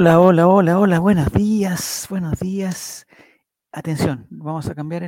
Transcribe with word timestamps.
Hola, 0.00 0.20
hola, 0.20 0.46
hola, 0.46 0.78
hola, 0.78 1.00
buenos 1.00 1.32
días, 1.32 2.06
buenos 2.08 2.38
días. 2.38 3.04
Atención, 3.72 4.28
vamos 4.30 4.68
a 4.68 4.76
cambiar 4.76 5.02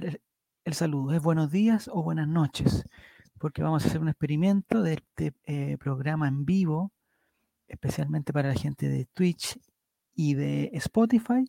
el, 0.65 0.75
saludo. 0.75 1.15
¿Es 1.15 1.23
buenos 1.23 1.53
días 1.53 1.89
o 1.93 2.03
buenas 2.03 2.27
noches? 2.27 2.85
Porque 3.39 3.63
vamos 3.63 3.85
a 3.85 3.87
hacer 3.87 4.01
un 4.01 4.09
experimento 4.09 4.83
de 4.83 4.95
este 4.95 5.33
eh, 5.45 5.79
programa 5.79 6.27
en 6.27 6.45
vivo, 6.45 6.91
especialmente 7.69 8.33
para 8.33 8.49
la 8.49 8.57
gente 8.57 8.89
de 8.89 9.07
Twitch 9.15 9.61
y 10.13 10.35
de 10.35 10.71
Spotify. 10.73 11.45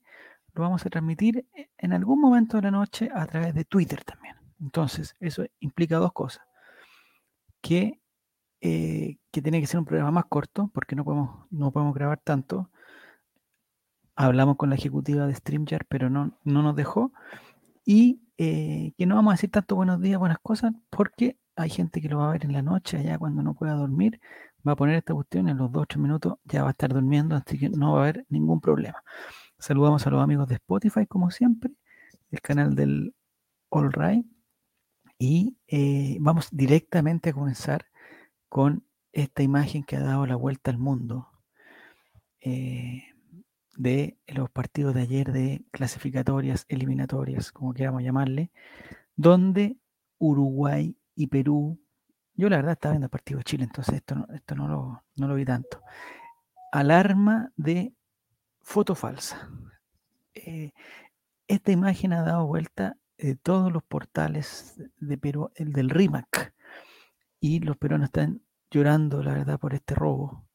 Lo 0.54 0.62
vamos 0.62 0.85
a 0.85 0.91
transmitir 0.91 1.44
e- 1.55 1.71
en 1.80 1.94
algún 1.94 2.21
momento 2.21 2.58
de 2.58 2.62
la 2.62 2.71
noche 2.71 3.10
a 3.12 3.26
través 3.26 3.55
de 3.55 3.66
Twitter 3.66 4.04
también. 4.04 4.35
Entonces, 4.60 5.16
eso 5.20 5.44
implica 5.60 5.98
dos 5.98 6.13
cosas. 6.13 6.44
Que, 7.60 8.04
eh, 8.62 9.18
que 9.32 9.41
tiene 9.41 9.60
que 9.62 9.66
ser 9.66 9.80
un 9.80 9.85
programa 9.85 10.12
más 10.12 10.26
corto, 10.26 10.70
porque 10.76 10.96
no 10.96 11.04
podemos, 11.04 11.48
no 11.49 11.71
podemos 11.71 11.96
grabar 11.96 12.20
tanto. 12.23 12.70
Hablamos 14.16 14.58
con 14.58 14.70
la 14.70 14.76
ejecutiva 14.76 15.28
de 15.28 15.36
StreamYard, 15.36 15.86
pero 15.88 16.10
no, 16.10 16.38
no 16.44 16.62
nos 16.62 16.76
dejó. 16.76 17.12
Y 17.86 18.22
eh, 18.38 18.94
que 18.98 19.06
no 19.06 19.16
vamos 19.16 19.32
a 19.32 19.36
decir 19.36 19.52
tanto 19.52 19.76
buenos 19.76 20.02
días, 20.02 20.20
buenas 20.20 20.40
cosas, 20.42 20.74
porque 20.90 21.38
hay 21.56 21.70
gente 21.70 22.02
que 22.02 22.10
lo 22.10 22.20
va 22.20 22.30
a 22.30 22.32
ver 22.34 22.46
en 22.46 22.54
la 22.54 22.62
noche, 22.62 22.98
allá 22.98 23.18
cuando 23.20 23.44
no 23.44 23.54
pueda 23.54 23.74
dormir, 23.74 24.20
va 24.68 24.74
a 24.74 24.76
poner 24.76 24.96
esta 24.96 25.13
cuestión 25.13 25.50
en 25.50 25.58
los 25.58 25.72
dos 25.72 25.84
o 25.84 25.85
tres 25.85 26.02
minutos, 26.02 26.35
ya 26.46 26.63
va 26.63 26.70
a 26.70 26.72
estar 26.72 26.94
durmiendo, 26.94 27.35
así 27.35 27.60
que 27.60 27.70
no 27.70 27.94
va 27.94 28.00
a 28.00 28.04
haber 28.04 28.26
ningún 28.30 28.62
problema. 28.62 29.04
Saludamos 29.60 30.05
a 30.08 30.10
los 30.10 30.24
amigos 30.24 30.48
de 30.48 30.55
Spotify, 30.55 31.05
como 31.07 31.32
siempre, 31.32 31.72
el 32.32 32.41
canal 32.41 32.76
del 32.76 33.13
All 33.70 33.91
Right, 33.94 34.26
y 35.20 35.55
eh, 35.68 36.18
vamos 36.20 36.50
directamente 36.52 37.30
a 37.30 37.34
comenzar 37.34 37.85
con 38.50 38.84
esta 39.12 39.44
imagen 39.44 39.84
que 39.84 39.98
ha 39.98 40.02
dado 40.02 40.26
la 40.26 40.35
vuelta 40.35 40.72
al 40.72 40.80
mundo 40.80 41.28
eh, 42.40 43.04
de 43.77 44.18
los 44.27 44.50
partidos 44.50 44.94
de 44.94 45.02
ayer 45.02 45.32
de 45.32 45.66
clasificatorias, 45.72 46.66
eliminatorias, 46.68 47.52
como 47.52 47.74
queramos 47.74 48.04
llamarle, 48.04 48.52
donde 49.16 49.78
Uruguay 50.18 50.98
y 51.16 51.28
Perú, 51.28 51.80
yo 52.36 52.50
la 52.50 52.58
verdad 52.58 52.74
estaba 52.74 52.94
viendo 52.94 53.05
el 53.05 53.12
partido 53.12 53.38
de 53.40 53.44
Chile, 53.44 53.63
entonces 53.63 53.96
esto 53.96 54.16
no, 54.16 54.28
esto 54.34 54.55
no, 54.55 54.68
lo, 54.68 55.04
no 55.16 55.28
lo 55.28 55.36
vi 55.36 55.46
tanto, 55.46 55.82
alarma 56.72 57.52
de 57.55 57.94
foto 58.62 58.96
falsa. 58.96 59.50
Eh, 60.34 60.72
esta 61.48 61.72
imagen 61.72 62.13
ha 62.13 62.24
dado 62.24 62.46
vuelta 62.48 62.98
de 63.18 63.35
todos 63.35 63.72
los 63.72 63.84
portales 63.84 64.81
de 64.97 65.18
Perú, 65.18 65.52
el 65.56 65.74
del 65.74 65.90
RIMAC, 65.90 66.53
y 67.40 67.59
los 67.59 67.78
peruanos 67.78 68.06
están 68.06 68.41
llorando, 68.69 69.22
la 69.24 69.34
verdad, 69.34 69.59
por 69.59 69.74
este 69.74 69.96
robo 69.96 70.46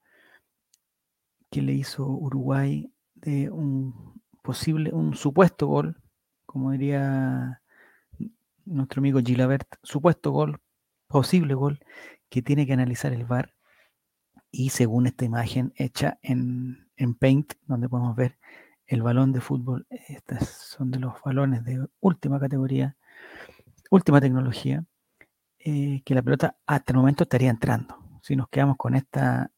que 1.51 1.62
le 1.62 1.73
hizo 1.73 2.06
Uruguay 2.06 2.92
un 3.27 4.20
posible, 4.42 4.92
un 4.92 5.14
supuesto 5.14 5.66
gol, 5.66 6.00
como 6.46 6.70
diría 6.70 7.60
nuestro 8.64 9.00
amigo 9.00 9.20
Gilabert, 9.20 9.66
supuesto 9.83 10.30
gol, 10.33 10.60
posible 11.08 11.55
gol, 11.55 11.80
que 12.28 12.42
tiene 12.42 12.66
que 12.66 12.72
analizar 12.72 13.12
el 13.12 13.24
VAR. 13.24 13.55
Y 14.50 14.70
según 14.70 15.06
esta 15.06 15.24
imagen 15.24 15.72
hecha 15.77 16.18
en, 16.23 16.89
en 16.96 17.14
Paint, 17.14 17.55
donde 17.67 17.89
podemos 17.89 18.17
ver 18.17 18.39
el 18.86 19.02
balón 19.02 19.33
de 19.33 19.40
fútbol, 19.40 19.86
estos 19.90 20.48
son 20.48 20.90
de 20.90 21.01
los 21.01 21.14
balones 21.24 21.64
de 21.64 21.84
última 22.01 22.39
categoría, 22.39 22.96
última 23.90 24.20
tecnología, 24.20 24.84
eh, 25.58 26.02
que 26.05 26.14
la 26.14 26.22
pelota 26.22 26.56
hasta 26.67 26.92
el 26.92 26.98
momento 26.98 27.24
estaría 27.24 27.51
entrando. 27.51 27.98
Si 28.22 28.36
nos 28.36 28.48
quedamos 28.48 28.77
con 28.77 28.95
esta, 28.95 29.51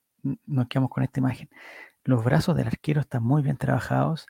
nos 0.47 0.66
quedamos 0.69 0.91
con 0.91 1.03
esta 1.04 1.20
imagen. 1.20 1.50
Los 2.08 2.24
brazos 2.24 2.56
del 2.56 2.69
arquero 2.69 3.02
están 3.02 3.22
muy 3.22 3.42
bien 3.42 3.58
trabajados. 3.58 4.28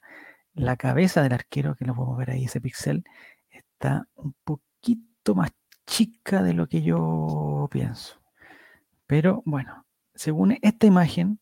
La 0.53 0.77
cabeza 0.77 1.23
del 1.23 1.33
arquero, 1.33 1.77
que 1.77 1.85
lo 1.85 1.95
podemos 1.95 2.19
ver 2.19 2.33
ahí, 2.33 2.47
ese 2.47 2.61
pixel, 2.61 3.05
está 3.51 4.09
un 4.17 4.35
poquito 4.43 5.37
más 5.37 5.53
chica 5.87 6.43
de 6.43 6.55
lo 6.55 6.67
que 6.67 6.83
yo 6.83 7.69
pienso. 7.71 8.21
Pero 9.07 9.45
bueno, 9.47 9.87
según 10.13 10.59
esta 10.61 10.89
imagen, 10.89 11.39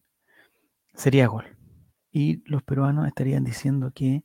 sería 0.93 1.27
gol. 1.27 1.57
Y 2.13 2.43
los 2.45 2.63
peruanos 2.63 3.07
estarían 3.07 3.43
diciendo 3.43 3.93
que 3.95 4.23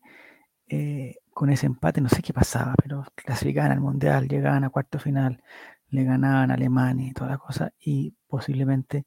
eh, 0.67 1.15
con 1.29 1.49
ese 1.49 1.65
empate, 1.65 2.01
no 2.01 2.09
sé 2.09 2.21
qué 2.21 2.33
pasaba, 2.33 2.75
pero 2.75 3.05
clasificaban 3.15 3.71
al 3.71 3.79
Mundial, 3.79 4.27
llegaban 4.27 4.65
a 4.65 4.69
cuarto 4.69 4.99
final, 4.99 5.41
le 5.87 6.03
ganaban 6.03 6.51
a 6.51 6.55
Alemania 6.55 7.07
y 7.07 7.13
toda 7.13 7.29
la 7.29 7.37
cosa, 7.37 7.71
y 7.79 8.13
posiblemente 8.27 9.05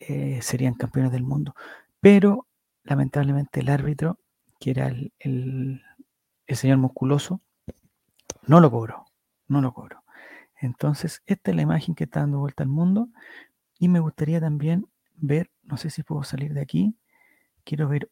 eh, 0.00 0.40
serían 0.42 0.74
campeones 0.74 1.12
del 1.12 1.22
mundo. 1.22 1.54
Pero 2.02 2.48
lamentablemente 2.82 3.60
el 3.60 3.68
árbitro, 3.68 4.18
que 4.58 4.72
era 4.72 4.88
el, 4.88 5.12
el, 5.20 6.56
señor 6.56 6.78
musculoso, 6.78 7.40
no 8.44 8.58
lo 8.58 8.72
cobró, 8.72 9.06
no 9.46 9.62
lo 9.62 9.72
cobró. 9.72 10.02
Entonces, 10.60 11.22
esta 11.26 11.52
es 11.52 11.56
la 11.56 11.62
imagen 11.62 11.94
que 11.94 12.04
está 12.04 12.18
dando 12.18 12.40
vuelta 12.40 12.64
al 12.64 12.68
mundo 12.68 13.08
y 13.78 13.86
me 13.86 14.00
gustaría 14.00 14.40
también 14.40 14.88
ver, 15.14 15.52
no 15.62 15.76
sé 15.76 15.90
si 15.90 16.02
puedo 16.02 16.24
salir 16.24 16.52
de 16.54 16.60
aquí, 16.60 16.96
quiero 17.62 17.88
ver 17.88 18.10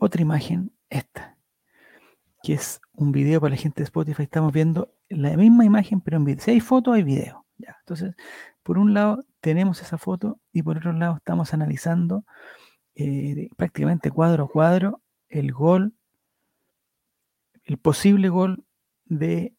otra 0.00 0.20
imagen, 0.20 0.72
esta, 0.90 1.38
que 2.42 2.54
es 2.54 2.80
un 2.94 3.12
video 3.12 3.40
para 3.40 3.52
la 3.52 3.60
gente 3.60 3.78
de 3.78 3.84
Spotify. 3.84 4.24
Estamos 4.24 4.52
viendo 4.52 4.92
la 5.08 5.36
misma 5.36 5.64
imagen, 5.64 6.00
pero 6.00 6.16
en 6.16 6.24
video. 6.24 6.40
Si 6.40 6.50
hay 6.50 6.60
foto, 6.60 6.92
hay 6.92 7.04
video. 7.04 7.46
Ya. 7.58 7.76
Entonces, 7.78 8.16
por 8.64 8.76
un 8.76 8.92
lado 8.92 9.24
tenemos 9.40 9.82
esa 9.82 9.98
foto 9.98 10.40
y 10.52 10.64
por 10.64 10.78
otro 10.78 10.92
lado 10.92 11.16
estamos 11.18 11.54
analizando 11.54 12.24
eh, 13.00 13.48
prácticamente 13.56 14.10
cuadro 14.10 14.44
a 14.44 14.48
cuadro 14.48 15.02
el 15.28 15.52
gol, 15.52 15.94
el 17.62 17.78
posible 17.78 18.28
gol 18.28 18.64
de 19.04 19.54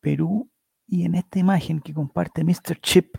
Perú 0.00 0.50
y 0.86 1.04
en 1.04 1.16
esta 1.16 1.38
imagen 1.38 1.80
que 1.80 1.92
comparte 1.92 2.44
Mr. 2.44 2.80
Chip 2.80 3.16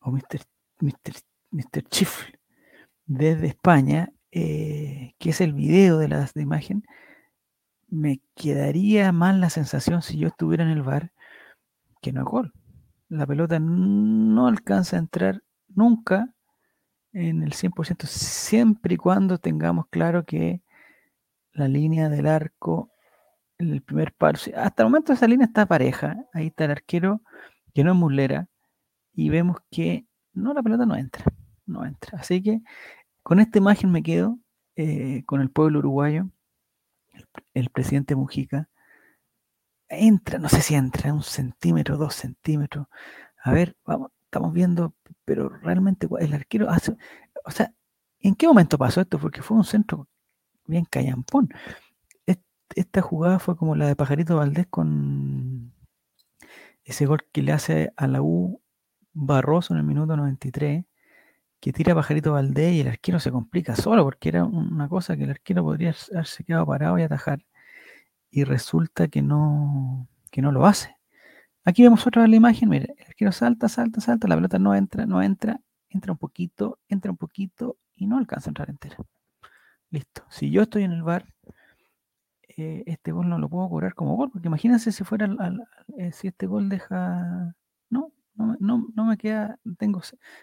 o 0.00 0.10
Mr. 0.10 0.42
Mr. 0.80 1.14
Mr. 1.52 1.82
Chif 1.88 2.28
desde 3.06 3.46
España, 3.46 4.12
eh, 4.30 5.14
que 5.18 5.30
es 5.30 5.40
el 5.40 5.54
video 5.54 5.96
de 5.96 6.08
la 6.08 6.30
de 6.34 6.42
imagen, 6.42 6.84
me 7.86 8.20
quedaría 8.34 9.10
mal 9.10 9.40
la 9.40 9.48
sensación 9.48 10.02
si 10.02 10.18
yo 10.18 10.28
estuviera 10.28 10.64
en 10.64 10.70
el 10.70 10.82
bar 10.82 11.12
que 12.02 12.12
no 12.12 12.20
es 12.20 12.26
gol. 12.26 12.52
La 13.08 13.26
pelota 13.26 13.58
no 13.58 14.48
alcanza 14.48 14.96
a 14.96 14.98
entrar 14.98 15.42
nunca 15.68 16.34
en 17.18 17.42
el 17.42 17.52
100%, 17.52 18.06
siempre 18.06 18.94
y 18.94 18.96
cuando 18.96 19.38
tengamos 19.38 19.86
claro 19.88 20.24
que 20.24 20.62
la 21.52 21.66
línea 21.66 22.08
del 22.08 22.26
arco, 22.26 22.92
el 23.58 23.82
primer 23.82 24.12
palo, 24.12 24.38
hasta 24.56 24.82
el 24.82 24.88
momento 24.88 25.12
esa 25.12 25.26
línea 25.26 25.46
está 25.46 25.66
pareja, 25.66 26.16
ahí 26.32 26.48
está 26.48 26.66
el 26.66 26.70
arquero 26.72 27.22
que 27.74 27.82
no 27.82 27.92
es 27.92 27.96
muslera 27.98 28.48
y 29.12 29.30
vemos 29.30 29.58
que 29.70 30.06
no, 30.32 30.54
la 30.54 30.62
pelota 30.62 30.86
no 30.86 30.94
entra, 30.94 31.24
no 31.66 31.84
entra. 31.84 32.18
Así 32.20 32.40
que 32.40 32.60
con 33.24 33.40
esta 33.40 33.58
imagen 33.58 33.90
me 33.90 34.02
quedo 34.04 34.38
eh, 34.76 35.24
con 35.26 35.40
el 35.40 35.50
pueblo 35.50 35.80
uruguayo, 35.80 36.30
el, 37.12 37.26
el 37.54 37.70
presidente 37.70 38.14
Mujica, 38.14 38.68
entra, 39.88 40.38
no 40.38 40.48
sé 40.48 40.60
si 40.62 40.74
entra, 40.76 41.12
un 41.12 41.24
centímetro, 41.24 41.96
dos 41.96 42.14
centímetros. 42.14 42.86
A 43.42 43.52
ver, 43.52 43.76
vamos, 43.84 44.12
estamos 44.24 44.52
viendo, 44.52 44.94
pero 45.28 45.50
realmente 45.50 46.08
el 46.20 46.34
arquero 46.34 46.70
hace, 46.70 46.96
o 47.46 47.52
sea, 47.52 47.74
¿en 48.20 48.34
qué 48.36 48.48
momento 48.48 48.78
pasó 48.78 49.02
esto? 49.02 49.20
Porque 49.20 49.42
fue 49.42 49.58
un 49.58 49.64
centro 49.64 50.08
bien 50.66 50.86
callampón. 50.86 51.50
Est- 52.26 52.42
Esta 52.76 53.02
jugada 53.02 53.38
fue 53.40 53.56
como 53.56 53.76
la 53.76 53.88
de 53.88 53.96
Pajarito 53.96 54.36
Valdés 54.38 54.66
con 54.68 55.72
ese 56.84 57.06
gol 57.06 57.24
que 57.32 57.42
le 57.42 57.52
hace 57.52 57.92
a 57.96 58.06
la 58.06 58.22
U 58.22 58.60
Barroso 59.12 59.74
en 59.74 59.78
el 59.80 59.84
minuto 59.86 60.16
93, 60.16 60.84
que 61.60 61.72
tira 61.74 61.94
Pajarito 61.96 62.32
Valdés 62.34 62.74
y 62.74 62.80
el 62.82 62.88
arquero 62.88 63.20
se 63.20 63.32
complica 63.32 63.76
solo, 63.76 64.04
porque 64.04 64.30
era 64.30 64.44
una 64.44 64.88
cosa 64.88 65.16
que 65.16 65.24
el 65.24 65.30
arquero 65.32 65.64
podría 65.64 65.94
haberse 66.14 66.44
quedado 66.44 66.66
parado 66.66 66.98
y 66.98 67.04
atajar, 67.04 67.44
y 68.32 68.44
resulta 68.44 69.08
que 69.08 69.22
no, 69.22 70.08
que 70.32 70.42
no 70.42 70.52
lo 70.52 70.66
hace. 70.66 70.97
Aquí 71.68 71.82
vemos 71.82 72.06
otra 72.06 72.22
vez 72.22 72.30
la 72.30 72.36
imagen, 72.36 72.68
mire, 72.70 72.94
el 72.98 73.06
arquero 73.08 73.30
salta, 73.30 73.68
salta, 73.68 74.00
salta, 74.00 74.26
la 74.26 74.34
pelota 74.36 74.58
no 74.58 74.74
entra, 74.74 75.04
no 75.06 75.22
entra, 75.22 75.60
entra 75.90 76.12
un 76.12 76.18
poquito, 76.18 76.78
entra 76.88 77.10
un 77.10 77.18
poquito 77.18 77.76
y 77.94 78.06
no 78.06 78.16
alcanza 78.18 78.48
a 78.48 78.52
entrar 78.52 78.70
entera. 78.70 78.96
Listo. 79.90 80.24
Si 80.30 80.50
yo 80.50 80.62
estoy 80.62 80.84
en 80.84 80.92
el 80.92 81.02
bar, 81.02 81.26
eh, 82.56 82.82
este 82.86 83.12
gol 83.12 83.28
no 83.28 83.38
lo 83.38 83.48
puedo 83.48 83.68
cobrar 83.68 83.94
como 83.94 84.16
gol, 84.16 84.30
porque 84.30 84.48
imagínense 84.48 84.92
si 84.92 85.04
fuera 85.04 85.26
al- 85.26 85.64
eh, 85.98 86.12
si 86.12 86.28
este 86.28 86.46
gol 86.46 86.68
deja. 86.68 87.54
No, 87.90 88.12
no, 88.34 88.56
no, 88.60 88.86
no 88.94 89.04
me 89.04 89.16
queda. 89.18 89.58
Tengo. 89.78 90.00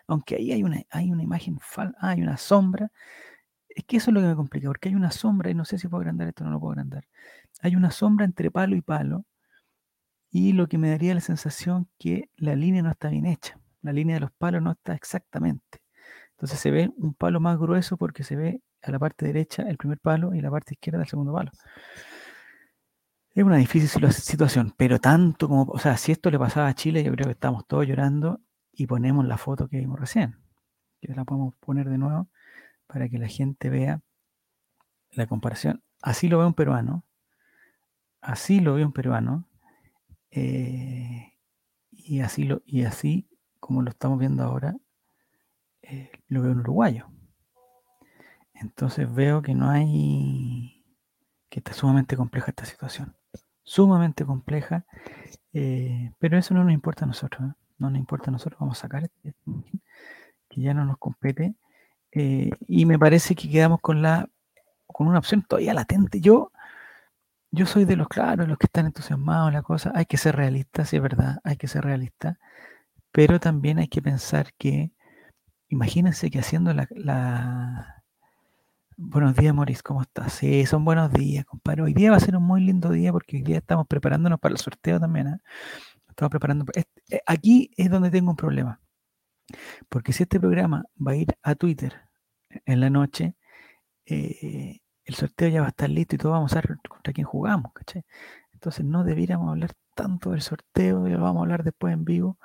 Aunque 0.07 0.35
ahí 0.35 0.51
hay 0.51 0.63
una, 0.63 0.81
hay 0.91 1.11
una 1.11 1.23
imagen 1.23 1.57
fal, 1.59 1.95
ah, 1.99 2.09
hay 2.09 2.21
una 2.21 2.37
sombra. 2.37 2.91
Es 3.69 3.85
que 3.85 3.97
eso 3.97 4.11
es 4.11 4.15
lo 4.15 4.21
que 4.21 4.27
me 4.27 4.35
complica, 4.35 4.67
porque 4.69 4.89
hay 4.89 4.95
una 4.95 5.11
sombra, 5.11 5.51
y 5.51 5.55
no 5.55 5.65
sé 5.65 5.77
si 5.79 5.87
puedo 5.87 6.01
agrandar 6.01 6.27
esto 6.29 6.43
o 6.43 6.47
no 6.47 6.53
lo 6.53 6.59
puedo 6.59 6.73
agrandar. 6.73 7.05
Hay 7.61 7.75
una 7.75 7.91
sombra 7.91 8.25
entre 8.25 8.51
palo 8.51 8.75
y 8.77 8.81
palo, 8.81 9.25
y 10.37 10.51
lo 10.51 10.67
que 10.67 10.77
me 10.77 10.89
daría 10.89 11.13
la 11.15 11.21
sensación 11.21 11.87
que 11.97 12.29
la 12.35 12.57
línea 12.57 12.83
no 12.83 12.91
está 12.91 13.07
bien 13.07 13.25
hecha. 13.25 13.57
La 13.81 13.93
línea 13.93 14.15
de 14.15 14.19
los 14.19 14.33
palos 14.33 14.61
no 14.61 14.71
está 14.71 14.93
exactamente. 14.93 15.79
Entonces 16.31 16.59
se 16.59 16.71
ve 16.71 16.91
un 16.97 17.13
palo 17.13 17.39
más 17.39 17.57
grueso 17.57 17.95
porque 17.95 18.25
se 18.25 18.35
ve 18.35 18.61
a 18.81 18.91
la 18.91 18.99
parte 18.99 19.25
derecha 19.25 19.63
el 19.63 19.77
primer 19.77 19.97
palo 19.97 20.33
y 20.33 20.41
la 20.41 20.51
parte 20.51 20.73
izquierda 20.73 20.99
el 20.99 21.07
segundo 21.07 21.31
palo. 21.31 21.51
Es 23.33 23.45
una 23.45 23.55
difícil 23.55 24.11
situación, 24.11 24.73
pero 24.75 24.99
tanto 24.99 25.47
como, 25.47 25.71
o 25.71 25.79
sea, 25.79 25.95
si 25.95 26.11
esto 26.11 26.29
le 26.29 26.37
pasaba 26.37 26.67
a 26.67 26.75
Chile, 26.75 27.01
yo 27.01 27.13
creo 27.13 27.27
que 27.27 27.31
estamos 27.31 27.65
todos 27.65 27.87
llorando 27.87 28.41
y 28.73 28.87
ponemos 28.87 29.25
la 29.25 29.37
foto 29.37 29.69
que 29.69 29.77
vimos 29.77 29.97
recién. 29.97 30.35
Que 30.99 31.13
la 31.13 31.23
podemos 31.23 31.55
poner 31.61 31.87
de 31.87 31.97
nuevo 31.97 32.27
para 32.87 33.07
que 33.07 33.19
la 33.19 33.29
gente 33.29 33.69
vea 33.69 34.01
la 35.11 35.27
comparación. 35.27 35.81
Así 36.01 36.27
lo 36.27 36.39
ve 36.39 36.45
un 36.45 36.55
peruano, 36.55 37.05
así 38.19 38.59
lo 38.59 38.73
ve 38.73 38.83
un 38.83 38.91
peruano, 38.91 39.47
eh, 40.35 41.33
y, 41.91 42.19
así 42.19 42.43
lo, 42.43 42.61
y 42.65 42.83
así 42.83 43.27
como 43.59 43.81
lo 43.81 43.89
estamos 43.89 44.19
viendo 44.19 44.43
ahora, 44.43 44.75
eh, 45.81 46.11
lo 46.27 46.41
veo 46.41 46.51
un 46.51 46.59
uruguayo. 46.59 47.07
Entonces 48.53 49.13
veo 49.13 49.41
que 49.41 49.55
no 49.55 49.69
hay, 49.69 50.83
que 51.49 51.59
está 51.59 51.73
sumamente 51.73 52.17
compleja 52.17 52.51
esta 52.51 52.65
situación. 52.65 53.15
Sumamente 53.63 54.25
compleja, 54.25 54.85
eh, 55.53 56.11
pero 56.19 56.37
eso 56.37 56.53
no 56.53 56.63
nos 56.63 56.73
importa 56.73 57.05
a 57.05 57.07
nosotros. 57.07 57.53
No 57.77 57.89
nos 57.89 57.99
importa 57.99 58.29
a 58.29 58.33
nosotros, 58.33 58.59
vamos 58.59 58.77
a 58.77 58.81
sacar 58.81 59.03
este, 59.03 59.35
que 60.49 60.61
ya 60.61 60.73
no 60.73 60.85
nos 60.85 60.97
compete. 60.97 61.55
y 62.11 62.85
me 62.85 62.97
parece 62.97 63.35
que 63.35 63.49
quedamos 63.49 63.81
con 63.81 64.01
la 64.01 64.29
con 64.87 65.07
una 65.07 65.19
opción 65.19 65.43
todavía 65.43 65.73
latente. 65.73 66.21
Yo 66.21 66.51
yo 67.55 67.65
soy 67.65 67.85
de 67.85 67.95
los 67.95 68.07
claros, 68.07 68.47
los 68.47 68.57
que 68.57 68.67
están 68.67 68.85
entusiasmados 68.87 69.49
en 69.49 69.55
la 69.55 69.63
cosa. 69.63 69.91
Hay 69.95 70.05
que 70.05 70.17
ser 70.17 70.35
realista, 70.35 70.85
sí 70.85 70.97
es 70.97 71.01
verdad, 71.01 71.39
hay 71.43 71.57
que 71.57 71.67
ser 71.67 71.83
realista. 71.85 72.37
Pero 73.11 73.39
también 73.39 73.79
hay 73.79 73.87
que 73.87 74.01
pensar 74.01 74.53
que, 74.57 74.91
imagínense 75.69 76.29
que 76.31 76.39
haciendo 76.39 76.73
la, 76.73 78.03
Buenos 78.97 79.35
días, 79.35 79.53
Maurice, 79.53 79.81
¿cómo 79.83 80.01
estás? 80.01 80.33
Sí, 80.33 80.65
son 80.65 80.85
buenos 80.85 81.11
días, 81.11 81.45
compadre. 81.45 81.83
Hoy 81.83 81.93
día 81.93 82.11
va 82.11 82.17
a 82.17 82.19
ser 82.21 82.35
un 82.37 82.43
muy 82.43 82.61
lindo 82.61 82.91
día 82.91 83.11
porque 83.11 83.37
hoy 83.37 83.43
día 83.43 83.57
estamos 83.57 83.87
preparándonos 83.87 84.39
para 84.39 84.53
el 84.53 84.59
sorteo 84.59 84.99
también. 84.99 85.27
¿eh? 85.27 85.37
Estamos 86.09 86.31
preparando. 86.31 86.65
Eh, 86.75 86.85
aquí 87.25 87.71
es 87.77 87.89
donde 87.89 88.09
tengo 88.11 88.31
un 88.31 88.37
problema. 88.37 88.79
Porque 89.89 90.13
si 90.13 90.23
este 90.23 90.39
programa 90.39 90.85
va 90.95 91.11
a 91.11 91.15
ir 91.15 91.27
a 91.41 91.55
Twitter 91.55 91.93
en 92.65 92.79
la 92.79 92.89
noche, 92.89 93.35
eh, 94.05 94.79
el 95.05 95.15
sorteo 95.15 95.47
ya 95.49 95.61
va 95.61 95.67
a 95.67 95.69
estar 95.69 95.89
listo 95.89 96.15
y 96.15 96.17
todos 96.17 96.33
vamos 96.33 96.53
a 96.53 96.61
ver 96.61 96.77
contra 96.87 97.13
quién 97.13 97.25
jugamos, 97.25 97.71
¿cachai? 97.73 98.03
Entonces 98.53 98.85
no 98.85 99.03
debiéramos 99.03 99.49
hablar 99.49 99.73
tanto 99.93 100.31
del 100.31 100.41
sorteo, 100.41 101.07
lo 101.07 101.19
vamos 101.19 101.41
a 101.41 101.43
hablar 101.43 101.63
después 101.63 101.93
en 101.93 102.03
vivo, 102.03 102.39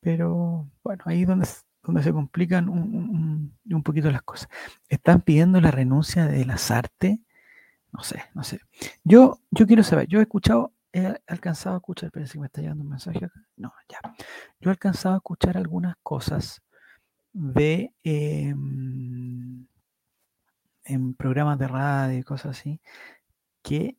pero 0.00 0.70
bueno, 0.82 1.04
ahí 1.06 1.22
es 1.22 1.28
donde, 1.28 1.48
donde 1.82 2.02
se 2.02 2.12
complican 2.12 2.68
un, 2.68 3.56
un, 3.70 3.82
poquito 3.82 4.10
las 4.10 4.22
cosas. 4.22 4.48
Están 4.88 5.20
pidiendo 5.20 5.60
la 5.60 5.70
renuncia 5.70 6.26
de 6.26 6.44
Lazarte, 6.44 7.20
no 7.92 8.02
sé, 8.02 8.24
no 8.34 8.42
sé. 8.42 8.60
Yo, 9.04 9.40
yo 9.50 9.66
quiero 9.66 9.82
saber, 9.82 10.08
yo 10.08 10.18
he 10.20 10.22
escuchado, 10.22 10.72
he 10.92 11.14
alcanzado 11.26 11.76
a 11.76 11.78
escuchar, 11.78 12.10
parece 12.10 12.34
que 12.34 12.40
me 12.40 12.46
está 12.46 12.62
llegando 12.62 12.82
un 12.84 12.90
mensaje 12.90 13.18
acá. 13.24 13.46
No, 13.56 13.72
ya. 13.88 14.00
Yo 14.60 14.70
he 14.70 14.72
alcanzado 14.72 15.14
a 15.14 15.18
escuchar 15.18 15.56
algunas 15.58 15.96
cosas 16.02 16.62
de... 17.32 17.94
Em, 18.02 19.66
en 20.84 21.14
programas 21.14 21.58
de 21.58 21.68
radio 21.68 22.18
y 22.18 22.22
cosas 22.22 22.58
así, 22.58 22.80
que 23.62 23.98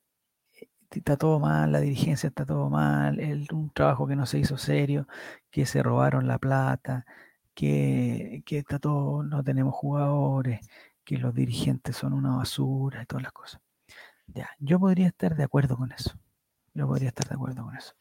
eh, 0.61 0.69
está 0.91 1.17
todo 1.17 1.39
mal, 1.39 1.71
la 1.71 1.79
dirigencia 1.81 2.27
está 2.27 2.45
todo 2.45 2.69
mal, 2.69 3.19
el, 3.19 3.47
un 3.53 3.71
trabajo 3.71 4.07
que 4.07 4.15
no 4.15 4.25
se 4.25 4.39
hizo 4.39 4.57
serio, 4.57 5.07
que 5.51 5.65
se 5.65 5.83
robaron 5.83 6.27
la 6.27 6.39
plata, 6.39 7.05
que, 7.53 8.43
que 8.45 8.59
está 8.59 8.79
todo, 8.79 9.23
no 9.23 9.43
tenemos 9.43 9.73
jugadores, 9.75 10.61
que 11.03 11.17
los 11.17 11.33
dirigentes 11.35 11.97
son 11.97 12.13
una 12.13 12.35
basura 12.37 13.03
y 13.03 13.05
todas 13.05 13.23
las 13.23 13.33
cosas. 13.33 13.61
Ya, 14.27 14.49
yo 14.59 14.79
podría 14.79 15.07
estar 15.07 15.35
de 15.35 15.43
acuerdo 15.43 15.77
con 15.77 15.91
eso. 15.91 16.17
Yo 16.73 16.87
podría 16.87 17.09
estar 17.09 17.27
de 17.27 17.35
acuerdo 17.35 17.63
con 17.65 17.75
eso. 17.75 17.93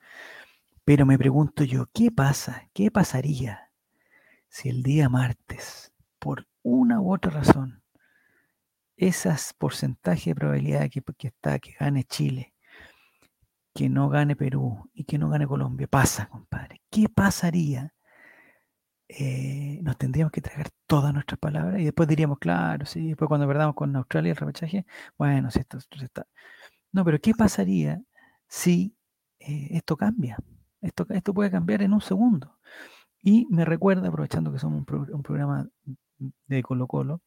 Pero 0.84 1.06
me 1.06 1.18
pregunto 1.18 1.64
yo, 1.64 1.86
¿qué 1.92 2.10
pasa? 2.10 2.68
¿Qué 2.72 2.90
pasaría 2.90 3.70
si 4.48 4.68
el 4.68 4.82
día 4.82 5.08
martes, 5.08 5.92
por 6.18 6.46
una 6.62 7.00
u 7.00 7.12
otra 7.12 7.30
razón, 7.30 7.81
esas 9.02 9.52
porcentajes 9.54 10.26
de 10.26 10.34
probabilidad 10.36 10.88
que, 10.88 11.02
que, 11.18 11.28
está, 11.28 11.58
que 11.58 11.72
gane 11.72 12.04
Chile, 12.04 12.54
que 13.74 13.88
no 13.88 14.08
gane 14.08 14.36
Perú 14.36 14.90
y 14.94 15.04
que 15.04 15.18
no 15.18 15.28
gane 15.28 15.46
Colombia, 15.46 15.88
pasa, 15.88 16.28
compadre. 16.28 16.80
¿Qué 16.88 17.08
pasaría? 17.08 17.92
Eh, 19.08 19.80
nos 19.82 19.98
tendríamos 19.98 20.30
que 20.30 20.40
tragar 20.40 20.70
todas 20.86 21.12
nuestras 21.12 21.38
palabras 21.40 21.80
y 21.80 21.84
después 21.84 22.08
diríamos, 22.08 22.38
claro, 22.38 22.86
sí, 22.86 23.08
después 23.08 23.28
cuando 23.28 23.46
perdamos 23.48 23.74
con 23.74 23.94
Australia 23.96 24.30
el 24.30 24.36
repechaje, 24.36 24.86
bueno, 25.18 25.50
si 25.50 25.58
esto, 25.58 25.78
está. 26.00 26.26
No, 26.92 27.04
pero 27.04 27.18
¿qué 27.20 27.34
pasaría 27.34 28.00
si 28.48 28.96
eh, 29.40 29.68
esto 29.72 29.96
cambia? 29.96 30.38
Esto, 30.80 31.06
esto 31.10 31.34
puede 31.34 31.50
cambiar 31.50 31.82
en 31.82 31.92
un 31.92 32.00
segundo. 32.00 32.58
Y 33.22 33.46
me 33.50 33.64
recuerda, 33.64 34.08
aprovechando 34.08 34.52
que 34.52 34.58
somos 34.60 34.84
un, 34.88 35.10
un 35.12 35.22
programa 35.22 35.68
de 36.46 36.62
Colo 36.62 36.86
Colo, 36.86 37.22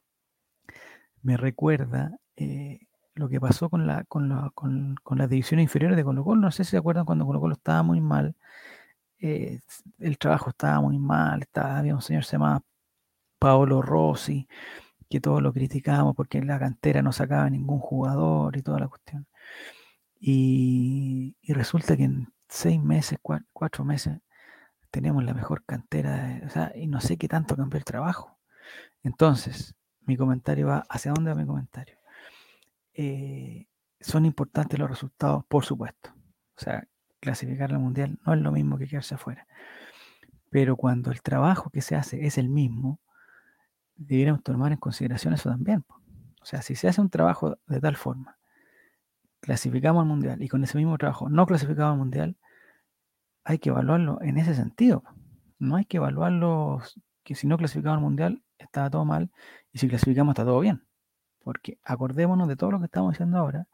me 1.26 1.38
recuerda 1.38 2.20
eh, 2.38 2.82
lo 3.16 3.30
que 3.30 3.42
pasó 3.42 3.70
con, 3.70 3.88
la, 3.88 4.04
con, 4.06 4.30
la, 4.30 4.52
con, 4.54 4.96
las 5.18 5.30
divisiones 5.30 5.64
inferiores 5.64 5.98
de 5.98 6.04
Colo 6.04 6.24
Colo. 6.24 6.42
No 6.42 6.52
sé 6.52 6.64
si 6.64 6.72
se 6.72 6.78
acuerdan 6.78 7.06
cuando 7.06 7.26
Colo 7.26 7.40
Colo 7.42 7.56
estaba 7.56 7.82
muy 7.84 8.00
mal, 8.00 8.36
eh, 9.20 9.60
el 10.00 10.18
trabajo 10.20 10.52
estaba 10.52 10.82
muy 10.82 11.00
mal, 11.00 11.42
estaba, 11.42 11.80
había 11.80 11.96
un 11.96 12.02
señor 12.02 12.26
se 12.26 12.34
llamaba 12.34 12.62
Paolo 13.40 13.82
Rossi, 13.82 14.48
que 15.10 15.20
todos 15.22 15.42
lo 15.42 15.54
criticamos 15.54 16.16
porque 16.16 16.38
en 16.40 16.48
la 16.48 16.60
cantera 16.60 17.02
no 17.02 17.12
sacaba 17.12 17.50
ningún 17.50 17.80
jugador 17.80 18.58
y 18.58 18.62
toda 18.62 18.80
la 18.80 18.88
cuestión. 18.88 19.28
Y, 20.20 21.36
resulta 21.48 21.98
que 21.98 22.04
en 22.06 22.34
seis 22.50 22.82
meses, 22.82 23.20
cuatro, 23.22 23.86
meses, 23.86 24.20
tenemos 24.92 25.24
la 25.24 25.34
mejor 25.34 25.64
cantera, 25.66 26.42
o 26.46 26.50
sea, 26.50 26.72
y 26.76 26.88
no 26.88 27.02
sé 27.02 27.18
qué 27.18 27.28
tanto 27.28 27.56
cambió 27.56 27.78
el 27.80 27.86
trabajo. 27.86 28.38
Entonces, 29.04 29.76
mi 30.06 30.18
comentario 30.18 30.68
va, 30.68 30.86
¿hacia 30.90 31.14
dónde 31.14 31.32
va 31.32 31.40
mi 31.40 31.46
comentario? 31.46 31.98
Eh, 32.94 33.68
son 34.00 34.26
importantes 34.26 34.80
los 34.80 34.90
resultados, 34.90 35.46
por 35.46 35.66
supuesto. 35.66 36.12
O 36.58 36.62
sea, 36.62 36.88
clasificar 37.20 37.74
al 37.74 37.80
mundial 37.80 38.20
no 38.26 38.34
es 38.34 38.42
lo 38.42 38.52
mismo 38.52 38.78
que 38.78 38.88
quedarse 38.88 39.16
afuera. 39.16 39.48
Pero 40.50 40.78
cuando 40.78 41.12
el 41.12 41.22
trabajo 41.22 41.70
que 41.70 41.82
se 41.82 41.96
hace 41.96 42.26
es 42.26 42.38
el 42.38 42.50
mismo, 42.50 43.00
debiéramos 43.96 44.44
tomar 44.44 44.72
en 44.72 44.78
consideración 44.78 45.34
eso 45.34 45.50
también. 45.50 45.84
O 46.42 46.46
sea, 46.46 46.62
si 46.62 46.76
se 46.76 46.88
hace 46.88 47.02
un 47.02 47.10
trabajo 47.10 47.58
de 47.68 47.82
tal 47.82 47.96
forma, 47.96 48.38
clasificamos 49.40 50.02
al 50.02 50.08
mundial 50.08 50.42
y 50.42 50.48
con 50.48 50.64
ese 50.64 50.78
mismo 50.78 50.98
trabajo 50.98 51.30
no 51.30 51.46
clasificamos 51.46 51.94
al 51.94 51.98
mundial, 51.98 52.38
hay 53.44 53.60
que 53.60 53.70
evaluarlo 53.70 54.22
en 54.22 54.38
ese 54.38 54.56
sentido. 54.56 55.04
No 55.60 55.76
hay 55.76 55.86
que 55.86 55.98
evaluarlo 55.98 56.82
que 57.24 57.36
si 57.36 57.48
no 57.48 57.58
clasificamos 57.58 57.98
al 57.98 58.04
mundial 58.04 58.44
estaba 58.58 58.90
todo 58.90 59.06
mal 59.06 59.32
y 59.76 59.78
si 59.78 59.90
clasificamos 59.90 60.32
está 60.32 60.46
todo 60.46 60.62
bien. 60.62 60.82
Porque 61.44 61.78
acordémonos 61.84 62.48
de 62.48 62.56
todo 62.56 62.72
lo 62.72 62.80
que 62.80 62.86
estamos 62.86 63.14
haciendo 63.14 63.38
ahora, 63.38 63.68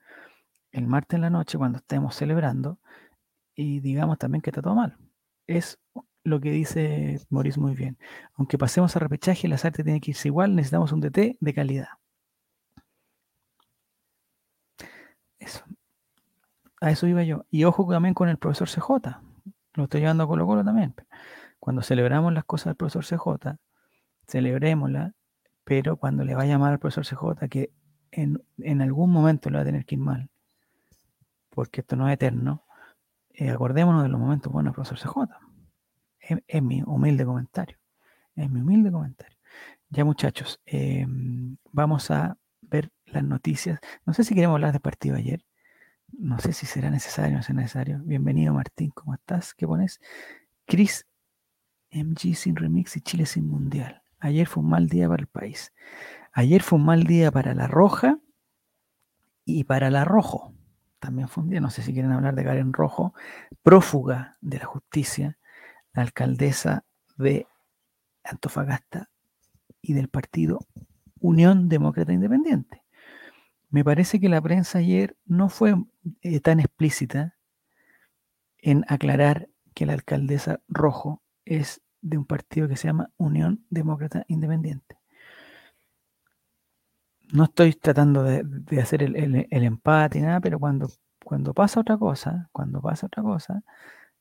el 0.71 0.87
martes 0.87 1.15
en 1.15 1.21
la 1.21 1.29
noche 1.29 1.59
cuando 1.59 1.77
estemos 1.77 2.15
celebrando 2.15 2.79
y 3.53 3.81
digamos 3.81 4.17
también 4.17 4.41
que 4.41 4.49
está 4.49 4.63
todo 4.63 4.73
mal. 4.73 4.97
Es 5.45 5.79
lo 6.23 6.41
que 6.41 6.49
dice 6.49 7.21
Maurice 7.29 7.59
muy 7.59 7.75
bien. 7.75 7.99
Aunque 8.33 8.57
pasemos 8.57 8.95
a 8.95 8.99
repechaje, 8.99 9.47
la 9.47 9.55
artes 9.55 9.85
tiene 9.85 10.01
que 10.01 10.09
irse 10.09 10.27
igual, 10.27 10.55
necesitamos 10.55 10.91
un 10.91 11.01
DT 11.01 11.37
de 11.39 11.53
calidad. 11.53 11.89
Eso. 15.37 15.63
A 16.81 16.89
eso 16.89 17.05
iba 17.05 17.21
yo. 17.21 17.45
Y 17.51 17.63
ojo 17.65 17.87
también 17.87 18.15
con 18.15 18.27
el 18.27 18.37
profesor 18.37 18.67
CJ. 18.67 19.21
Lo 19.75 19.83
estoy 19.83 20.01
llevando 20.01 20.23
a 20.23 20.27
Colo 20.27 20.47
Colo 20.47 20.63
también. 20.63 20.95
Cuando 21.59 21.83
celebramos 21.83 22.33
las 22.33 22.45
cosas 22.45 22.65
del 22.71 22.75
profesor 22.75 23.05
CJ, 23.05 23.59
celebrémosla, 24.25 25.13
pero 25.63 25.97
cuando 25.97 26.23
le 26.23 26.35
vaya 26.35 26.57
mal 26.57 26.73
al 26.73 26.79
profesor 26.79 27.05
CJ, 27.05 27.47
que 27.49 27.71
en, 28.11 28.81
algún 28.81 29.11
momento 29.11 29.49
le 29.49 29.57
va 29.57 29.61
a 29.61 29.65
tener 29.65 29.85
que 29.85 29.95
ir 29.95 30.01
mal, 30.01 30.29
porque 31.49 31.81
esto 31.81 31.95
no 31.95 32.07
es 32.07 32.13
eterno, 32.13 32.65
eh, 33.29 33.49
acordémonos 33.49 34.03
de 34.03 34.09
los 34.09 34.19
momentos 34.19 34.51
buenos 34.51 34.73
profesor 34.73 34.99
CJ. 34.99 35.29
Es, 36.47 36.61
mi 36.61 36.83
humilde 36.83 37.25
comentario. 37.25 37.77
Es 38.35 38.49
mi 38.49 38.61
humilde 38.61 38.91
comentario. 38.91 39.37
Ya 39.89 40.05
muchachos, 40.05 40.61
em, 40.65 41.57
vamos 41.71 42.11
a 42.11 42.37
ver 42.61 42.91
las 43.05 43.23
noticias. 43.23 43.79
No 44.05 44.13
sé 44.13 44.23
si 44.23 44.35
queremos 44.35 44.55
hablar 44.55 44.71
del 44.71 44.81
partido 44.81 45.15
ayer. 45.15 45.43
No 46.11 46.39
sé 46.39 46.53
si 46.53 46.65
será 46.65 46.89
necesario 46.89 47.35
o 47.35 47.37
no 47.37 47.43
será 47.43 47.59
necesario. 47.61 47.99
Bienvenido 48.03 48.53
Martín, 48.53 48.91
¿cómo 48.91 49.13
estás? 49.15 49.53
¿Qué 49.53 49.67
pones? 49.67 49.99
Chris 50.65 51.05
MG 51.91 52.35
sin 52.35 52.55
remix 52.55 52.95
y 52.97 53.01
Chile 53.01 53.25
sin 53.25 53.47
mundial. 53.47 54.00
Ayer 54.21 54.47
fue 54.47 54.63
un 54.63 54.69
mal 54.69 54.87
día 54.87 55.09
para 55.09 55.21
el 55.21 55.27
país. 55.27 55.73
Ayer 56.31 56.61
fue 56.61 56.79
un 56.79 56.85
mal 56.85 57.03
día 57.03 57.31
para 57.31 57.53
la 57.53 57.67
roja 57.67 58.19
y 59.43 59.65
para 59.65 59.89
la 59.89 60.05
rojo. 60.05 60.53
también 60.99 61.27
fue 61.27 61.43
un 61.43 61.49
día, 61.49 61.59
no 61.59 61.71
sé 61.71 61.81
si 61.81 61.93
quieren 61.93 62.11
hablar 62.11 62.35
de 62.35 62.43
Karen 62.43 62.73
Rojo, 62.73 63.15
prófuga 63.63 64.37
de 64.39 64.59
la 64.59 64.65
justicia, 64.65 65.39
la 65.93 66.03
alcaldesa 66.03 66.85
de 67.17 67.47
Antofagasta 68.23 69.09
y 69.81 69.93
del 69.93 70.09
partido 70.09 70.59
Unión 71.19 71.69
Demócrata 71.69 72.13
Independiente. 72.13 72.83
Me 73.71 73.83
parece 73.83 74.19
que 74.19 74.29
la 74.29 74.41
prensa 74.41 74.77
ayer 74.77 75.17
no 75.25 75.49
fue 75.49 75.73
eh, 76.21 76.39
tan 76.39 76.59
explícita 76.59 77.35
en 78.59 78.85
aclarar 78.87 79.49
que 79.73 79.87
la 79.87 79.93
alcaldesa 79.93 80.61
Rojo 80.67 81.23
es 81.45 81.81
de 82.01 82.17
un 82.17 82.25
partido 82.25 82.67
que 82.67 82.75
se 82.75 82.87
llama 82.87 83.09
Unión 83.17 83.65
Demócrata 83.69 84.25
Independiente. 84.27 84.97
No 87.31 87.45
estoy 87.45 87.73
tratando 87.73 88.23
de, 88.23 88.81
hacer 88.81 89.03
el, 89.03 89.15
el, 89.49 89.63
empate 89.63 90.19
y 90.19 90.21
nada, 90.21 90.41
pero 90.41 90.59
cuando, 90.59 90.89
cuando 91.23 91.53
pasa 91.53 91.79
otra 91.79 91.97
cosa, 91.97 92.49
cuando 92.51 92.81
pasa 92.81 93.07
otra 93.07 93.23
cosa, 93.23 93.63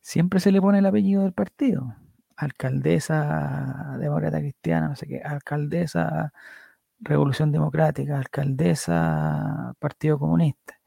siempre 0.00 0.40
se 0.40 0.52
le 0.52 0.60
pone 0.60 0.78
el 0.78 0.86
apellido 0.86 1.24
del 1.24 1.32
partido. 1.32 1.96
Alcaldesa 2.36 3.96
demócrata 3.98 4.38
cristiana, 4.38 4.88
no 4.88 4.96
sé 4.96 5.06
qué, 5.08 5.20
alcaldesa 5.22 6.32
Revolución 7.00 7.50
Democrática, 7.50 8.18
alcaldesa 8.18 9.74
Partido 9.78 10.18
Comunista. 10.18 10.80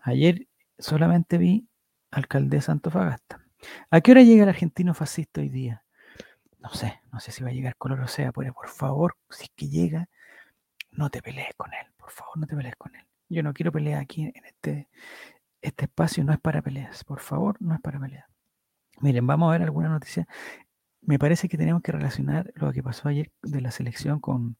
Ayer 0.00 0.48
solamente 0.78 1.38
vi 1.38 1.68
alcaldesa 2.10 2.72
Antofagasta. 2.72 3.40
¿A 3.90 4.00
qué 4.00 4.12
hora 4.12 4.22
llega 4.22 4.44
el 4.44 4.48
argentino 4.48 4.94
fascista 4.94 5.40
hoy 5.40 5.50
día? 5.50 5.83
No 6.64 6.70
sé, 6.70 7.02
no 7.12 7.20
sé 7.20 7.30
si 7.30 7.44
va 7.44 7.50
a 7.50 7.52
llegar 7.52 7.76
color 7.76 8.00
o 8.00 8.08
sea, 8.08 8.32
pero 8.32 8.54
por 8.54 8.68
favor, 8.68 9.18
si 9.28 9.44
es 9.44 9.50
que 9.54 9.68
llega, 9.68 10.08
no 10.92 11.10
te 11.10 11.20
pelees 11.20 11.54
con 11.58 11.70
él, 11.74 11.92
por 11.98 12.10
favor, 12.10 12.38
no 12.38 12.46
te 12.46 12.56
pelees 12.56 12.74
con 12.76 12.96
él. 12.96 13.04
Yo 13.28 13.42
no 13.42 13.52
quiero 13.52 13.70
pelear 13.70 14.00
aquí 14.00 14.32
en 14.34 14.46
este, 14.46 14.88
este 15.60 15.84
espacio, 15.84 16.24
no 16.24 16.32
es 16.32 16.40
para 16.40 16.62
peleas, 16.62 17.04
por 17.04 17.20
favor, 17.20 17.58
no 17.60 17.74
es 17.74 17.82
para 17.82 18.00
pelear. 18.00 18.24
Miren, 19.00 19.26
vamos 19.26 19.48
a 19.48 19.52
ver 19.52 19.62
alguna 19.62 19.90
noticia. 19.90 20.26
Me 21.02 21.18
parece 21.18 21.50
que 21.50 21.58
tenemos 21.58 21.82
que 21.82 21.92
relacionar 21.92 22.50
lo 22.54 22.72
que 22.72 22.82
pasó 22.82 23.10
ayer 23.10 23.30
de 23.42 23.60
la 23.60 23.70
selección 23.70 24.18
con, 24.18 24.56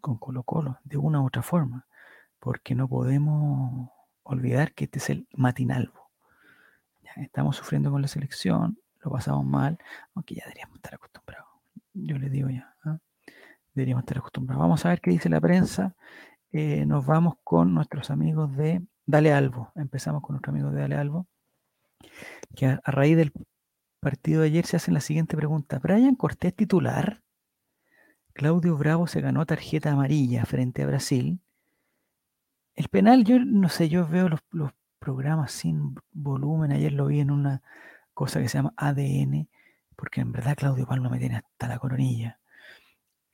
con, 0.00 0.16
Colo 0.16 0.44
Colo, 0.44 0.78
de 0.84 0.96
una 0.96 1.20
u 1.20 1.26
otra 1.26 1.42
forma, 1.42 1.86
porque 2.38 2.74
no 2.74 2.88
podemos 2.88 3.90
olvidar 4.22 4.72
que 4.72 4.84
este 4.84 4.98
es 4.98 5.10
el 5.10 5.28
matinalvo. 5.34 6.10
estamos 7.16 7.56
sufriendo 7.56 7.90
con 7.90 8.00
la 8.00 8.08
selección, 8.08 8.78
lo 9.06 9.12
pasamos 9.12 9.46
mal, 9.46 9.78
aunque 10.14 10.34
ya 10.34 10.42
deberíamos 10.44 10.76
estar 10.76 10.94
acostumbrados. 10.94 11.48
Yo 11.94 12.18
les 12.18 12.30
digo 12.30 12.50
ya. 12.50 12.74
¿ah? 12.84 12.98
deberíamos 13.76 14.02
estar 14.02 14.18
acostumbrados. 14.18 14.60
Vamos 14.60 14.84
a 14.84 14.88
ver 14.88 15.00
qué 15.00 15.10
dice 15.10 15.28
la 15.28 15.40
prensa. 15.40 15.94
Eh, 16.50 16.84
nos 16.86 17.06
vamos 17.06 17.34
con 17.44 17.72
nuestros 17.74 18.10
amigos 18.10 18.56
de 18.56 18.82
Dale 19.04 19.32
Albo. 19.32 19.70
Empezamos 19.76 20.22
con 20.22 20.34
nuestros 20.34 20.52
amigos 20.52 20.72
de 20.74 20.80
Dale 20.80 20.96
Albo, 20.96 21.26
que 22.56 22.66
a, 22.66 22.80
raíz 22.86 23.16
del 23.16 23.32
partido 24.00 24.40
de 24.40 24.48
ayer 24.48 24.66
se 24.66 24.76
hacen 24.76 24.94
la 24.94 25.00
siguiente 25.00 25.36
pregunta. 25.36 25.78
¿Brian 25.78 26.16
Cortés 26.16 26.54
titular? 26.54 27.22
Claudio 28.32 28.76
Bravo 28.76 29.06
se 29.06 29.20
ganó 29.20 29.46
tarjeta 29.46 29.92
amarilla 29.92 30.44
frente 30.46 30.82
a 30.82 30.86
Brasil. 30.86 31.40
El 32.74 32.88
penal, 32.88 33.24
yo 33.24 33.38
no 33.38 33.68
sé, 33.68 33.88
yo 33.88 34.06
veo 34.08 34.28
los, 34.28 34.40
los 34.50 34.72
programas 34.98 35.52
sin 35.52 35.94
volumen. 36.12 36.72
Ayer 36.72 36.92
lo 36.92 37.06
vi 37.06 37.20
en 37.20 37.30
una 37.30 37.62
cosa 38.16 38.40
que 38.40 38.48
se 38.48 38.58
llama 38.58 38.74
ADN, 38.76 39.48
porque 39.96 40.22
en 40.22 40.32
verdad 40.32 40.56
Claudio 40.56 40.86
Palma 40.88 41.08
me 41.10 41.20
tiene 41.20 41.36
hasta 41.36 41.68
la 41.68 41.78
coronilla 41.78 42.40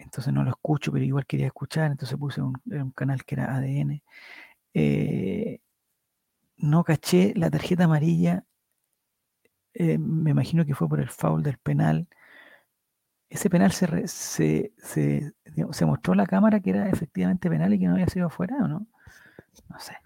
entonces 0.03 0.33
no 0.33 0.45
lo 0.45 0.51
escucho, 0.51 0.93
pero 0.93 1.05
igual 1.05 1.27
quería 1.27 1.47
escuchar, 1.47 1.91
entonces 1.91 2.19
puse 2.19 2.43
un, 2.43 2.55
canal 2.95 3.25
que 3.25 3.35
era 3.35 3.57
ADN. 3.57 4.03
Eh, 4.75 5.61
no 6.57 6.85
caché 6.85 7.35
la 7.37 7.51
tarjeta 7.51 7.85
amarilla, 7.85 8.45
eh, 9.75 9.99
me 9.99 10.31
imagino 10.31 10.65
que 10.67 10.75
fue 10.75 10.89
por 10.89 11.01
el 11.01 11.09
foul 11.09 11.43
del 11.43 11.59
penal. 11.59 12.09
Ese 13.29 13.49
penal 13.49 13.73
se, 13.73 14.07
se, 14.07 14.73
se, 14.77 15.87
mostró 15.87 16.13
a 16.13 16.17
la 16.17 16.27
cámara 16.27 16.61
que 16.61 16.71
era 16.71 16.91
efectivamente 16.91 17.49
penal 17.49 17.73
y 17.73 17.79
que 17.79 17.87
no 17.87 17.95
había 17.95 18.09
sido 18.09 18.27
afuera, 18.27 18.57
¿o 18.61 18.69
no? 18.69 18.87
No 19.69 19.79
sé. 19.79 19.97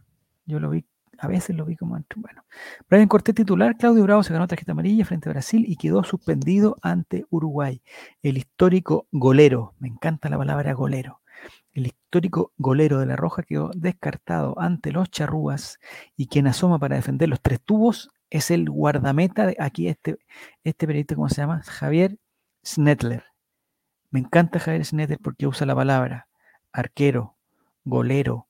Yo 0.47 0.61
lo 0.61 0.71
vi 0.71 0.85
a 1.19 1.27
veces 1.27 1.57
lo 1.57 1.65
vi 1.65 1.77
como 1.77 1.99
bueno. 2.17 2.45
Brian 2.89 3.09
Cortés 3.09 3.35
titular, 3.35 3.77
Claudio 3.77 4.03
Bravo 4.03 4.23
se 4.23 4.33
ganó 4.33 4.47
tarjeta 4.47 4.73
amarilla 4.73 5.05
frente 5.05 5.29
a 5.29 5.33
Brasil 5.33 5.65
y 5.67 5.77
quedó 5.77 6.05
suspendido 6.05 6.77
ante 6.83 7.27
Uruguay. 7.31 7.83
El 8.23 8.39
histórico 8.39 9.07
golero, 9.13 9.75
me 9.79 9.89
encanta 9.89 10.29
la 10.29 10.39
palabra 10.39 10.73
golero. 10.75 11.21
El 11.75 11.87
histórico 11.87 12.53
golero 12.57 12.99
de 12.99 13.07
la 13.07 13.17
Roja 13.17 13.43
quedó 13.43 13.71
descartado 13.75 14.59
ante 14.59 14.93
los 14.93 15.11
charrúas 15.11 15.79
y 16.17 16.29
quien 16.29 16.47
asoma 16.47 16.79
para 16.79 16.97
defender 16.97 17.29
los 17.29 17.41
tres 17.41 17.61
tubos 17.61 18.11
es 18.31 18.51
el 18.51 18.69
guardameta 18.69 19.47
de 19.47 19.57
aquí 19.59 19.89
este, 19.89 20.19
este 20.65 20.87
periodista, 20.87 21.15
¿cómo 21.15 21.29
se 21.29 21.37
llama? 21.37 21.63
Javier 21.63 22.19
Snetler. 22.65 23.25
Me 24.11 24.21
encanta 24.21 24.59
Javier 24.59 24.85
Snetler 24.85 25.19
porque 25.19 25.47
usa 25.47 25.67
la 25.67 25.75
palabra 25.75 26.29
arquero, 26.73 27.37
golero, 27.85 28.49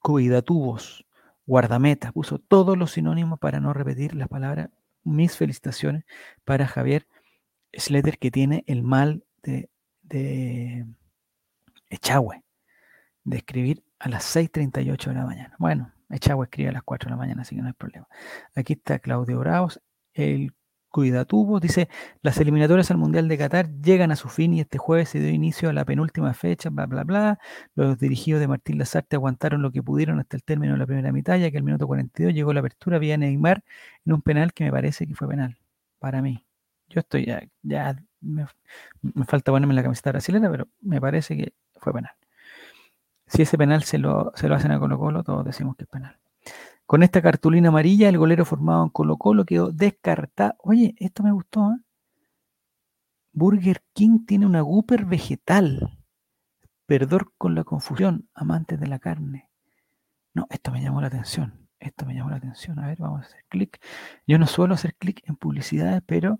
cuidatubos, 0.00 1.05
guardameta, 1.46 2.12
puso 2.12 2.38
todos 2.38 2.76
los 2.76 2.92
sinónimos 2.92 3.38
para 3.38 3.60
no 3.60 3.72
repetir 3.72 4.14
la 4.14 4.26
palabra. 4.26 4.70
Mis 5.04 5.36
felicitaciones 5.36 6.04
para 6.44 6.66
Javier 6.66 7.06
Schletter, 7.72 8.18
que 8.18 8.30
tiene 8.32 8.64
el 8.66 8.82
mal 8.82 9.24
de, 9.42 9.70
de 10.02 10.86
Echagüe, 11.90 12.42
de 13.24 13.36
escribir 13.36 13.84
a 14.00 14.08
las 14.08 14.34
6.38 14.34 15.06
de 15.06 15.14
la 15.14 15.24
mañana. 15.24 15.56
Bueno, 15.58 15.92
Echagüe 16.10 16.44
escribe 16.44 16.70
a 16.70 16.72
las 16.72 16.82
4 16.82 17.08
de 17.08 17.10
la 17.10 17.16
mañana, 17.16 17.42
así 17.42 17.54
que 17.54 17.62
no 17.62 17.68
hay 17.68 17.74
problema. 17.74 18.08
Aquí 18.54 18.72
está 18.72 18.98
Claudio 18.98 19.38
Bravos, 19.38 19.80
el 20.12 20.52
Cuidatubo 20.90 21.60
dice, 21.60 21.88
las 22.22 22.38
eliminatorias 22.38 22.90
al 22.90 22.96
Mundial 22.96 23.28
de 23.28 23.36
Qatar 23.38 23.70
llegan 23.82 24.12
a 24.12 24.16
su 24.16 24.28
fin 24.28 24.54
y 24.54 24.60
este 24.60 24.78
jueves 24.78 25.10
se 25.10 25.20
dio 25.20 25.30
inicio 25.30 25.68
a 25.68 25.72
la 25.72 25.84
penúltima 25.84 26.32
fecha, 26.34 26.70
bla, 26.70 26.86
bla, 26.86 27.04
bla. 27.04 27.38
Los 27.74 27.98
dirigidos 27.98 28.40
de 28.40 28.48
Martín 28.48 28.78
Lazarte 28.78 29.16
aguantaron 29.16 29.62
lo 29.62 29.70
que 29.72 29.82
pudieron 29.82 30.18
hasta 30.20 30.36
el 30.36 30.42
término 30.42 30.72
de 30.72 30.78
la 30.78 30.86
primera 30.86 31.12
mitad, 31.12 31.36
ya 31.36 31.50
que 31.50 31.58
al 31.58 31.64
minuto 31.64 31.86
42 31.86 32.34
llegó 32.34 32.52
la 32.52 32.60
apertura 32.60 32.98
vía 32.98 33.16
Neymar 33.16 33.62
en 34.04 34.12
un 34.12 34.22
penal 34.22 34.52
que 34.54 34.64
me 34.64 34.72
parece 34.72 35.06
que 35.06 35.14
fue 35.14 35.28
penal, 35.28 35.58
para 35.98 36.22
mí. 36.22 36.44
Yo 36.88 37.00
estoy 37.00 37.26
ya, 37.26 37.42
ya 37.62 37.96
me, 38.20 38.46
falta 39.26 39.52
ponerme 39.52 39.74
la 39.74 39.82
camiseta 39.82 40.10
brasileña, 40.12 40.50
pero 40.50 40.68
me 40.80 41.00
parece 41.00 41.36
que 41.36 41.52
fue 41.76 41.92
penal. 41.92 42.12
Si 43.26 43.42
ese 43.42 43.58
penal 43.58 43.82
se 43.84 43.98
lo, 43.98 44.32
se 44.34 44.48
lo 44.48 44.54
hacen 44.54 44.72
a 44.72 44.78
Colo 44.78 44.98
Colo, 44.98 45.22
todos 45.24 45.44
decimos 45.44 45.76
que 45.76 45.84
es 45.84 45.90
penal. 45.90 46.16
Con 46.86 47.02
esta 47.02 47.20
cartulina 47.20 47.70
amarilla, 47.70 48.08
el 48.08 48.16
golero 48.16 48.44
formado 48.44 48.84
en 48.84 48.90
Colo 48.90 49.16
Colo 49.16 49.44
quedó 49.44 49.72
descartado. 49.72 50.54
Oye, 50.58 50.94
esto 50.98 51.24
me 51.24 51.32
gustó. 51.32 51.72
¿eh? 51.72 51.80
Burger 53.32 53.82
King 53.92 54.24
tiene 54.24 54.46
una 54.46 54.60
Gooper 54.60 55.04
vegetal. 55.04 55.98
Perdón 56.86 57.32
con 57.38 57.56
la 57.56 57.64
confusión, 57.64 58.28
amantes 58.34 58.78
de 58.78 58.86
la 58.86 59.00
carne. 59.00 59.50
No, 60.32 60.46
esto 60.48 60.70
me 60.70 60.80
llamó 60.80 61.00
la 61.00 61.08
atención. 61.08 61.68
Esto 61.80 62.06
me 62.06 62.14
llamó 62.14 62.30
la 62.30 62.36
atención. 62.36 62.78
A 62.78 62.86
ver, 62.86 62.98
vamos 62.98 63.22
a 63.22 63.26
hacer 63.26 63.44
clic. 63.48 63.80
Yo 64.24 64.38
no 64.38 64.46
suelo 64.46 64.74
hacer 64.74 64.94
clic 64.94 65.22
en 65.28 65.34
publicidades, 65.34 66.02
pero 66.06 66.38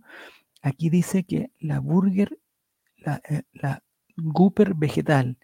aquí 0.63 0.91
dice 0.91 1.25
que 1.25 1.51
la 1.59 1.81
burger, 1.81 2.39
la, 2.99 3.21
eh, 3.29 3.43
la 3.53 3.83
Gooper 4.17 4.75
vegetal, 4.75 5.39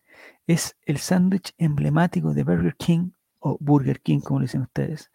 es 0.47 0.77
el 0.83 0.99
sándwich 0.99 1.55
emblemático 1.59 2.35
de 2.35 2.45
Burger 2.45 2.77
King 2.77 3.11
o 3.43 3.59
Burger 3.61 4.01
King, 4.01 4.21
como 4.21 4.41
le 4.41 4.45
dicen 4.45 4.63
ustedes, 4.63 5.11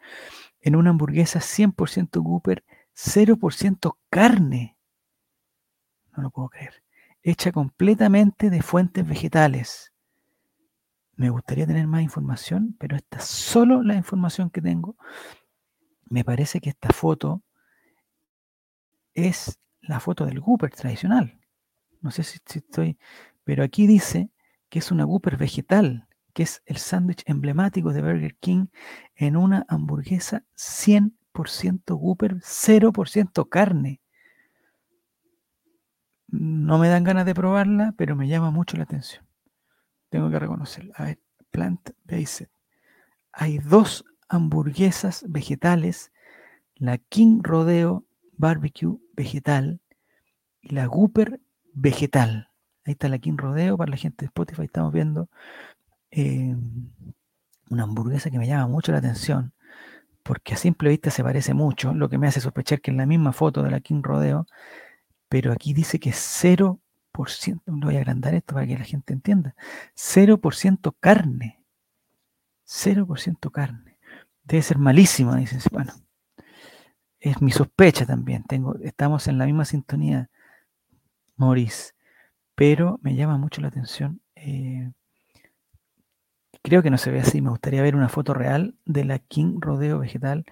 en 0.61 0.75
una 0.75 0.89
hamburguesa 0.89 1.39
100% 1.39 2.21
Gooper, 2.21 2.63
0% 2.93 3.97
carne. 4.09 4.77
No 6.15 6.23
lo 6.23 6.29
puedo 6.29 6.49
creer. 6.49 6.83
Hecha 7.23 7.51
completamente 7.51 8.49
de 8.49 8.61
fuentes 8.61 9.07
vegetales. 9.07 9.93
Me 11.15 11.29
gustaría 11.29 11.65
tener 11.65 11.87
más 11.87 12.01
información, 12.01 12.75
pero 12.79 12.95
esta 12.95 13.17
es 13.17 13.23
solo 13.23 13.81
la 13.81 13.95
información 13.95 14.49
que 14.49 14.61
tengo. 14.61 14.97
Me 16.09 16.23
parece 16.23 16.59
que 16.59 16.69
esta 16.69 16.89
foto 16.89 17.43
es 19.13 19.59
la 19.81 19.99
foto 19.99 20.25
del 20.25 20.41
Gooper 20.41 20.71
tradicional. 20.71 21.39
No 22.01 22.11
sé 22.11 22.23
si, 22.23 22.39
si 22.45 22.59
estoy, 22.59 22.99
pero 23.43 23.63
aquí 23.63 23.87
dice 23.87 24.29
que 24.69 24.79
es 24.79 24.91
una 24.91 25.05
Gooper 25.05 25.37
vegetal 25.37 26.06
que 26.37 26.43
es 26.43 26.61
el 26.67 26.77
sándwich 26.77 27.23
emblemático 27.25 27.93
de 27.93 28.03
Burger 28.03 28.35
King 28.35 28.67
en 29.15 29.35
una 29.35 29.65
hamburguesa 29.69 30.43
100% 30.55 31.97
Whopper, 31.97 32.35
0% 32.35 33.49
carne. 33.49 34.01
No 36.27 36.77
me 36.77 36.89
dan 36.89 37.03
ganas 37.03 37.25
de 37.25 37.33
probarla, 37.33 37.95
pero 37.97 38.15
me 38.15 38.27
llama 38.27 38.51
mucho 38.51 38.77
la 38.77 38.83
atención. 38.83 39.25
Tengo 40.09 40.29
que 40.29 40.37
reconocerla. 40.37 40.93
A 40.97 41.05
ver, 41.05 41.19
plant 41.49 41.89
based. 42.03 42.49
Hay 43.31 43.57
dos 43.57 44.05
hamburguesas 44.29 45.25
vegetales, 45.27 46.11
la 46.75 46.99
King 46.99 47.39
Rodeo 47.41 48.05
Barbecue 48.33 48.99
vegetal 49.13 49.81
y 50.61 50.75
la 50.75 50.87
Whopper 50.87 51.41
vegetal. 51.73 52.51
Ahí 52.85 52.91
está 52.91 53.09
la 53.09 53.17
King 53.17 53.37
Rodeo 53.37 53.75
para 53.75 53.89
la 53.89 53.97
gente 53.97 54.25
de 54.25 54.27
Spotify. 54.27 54.65
Estamos 54.65 54.93
viendo 54.93 55.31
eh, 56.11 56.55
una 57.69 57.83
hamburguesa 57.83 58.29
que 58.29 58.39
me 58.39 58.47
llama 58.47 58.67
mucho 58.67 58.91
la 58.91 58.99
atención. 58.99 59.53
porque 60.23 60.55
a 60.55 60.57
simple 60.57 60.89
vista 60.89 61.09
se 61.11 61.23
parece 61.23 61.53
mucho, 61.53 61.93
lo 61.93 62.09
que 62.09 62.17
me 62.17 62.27
hace 62.27 62.41
sospechar 62.41 62.81
que 62.81 62.91
es 62.91 62.97
la 62.97 63.05
misma 63.05 63.31
foto 63.33 63.63
de 63.63 63.71
la 63.71 63.79
King 63.79 64.01
Rodeo, 64.03 64.45
pero 65.29 65.51
aquí 65.53 65.73
dice 65.73 65.99
que 65.99 66.11
0%, 66.11 66.79
voy 67.67 67.95
a 67.95 67.99
agrandar 67.99 68.33
esto 68.35 68.53
para 68.55 68.67
que 68.67 68.77
la 68.77 68.83
gente 68.85 69.13
entienda, 69.13 69.55
0% 69.95 70.95
carne, 70.99 71.63
0% 72.65 73.51
carne. 73.51 73.97
Debe 74.43 74.61
ser 74.63 74.77
malísima, 74.77 75.35
dicen. 75.37 75.59
Bueno, 75.71 75.93
es 77.19 77.41
mi 77.41 77.51
sospecha 77.51 78.05
también. 78.05 78.43
Tengo, 78.43 78.75
estamos 78.81 79.27
en 79.27 79.37
la 79.37 79.45
misma 79.45 79.65
sintonía, 79.65 80.29
Maurice, 81.35 81.93
pero 82.55 82.99
me 83.01 83.15
llama 83.15 83.37
mucho 83.37 83.61
la 83.61 83.69
atención. 83.69 84.21
Eh, 84.35 84.91
creo 86.67 86.83
que 86.83 86.89
no 86.89 86.97
se 86.97 87.11
ve 87.11 87.21
así. 87.21 87.41
Me 87.41 87.49
gustaría 87.49 87.81
ver 87.81 87.95
una 87.95 88.09
foto 88.09 88.33
real 88.33 88.75
de 88.85 89.05
la 89.05 89.19
King 89.19 89.59
Rodeo 89.61 89.99
Vegetal 89.99 90.45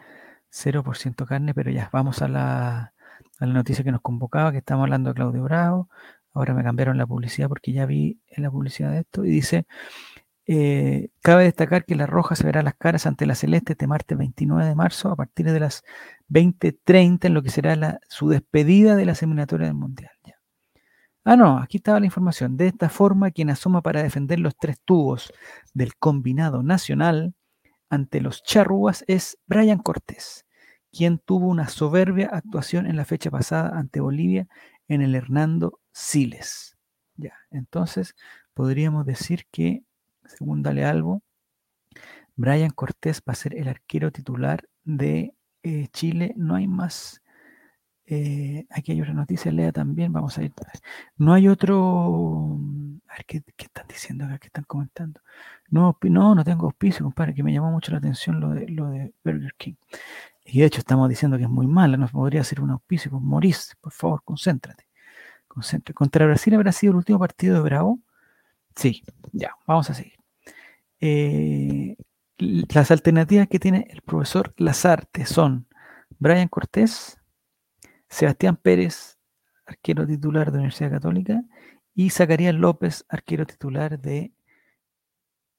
0% 0.52 1.26
carne, 1.28 1.54
pero 1.54 1.72
ya, 1.72 1.90
vamos 1.92 2.22
a 2.22 2.30
la, 2.30 2.94
noticia 3.42 3.84
que 3.84 3.92
nos 3.92 4.02
convocaba, 4.02 4.54
que 4.54 4.60
estamos 4.60 4.84
hablando 4.84 5.10
de 5.10 5.16
Claudio 5.16 5.44
Bravo. 5.44 5.90
Ahora 6.34 6.54
me 6.54 6.64
cambiaron 6.64 6.98
la 6.98 7.06
publicidad 7.06 7.50
porque 7.50 7.74
ya 7.74 7.86
vi 7.86 8.22
en 8.28 8.44
la 8.44 8.52
publicidad 8.52 8.92
de 8.92 9.00
esto 9.00 9.26
y 9.26 9.30
dice, 9.30 9.66
eh, 10.48 11.10
cabe 11.22 11.44
destacar 11.44 11.86
que 11.86 11.96
la 11.96 12.06
roja 12.08 12.36
se 12.36 12.46
verá 12.46 12.64
las 12.64 12.76
caras 12.76 13.06
ante 13.08 13.26
la 13.26 13.36
celeste 13.36 13.74
este 13.74 13.88
martes 13.88 14.18
29 14.18 14.66
de 14.66 14.76
marzo 14.76 15.10
a 15.10 15.16
partir 15.18 15.52
de 15.52 15.60
las 15.60 15.84
20.30 16.30 17.26
en 17.26 17.34
lo 17.34 17.44
que 17.44 17.50
será 17.50 18.00
su 18.08 18.30
despedida 18.30 18.96
de 18.96 19.06
la 19.06 19.16
seminatoria 19.16 19.68
del 19.68 19.76
Mundial. 19.76 20.12
Ah, 21.28 21.36
no, 21.36 21.58
aquí 21.58 21.78
estaba 21.78 22.00
la 22.00 22.06
información. 22.06 22.56
De 22.56 22.68
esta 22.68 22.88
forma, 22.88 23.32
quien 23.32 23.50
asoma 23.50 23.82
para 23.82 24.04
defender 24.04 24.40
los 24.40 24.56
tres 24.56 24.80
tubos 24.86 25.34
del 25.74 25.96
combinado 25.96 26.62
nacional 26.62 27.34
ante 27.90 28.22
los 28.22 28.44
charrúas 28.44 29.04
es 29.08 29.40
Brian 29.48 29.80
Cortés, 29.80 30.46
quien 30.92 31.18
tuvo 31.18 31.48
una 31.48 31.68
soberbia 31.68 32.30
actuación 32.32 32.86
en 32.86 32.96
la 32.96 33.06
fecha 33.06 33.32
pasada 33.32 33.76
ante 33.76 34.02
Bolivia 34.02 34.48
en 34.88 35.02
el 35.02 35.16
Hernando 35.16 35.80
Siles. 35.92 36.78
Ya, 37.16 37.34
entonces 37.50 38.16
podríamos 38.54 39.08
decir 39.08 39.46
que, 39.52 39.84
según 40.26 40.62
Dale 40.62 40.86
Albo, 40.86 41.24
Brian 42.36 42.70
Cortés 42.70 43.24
va 43.28 43.34
a 43.34 43.36
ser 43.36 43.56
el 43.58 43.68
arquero 43.68 44.12
titular 44.12 44.70
de 44.84 45.34
eh, 45.64 45.88
Chile. 45.92 46.34
No 46.38 46.54
hay 46.54 46.68
más. 46.68 47.24
Eh, 48.08 48.68
aquí 48.70 48.92
hay 48.92 49.02
otra 49.02 49.14
noticia, 49.14 49.52
lea 49.52 49.72
también. 49.72 50.14
Vamos 50.14 50.38
a 50.38 50.44
ir. 50.44 50.54
No 51.18 51.34
hay 51.34 51.48
otro. 51.48 52.60
A 53.08 53.14
ver, 53.16 53.26
¿qué, 53.26 53.44
están 53.58 53.88
diciendo 53.88 54.26
acá? 54.26 54.38
¿Qué 54.38 54.48
están 54.48 54.66
comentando? 54.66 55.22
No, 55.70 55.98
no, 56.02 56.36
no 56.36 56.44
tengo 56.44 56.66
auspicio, 56.66 57.04
compadre, 57.04 57.34
que 57.34 57.44
me 57.44 57.54
llamó 57.54 57.72
mucho 57.72 57.92
la 57.92 57.98
atención 57.98 58.40
lo 58.40 58.50
de, 58.50 58.68
lo 58.70 58.90
de 58.90 59.14
Burger 59.24 59.54
King. 59.58 59.76
Y 60.46 60.60
de 60.60 60.66
hecho 60.66 60.80
estamos 60.80 61.10
diciendo 61.10 61.38
que 61.38 61.44
es 61.44 61.50
muy 61.50 61.68
mala, 61.68 61.98
no 61.98 62.08
podría 62.08 62.44
ser 62.44 62.62
un 62.62 62.72
auspicio. 62.72 63.12
Pues 63.12 63.24
Maurice, 63.24 63.74
por 63.82 63.94
favor, 63.94 64.22
concéntrate. 64.24 64.88
concéntrate. 65.48 65.94
Contra 65.96 66.26
Brasil 66.26 66.54
habrá 66.56 66.72
sido 66.72 66.92
el 66.92 66.98
último 66.98 67.20
partido 67.20 67.56
de 67.56 67.62
Bravo. 67.62 68.00
Sí, 68.76 69.04
ya, 69.34 69.52
vamos 69.66 69.90
a 69.90 69.94
seguir. 69.96 70.14
Eh, 71.00 71.98
las 72.38 72.92
alternativas 72.92 73.48
que 73.48 73.60
tiene 73.60 73.88
el 73.90 74.02
profesor 74.02 74.54
Lazarte 74.58 75.26
son 75.26 75.68
Brian 76.20 76.48
Cortés, 76.48 77.18
Sebastián 78.10 78.58
Pérez, 78.58 79.18
arquero 79.66 80.06
titular 80.06 80.52
de 80.52 80.58
Universidad 80.58 80.92
Católica, 80.92 81.42
y 81.94 82.10
Zacarías 82.10 82.54
López, 82.54 83.06
arquero 83.10 83.46
titular 83.46 84.00
de 84.00 84.34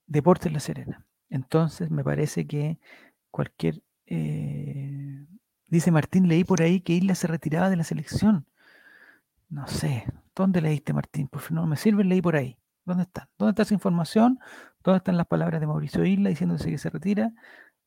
Deportes 0.06 0.52
La 0.52 0.60
Serena. 0.60 1.06
Entonces, 1.30 1.90
me 1.90 2.04
parece 2.04 2.46
que 2.46 2.78
cualquier... 3.30 3.82
Eh, 4.06 5.26
dice 5.66 5.90
Martín, 5.90 6.28
leí 6.28 6.44
por 6.44 6.62
ahí 6.62 6.80
que 6.80 6.92
Isla 6.92 7.14
se 7.14 7.26
retiraba 7.26 7.70
de 7.70 7.76
la 7.76 7.84
selección. 7.84 8.46
No 9.48 9.66
sé, 9.66 10.04
¿dónde 10.34 10.60
leíste 10.60 10.92
Martín? 10.92 11.28
Por 11.28 11.40
favor, 11.40 11.62
no 11.62 11.66
me 11.66 11.76
sirve, 11.76 12.04
leí 12.04 12.20
por 12.20 12.36
ahí. 12.36 12.58
¿Dónde 12.84 13.04
está? 13.04 13.28
¿Dónde 13.38 13.50
está 13.50 13.62
esa 13.62 13.74
información? 13.74 14.38
¿Dónde 14.84 14.98
están 14.98 15.16
las 15.16 15.26
palabras 15.26 15.60
de 15.60 15.66
Mauricio 15.66 16.04
Isla 16.04 16.28
diciéndose 16.30 16.70
que 16.70 16.78
se 16.78 16.90
retira? 16.90 17.32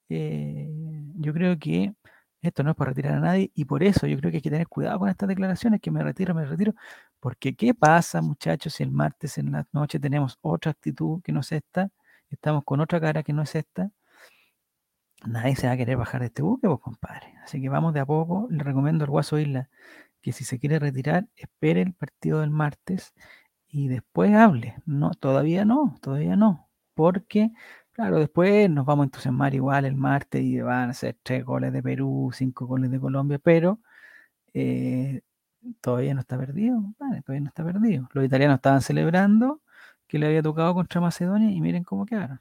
Eh, 0.10 0.69
yo 1.15 1.34
creo 1.34 1.58
que 1.60 1.93
esto 2.41 2.63
no 2.63 2.71
es 2.71 2.78
para 2.78 2.89
retirar 2.91 3.13
a 3.15 3.19
nadie 3.19 3.52
y 3.54 3.65
por 3.65 3.84
eso 3.84 4.08
yo 4.08 4.17
creo 4.17 4.32
que 4.32 4.38
hay 4.38 4.41
que 4.41 4.49
tener 4.52 4.67
cuidado 4.67 4.99
con 4.99 5.10
estas 5.10 5.30
declaraciones, 5.30 5.82
que 5.82 5.91
me 5.91 6.04
retiro, 6.04 6.34
me 6.34 6.45
retiro, 6.45 6.73
porque 7.19 7.56
¿qué 7.56 7.73
pasa 7.73 8.21
muchachos 8.21 8.73
si 8.73 8.84
el 8.84 8.91
martes 8.91 9.38
en 9.38 9.52
la 9.52 9.67
noche 9.71 9.99
tenemos 9.99 10.38
otra 10.41 10.71
actitud 10.71 11.21
que 11.23 11.32
no 11.32 11.41
es 11.41 11.52
esta, 11.52 11.89
estamos 12.30 12.63
con 12.65 12.80
otra 12.82 12.99
cara 13.02 13.23
que 13.23 13.34
no 13.34 13.43
es 13.43 13.56
esta? 13.56 13.91
Nadie 15.25 15.56
se 15.56 15.67
va 15.67 15.73
a 15.73 15.78
querer 15.78 15.97
bajar 15.97 16.21
de 16.21 16.28
este 16.28 16.41
buque, 16.41 16.67
pues 16.67 16.80
compadre. 16.80 17.34
Así 17.43 17.62
que 17.62 17.67
vamos 17.69 17.93
de 17.93 17.99
a 17.99 18.06
poco. 18.06 18.47
Le 18.49 18.63
recomiendo 18.63 19.04
al 19.04 19.12
Guaso 19.12 19.38
Isla 19.38 19.69
que 20.21 20.32
si 20.32 20.43
se 20.45 20.60
quiere 20.60 20.80
retirar, 20.80 21.28
espere 21.36 21.82
el 21.82 21.93
partido 21.93 22.41
del 22.41 22.52
martes 22.52 23.13
y 23.67 23.88
después 23.89 24.34
hable. 24.34 24.75
No, 24.86 25.12
todavía 25.12 25.65
no, 25.65 25.95
todavía 26.02 26.36
no. 26.36 26.69
Porque, 26.93 27.52
claro, 27.99 28.19
después 28.19 28.69
nos 28.69 28.85
vamos 28.85 29.03
a 29.03 29.07
entusiasmar 29.07 29.53
igual 29.53 29.83
el 29.83 29.95
martes 29.95 30.41
y 30.41 30.62
van 30.62 30.89
a 30.89 30.93
ser 30.93 31.17
tres 31.21 31.43
goles 31.43 31.73
de 31.73 31.83
Perú, 31.83 32.31
cinco 32.33 32.65
goles 32.65 32.89
de 32.91 32.97
Colombia, 32.97 33.39
pero 33.39 33.81
eh, 34.53 35.21
todavía 35.81 36.13
no 36.13 36.21
está 36.21 36.38
perdido, 36.38 36.81
todavía 36.97 37.41
no 37.41 37.47
está 37.47 37.65
perdido. 37.65 38.09
Los 38.13 38.23
italianos 38.23 38.55
estaban 38.55 38.81
celebrando 38.81 39.62
que 40.07 40.17
le 40.17 40.27
había 40.27 40.41
tocado 40.41 40.73
contra 40.75 41.01
Macedonia 41.01 41.51
y 41.51 41.59
miren 41.59 41.83
cómo 41.83 42.05
quedaron. 42.05 42.39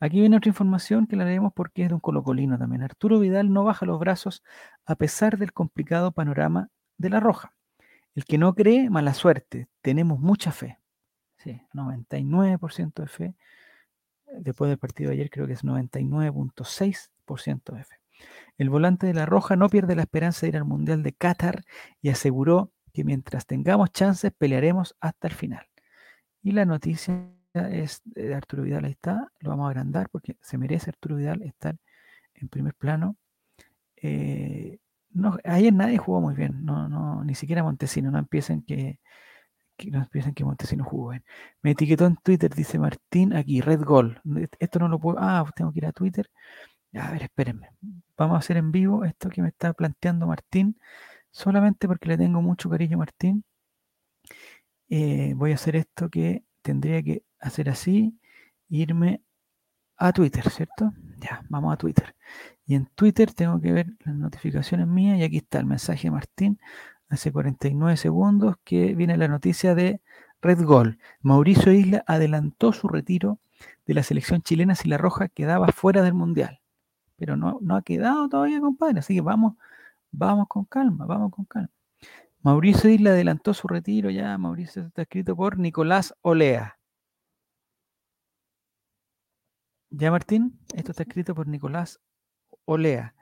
Aquí 0.00 0.18
viene 0.18 0.38
otra 0.38 0.48
información 0.48 1.06
que 1.06 1.14
la 1.14 1.24
leemos 1.24 1.52
porque 1.54 1.84
es 1.84 1.88
de 1.90 1.94
un 1.94 2.00
colocolino 2.00 2.58
también. 2.58 2.82
Arturo 2.82 3.20
Vidal 3.20 3.52
no 3.52 3.62
baja 3.62 3.86
los 3.86 4.00
brazos 4.00 4.42
a 4.86 4.96
pesar 4.96 5.38
del 5.38 5.52
complicado 5.52 6.10
panorama 6.10 6.68
de 6.98 7.10
la 7.10 7.20
Roja. 7.20 7.54
El 8.16 8.24
que 8.24 8.38
no 8.38 8.54
cree, 8.56 8.90
mala 8.90 9.14
suerte. 9.14 9.68
Tenemos 9.82 10.18
mucha 10.18 10.50
fe. 10.50 10.80
Sí, 11.36 11.62
99% 11.72 13.02
de 13.02 13.08
fe. 13.08 13.34
Después 14.40 14.68
del 14.68 14.78
partido 14.78 15.10
de 15.10 15.16
ayer 15.16 15.30
creo 15.30 15.46
que 15.46 15.54
es 15.54 15.64
99.6% 15.64 17.72
de 17.72 17.84
fe. 17.84 17.96
El 18.58 18.70
volante 18.70 19.06
de 19.06 19.14
la 19.14 19.26
Roja 19.26 19.56
no 19.56 19.68
pierde 19.68 19.96
la 19.96 20.02
esperanza 20.02 20.42
de 20.42 20.48
ir 20.48 20.56
al 20.56 20.64
Mundial 20.64 21.02
de 21.02 21.12
Qatar 21.12 21.64
y 22.00 22.10
aseguró 22.10 22.72
que 22.92 23.04
mientras 23.04 23.46
tengamos 23.46 23.90
chances 23.90 24.32
pelearemos 24.36 24.96
hasta 25.00 25.28
el 25.28 25.34
final. 25.34 25.66
Y 26.42 26.52
la 26.52 26.64
noticia 26.64 27.28
es 27.54 28.02
de 28.04 28.34
Arturo 28.34 28.62
Vidal, 28.62 28.84
ahí 28.84 28.92
está, 28.92 29.32
lo 29.40 29.50
vamos 29.50 29.66
a 29.66 29.70
agrandar 29.70 30.08
porque 30.10 30.36
se 30.40 30.58
merece 30.58 30.90
Arturo 30.90 31.16
Vidal 31.16 31.42
estar 31.42 31.76
en 32.34 32.48
primer 32.48 32.74
plano. 32.74 33.16
Eh, 33.96 34.78
ayer 35.44 35.72
nadie 35.72 35.98
jugó 35.98 36.20
muy 36.20 36.34
bien, 36.34 36.64
no, 36.64 36.88
no, 36.88 37.24
ni 37.24 37.34
siquiera 37.34 37.62
Montesino, 37.62 38.10
no 38.10 38.18
empiecen 38.18 38.62
que, 38.62 39.00
no 39.90 39.98
empiecen 40.00 40.34
que 40.34 40.44
Montesino 40.44 40.84
jugó 40.84 41.10
bien. 41.10 41.24
Me 41.62 41.72
etiquetó 41.72 42.06
en 42.06 42.16
Twitter, 42.16 42.54
dice 42.54 42.78
Martín, 42.78 43.34
aquí, 43.34 43.60
Red 43.60 43.82
Gol. 43.82 44.20
Esto 44.58 44.78
no 44.78 44.88
lo 44.88 44.98
puedo, 44.98 45.18
ah, 45.20 45.44
tengo 45.54 45.72
que 45.72 45.80
ir 45.80 45.86
a 45.86 45.92
Twitter. 45.92 46.30
A 46.94 47.10
ver, 47.12 47.22
espérenme. 47.24 47.70
Vamos 48.16 48.36
a 48.36 48.38
hacer 48.38 48.56
en 48.56 48.72
vivo 48.72 49.04
esto 49.04 49.28
que 49.30 49.42
me 49.42 49.48
está 49.48 49.72
planteando 49.72 50.26
Martín, 50.26 50.78
solamente 51.30 51.88
porque 51.88 52.08
le 52.08 52.18
tengo 52.18 52.42
mucho 52.42 52.70
cariño 52.70 52.96
a 52.96 53.00
Martín. 53.00 53.44
Eh, 54.88 55.34
voy 55.36 55.52
a 55.52 55.54
hacer 55.56 55.76
esto 55.76 56.08
que 56.10 56.44
tendría 56.62 57.02
que 57.02 57.24
hacer 57.40 57.68
así, 57.70 58.18
irme 58.68 59.22
a 59.96 60.12
Twitter, 60.12 60.48
¿cierto? 60.50 60.92
Ya, 61.18 61.42
vamos 61.48 61.72
a 61.74 61.76
Twitter. 61.76 62.14
Y 62.66 62.74
en 62.76 62.86
Twitter 62.94 63.32
tengo 63.32 63.60
que 63.60 63.72
ver 63.72 63.86
las 64.04 64.14
notificaciones 64.16 64.86
mías 64.86 65.18
y 65.18 65.24
aquí 65.24 65.38
está 65.38 65.58
el 65.58 65.66
mensaje 65.66 66.08
de 66.08 66.12
Martín 66.12 66.60
hace 67.14 67.32
49 67.32 67.96
segundos 67.96 68.56
que 68.64 68.94
viene 68.94 69.16
la 69.16 69.28
noticia 69.28 69.74
de 69.74 70.00
Red 70.42 70.62
Gol. 70.64 70.98
Mauricio 71.22 71.72
Isla 71.72 72.04
adelantó 72.06 72.72
su 72.72 72.88
retiro 72.88 73.38
de 73.86 73.94
la 73.94 74.02
selección 74.02 74.42
chilena 74.42 74.74
si 74.74 74.88
la 74.88 74.98
Roja 74.98 75.28
quedaba 75.28 75.68
fuera 75.68 76.02
del 76.02 76.14
Mundial. 76.14 76.60
Pero 77.16 77.36
no, 77.36 77.58
no 77.62 77.76
ha 77.76 77.82
quedado 77.82 78.28
todavía, 78.28 78.60
compadre. 78.60 78.98
Así 79.00 79.14
que 79.14 79.20
vamos, 79.20 79.54
vamos 80.10 80.46
con 80.48 80.64
calma, 80.64 81.06
vamos 81.06 81.32
con 81.32 81.44
calma. 81.46 81.70
Mauricio 82.42 82.90
Isla 82.90 83.10
adelantó 83.10 83.54
su 83.54 83.68
retiro 83.68 84.10
ya. 84.10 84.36
Mauricio 84.36 84.86
está 84.86 85.02
escrito 85.02 85.34
por 85.36 85.58
Nicolás 85.58 86.14
Olea. 86.22 86.78
Ya, 89.90 90.10
Martín, 90.10 90.58
esto 90.74 90.90
está 90.90 91.04
escrito 91.04 91.34
por 91.34 91.46
Nicolás 91.46 92.00
Olea. 92.64 93.14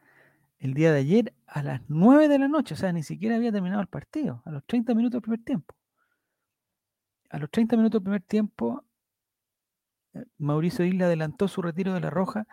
El 0.63 0.75
día 0.75 0.93
de 0.93 1.01
ayer 1.01 1.35
a 1.49 1.61
las 1.65 1.81
9 1.89 2.29
de 2.29 2.39
la 2.39 2.47
noche, 2.47 2.75
o 2.75 2.77
sea, 2.77 2.93
ni 2.93 3.03
siquiera 3.03 3.35
había 3.35 3.51
terminado 3.51 3.81
el 3.81 3.89
partido, 3.89 4.43
a 4.45 4.53
los 4.53 4.65
30 4.65 4.95
minutos 4.95 5.15
del 5.15 5.23
primer 5.23 5.43
tiempo. 5.43 5.75
A 7.31 7.39
los 7.39 7.51
30 7.51 7.77
minutos 7.77 7.99
del 7.99 8.05
primer 8.05 8.23
tiempo, 8.23 8.85
eh, 10.15 10.25
Mauricio 10.39 10.85
Isla 10.85 11.07
adelantó 11.07 11.49
su 11.49 11.63
retiro 11.63 11.93
de 11.95 12.01
la 12.01 12.11
Roja. 12.11 12.47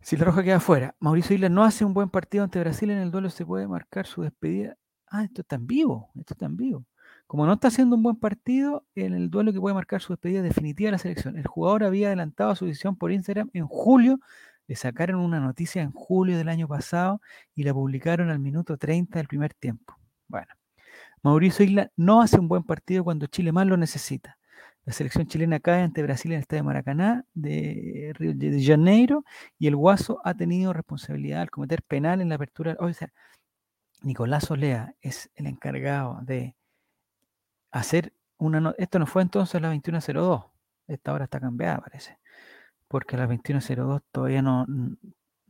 Si 0.00 0.16
la 0.16 0.26
Roja 0.26 0.44
queda 0.44 0.60
fuera, 0.60 0.94
Mauricio 1.00 1.34
Isla 1.34 1.48
no 1.48 1.64
hace 1.64 1.84
un 1.84 1.92
buen 1.92 2.08
partido 2.08 2.44
ante 2.44 2.60
Brasil 2.60 2.88
en 2.90 2.98
el 2.98 3.10
duelo, 3.10 3.30
se 3.30 3.44
puede 3.44 3.66
marcar 3.66 4.06
su 4.06 4.22
despedida. 4.22 4.76
Ah, 5.08 5.24
esto 5.24 5.40
está 5.40 5.56
en 5.56 5.66
vivo, 5.66 6.08
esto 6.14 6.34
está 6.34 6.46
en 6.46 6.56
vivo. 6.56 6.84
Como 7.26 7.46
no 7.46 7.54
está 7.54 7.66
haciendo 7.66 7.96
un 7.96 8.04
buen 8.04 8.16
partido, 8.16 8.86
en 8.94 9.14
el 9.14 9.28
duelo 9.28 9.52
que 9.52 9.60
puede 9.60 9.74
marcar 9.74 10.02
su 10.02 10.12
despedida 10.12 10.40
definitiva 10.40 10.86
de 10.86 10.92
la 10.92 10.98
selección. 10.98 11.36
El 11.36 11.48
jugador 11.48 11.82
había 11.82 12.06
adelantado 12.06 12.54
su 12.54 12.64
decisión 12.64 12.94
por 12.94 13.10
Instagram 13.10 13.50
en 13.54 13.66
julio 13.66 14.20
Sacaron 14.76 15.20
una 15.20 15.40
noticia 15.40 15.82
en 15.82 15.92
julio 15.92 16.38
del 16.38 16.48
año 16.48 16.68
pasado 16.68 17.20
y 17.54 17.64
la 17.64 17.74
publicaron 17.74 18.30
al 18.30 18.38
minuto 18.38 18.76
30 18.76 19.18
del 19.18 19.28
primer 19.28 19.54
tiempo. 19.54 19.96
Bueno, 20.28 20.48
Mauricio 21.22 21.64
Isla 21.64 21.90
no 21.96 22.22
hace 22.22 22.38
un 22.38 22.48
buen 22.48 22.64
partido 22.64 23.04
cuando 23.04 23.26
Chile 23.26 23.52
más 23.52 23.66
lo 23.66 23.76
necesita. 23.76 24.38
La 24.84 24.92
selección 24.92 25.26
chilena 25.28 25.60
cae 25.60 25.82
ante 25.82 26.02
Brasil 26.02 26.32
en 26.32 26.36
el 26.38 26.42
estadio 26.42 26.64
Maracaná 26.64 27.24
de 27.34 28.12
Río 28.14 28.32
de 28.34 28.64
Janeiro 28.64 29.24
y 29.58 29.68
el 29.68 29.76
Guaso 29.76 30.20
ha 30.24 30.34
tenido 30.34 30.72
responsabilidad 30.72 31.42
al 31.42 31.50
cometer 31.50 31.82
penal 31.82 32.20
en 32.20 32.28
la 32.28 32.34
apertura. 32.34 32.76
O 32.80 32.92
sea, 32.92 33.12
Nicolás 34.02 34.50
Olea 34.50 34.94
es 35.00 35.30
el 35.36 35.46
encargado 35.46 36.18
de 36.22 36.56
hacer 37.70 38.12
una. 38.38 38.74
esto 38.78 38.98
no 38.98 39.06
fue 39.06 39.22
entonces 39.22 39.60
la 39.60 39.72
21.02. 39.72 40.50
Esta 40.88 41.12
hora 41.12 41.24
está 41.24 41.38
cambiada, 41.40 41.78
parece. 41.78 42.18
Porque 42.92 43.16
a 43.16 43.20
las 43.20 43.30
21.02 43.30 44.02
todavía 44.12 44.42
no, 44.42 44.66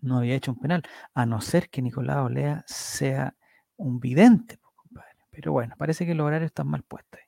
no 0.00 0.18
había 0.18 0.36
hecho 0.36 0.52
un 0.52 0.60
penal. 0.60 0.82
A 1.12 1.26
no 1.26 1.40
ser 1.40 1.68
que 1.70 1.82
Nicolás 1.82 2.18
Olea 2.18 2.64
sea 2.68 3.34
un 3.76 3.98
vidente, 3.98 4.58
compadre. 4.76 5.18
Pero 5.30 5.50
bueno, 5.52 5.74
parece 5.76 6.06
que 6.06 6.14
los 6.14 6.24
horarios 6.24 6.50
están 6.50 6.68
mal 6.68 6.84
puestos. 6.84 7.20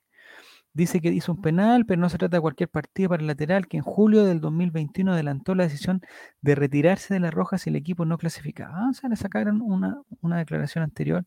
Dice 0.73 1.01
que 1.01 1.09
hizo 1.09 1.33
un 1.33 1.41
penal, 1.41 1.85
pero 1.85 2.01
no 2.01 2.09
se 2.09 2.17
trata 2.17 2.37
de 2.37 2.41
cualquier 2.41 2.69
partido 2.69 3.09
para 3.09 3.21
el 3.21 3.27
lateral, 3.27 3.67
que 3.67 3.77
en 3.77 3.83
julio 3.83 4.25
del 4.25 4.41
2021 4.41 5.13
adelantó 5.13 5.55
la 5.55 5.63
decisión 5.63 6.01
de 6.41 6.55
retirarse 6.55 7.13
de 7.13 7.19
la 7.21 7.31
roja 7.31 7.57
si 7.57 7.69
el 7.69 7.77
equipo 7.77 8.05
no 8.05 8.17
clasificaba. 8.17 8.73
Ah, 8.77 8.89
o 8.91 8.93
sea, 8.93 9.09
le 9.09 9.17
sacaron 9.17 9.61
una, 9.61 10.01
una 10.21 10.37
declaración 10.37 10.83
anterior. 10.83 11.25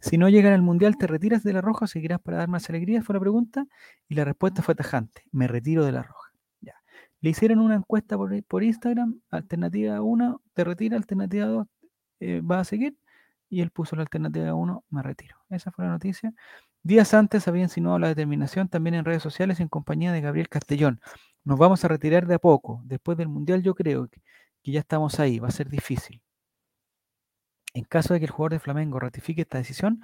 Si 0.00 0.18
no 0.18 0.28
llegan 0.28 0.54
al 0.54 0.62
Mundial, 0.62 0.98
¿te 0.98 1.06
retiras 1.06 1.42
de 1.42 1.54
la 1.54 1.62
roja 1.62 1.86
o 1.86 1.88
seguirás 1.88 2.20
para 2.20 2.38
dar 2.38 2.48
más 2.48 2.68
alegría? 2.70 3.02
Fue 3.02 3.14
la 3.14 3.20
pregunta. 3.20 3.66
Y 4.08 4.14
la 4.14 4.24
respuesta 4.24 4.62
fue 4.62 4.74
tajante. 4.74 5.22
Me 5.32 5.48
retiro 5.48 5.84
de 5.86 5.92
la 5.92 6.02
roja. 6.02 6.21
Le 7.22 7.30
hicieron 7.30 7.60
una 7.60 7.76
encuesta 7.76 8.16
por, 8.16 8.42
por 8.44 8.62
Instagram. 8.62 9.20
Alternativa 9.30 10.02
1, 10.02 10.42
te 10.52 10.64
retira. 10.64 10.96
Alternativa 10.96 11.46
2, 11.46 11.66
eh, 12.20 12.40
va 12.42 12.60
a 12.60 12.64
seguir. 12.64 12.96
Y 13.48 13.60
él 13.60 13.70
puso 13.70 13.96
la 13.96 14.02
alternativa 14.02 14.54
1, 14.54 14.84
me 14.90 15.02
retiro. 15.02 15.36
Esa 15.50 15.70
fue 15.70 15.84
la 15.84 15.92
noticia. 15.92 16.34
Días 16.82 17.14
antes 17.14 17.46
había 17.46 17.62
insinuado 17.62 17.98
la 18.00 18.08
determinación 18.08 18.68
también 18.68 18.94
en 18.94 19.04
redes 19.04 19.22
sociales 19.22 19.60
en 19.60 19.68
compañía 19.68 20.12
de 20.12 20.20
Gabriel 20.20 20.48
Castellón. 20.48 21.00
Nos 21.44 21.58
vamos 21.58 21.84
a 21.84 21.88
retirar 21.88 22.26
de 22.26 22.34
a 22.34 22.38
poco. 22.40 22.82
Después 22.84 23.16
del 23.16 23.28
Mundial 23.28 23.62
yo 23.62 23.74
creo 23.74 24.08
que, 24.08 24.20
ya 24.64 24.80
estamos 24.80 25.20
ahí. 25.20 25.38
Va 25.38 25.48
a 25.48 25.52
ser 25.52 25.68
difícil. 25.68 26.20
En 27.74 27.84
caso 27.84 28.14
de 28.14 28.20
que 28.20 28.26
el 28.26 28.32
jugador 28.32 28.52
de 28.52 28.58
Flamengo 28.58 28.98
ratifique 28.98 29.42
esta 29.42 29.58
decisión, 29.58 30.02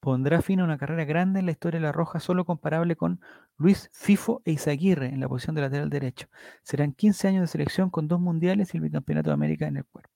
pondrá 0.00 0.42
fin 0.42 0.60
a 0.60 0.64
una 0.64 0.78
carrera 0.78 1.04
grande 1.04 1.40
en 1.40 1.46
la 1.46 1.52
historia 1.52 1.78
de 1.80 1.86
la 1.86 1.92
Roja, 1.92 2.20
solo 2.20 2.44
comparable 2.44 2.96
con 2.96 3.20
Luis 3.56 3.90
Fifo 3.92 4.42
e 4.44 4.52
Izaguirre 4.52 5.06
en 5.06 5.20
la 5.20 5.28
posición 5.28 5.54
de 5.54 5.62
lateral 5.62 5.90
derecho. 5.90 6.28
Serán 6.62 6.92
15 6.92 7.28
años 7.28 7.42
de 7.42 7.46
selección 7.48 7.90
con 7.90 8.08
dos 8.08 8.20
mundiales 8.20 8.74
y 8.74 8.78
el 8.78 8.82
bicampeonato 8.84 9.30
de 9.30 9.34
América 9.34 9.66
en 9.66 9.76
el 9.76 9.84
cuerpo. 9.84 10.10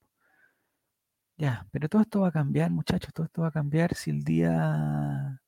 Ya, 1.37 1.67
pero 1.73 1.89
todo 1.89 2.03
esto 2.03 2.21
va 2.21 2.29
a 2.29 2.33
cambiar, 2.33 2.71
muchachos, 2.71 3.13
todo 3.13 3.27
esto 3.27 3.43
va 3.43 3.49
a 3.49 3.51
cambiar 3.53 3.95
si 3.95 4.11
el 4.11 4.23
día 4.23 5.41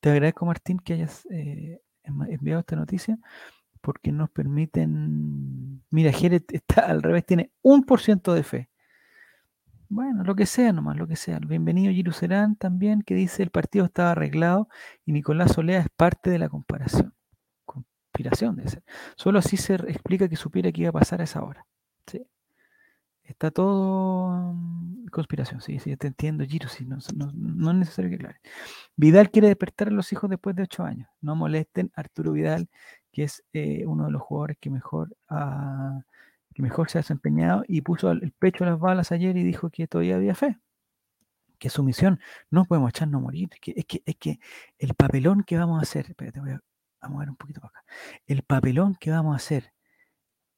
te 0.00 0.10
agradezco, 0.10 0.46
Martín, 0.46 0.78
que 0.78 0.94
hayas 0.94 1.26
eh, 1.30 1.80
enviado 2.04 2.60
esta 2.60 2.76
noticia, 2.76 3.18
porque 3.80 4.12
nos 4.12 4.30
permiten. 4.30 5.82
Mira, 5.90 6.12
Jerez 6.12 6.44
está 6.52 6.82
al 6.86 7.02
revés, 7.02 7.24
tiene 7.26 7.52
un 7.62 7.84
por 7.84 8.00
ciento 8.00 8.34
de 8.34 8.42
fe. 8.42 8.70
Bueno, 9.90 10.22
lo 10.22 10.34
que 10.34 10.44
sea 10.44 10.72
nomás, 10.72 10.96
lo 10.96 11.06
que 11.06 11.16
sea. 11.16 11.38
Bienvenido 11.38 11.90
Giru 11.92 12.12
Serán 12.12 12.56
también, 12.56 13.00
que 13.00 13.14
dice 13.14 13.42
el 13.42 13.50
partido 13.50 13.86
estaba 13.86 14.10
arreglado 14.10 14.68
y 15.06 15.12
Nicolás 15.12 15.52
Solea 15.52 15.80
es 15.80 15.88
parte 15.96 16.28
de 16.28 16.38
la 16.38 16.50
comparación. 16.50 17.14
Conspiración 17.64 18.56
de 18.56 18.68
ser. 18.68 18.82
Solo 19.16 19.38
así 19.38 19.56
se 19.56 19.74
explica 19.76 20.28
que 20.28 20.36
supiera 20.36 20.70
que 20.72 20.82
iba 20.82 20.90
a 20.90 20.92
pasar 20.92 21.22
a 21.22 21.24
esa 21.24 21.42
hora. 21.42 21.66
¿sí? 22.06 22.26
Está 23.24 23.50
todo 23.50 24.52
mm, 24.54 25.06
conspiración, 25.06 25.62
sí, 25.62 25.78
sí, 25.78 25.96
te 25.96 26.06
entiendo, 26.08 26.44
Giro, 26.44 26.68
sí, 26.68 26.84
no, 26.84 26.98
no, 27.14 27.70
es 27.70 27.76
necesario 27.76 28.10
que 28.10 28.16
aclare. 28.16 28.40
Vidal 28.96 29.30
quiere 29.30 29.48
despertar 29.48 29.88
a 29.88 29.92
los 29.92 30.12
hijos 30.12 30.28
después 30.28 30.54
de 30.54 30.64
ocho 30.64 30.84
años. 30.84 31.08
No 31.22 31.34
molesten 31.34 31.90
a 31.96 32.00
Arturo 32.00 32.32
Vidal, 32.32 32.68
que 33.10 33.24
es 33.24 33.42
eh, 33.54 33.84
uno 33.86 34.06
de 34.06 34.12
los 34.12 34.22
jugadores 34.22 34.58
que 34.60 34.68
mejor, 34.70 35.16
mejor 36.62 36.90
se 36.90 36.98
ha 36.98 37.02
desempeñado 37.02 37.64
y 37.68 37.82
puso 37.82 38.10
el 38.10 38.32
pecho 38.32 38.64
a 38.64 38.68
las 38.68 38.78
balas 38.78 39.12
ayer 39.12 39.36
y 39.36 39.42
dijo 39.42 39.70
que 39.70 39.86
todavía 39.86 40.16
había 40.16 40.34
fe. 40.34 40.58
Que 41.58 41.70
su 41.70 41.82
misión 41.82 42.20
no 42.50 42.64
podemos 42.64 42.90
echarnos 42.90 43.20
a 43.20 43.22
morir. 43.22 43.50
Que, 43.60 43.74
es, 43.76 43.84
que, 43.86 44.02
es 44.06 44.16
que 44.16 44.40
el 44.78 44.94
papelón 44.94 45.42
que 45.44 45.56
vamos 45.56 45.78
a 45.78 45.82
hacer, 45.82 46.06
espérate, 46.08 46.40
voy 46.40 46.52
a, 46.52 47.08
mover 47.08 47.30
un 47.30 47.36
poquito 47.36 47.60
para 47.60 47.70
acá. 47.70 47.84
El 48.26 48.42
papelón 48.42 48.94
que 48.94 49.10
vamos 49.10 49.34
a 49.34 49.36
hacer 49.36 49.72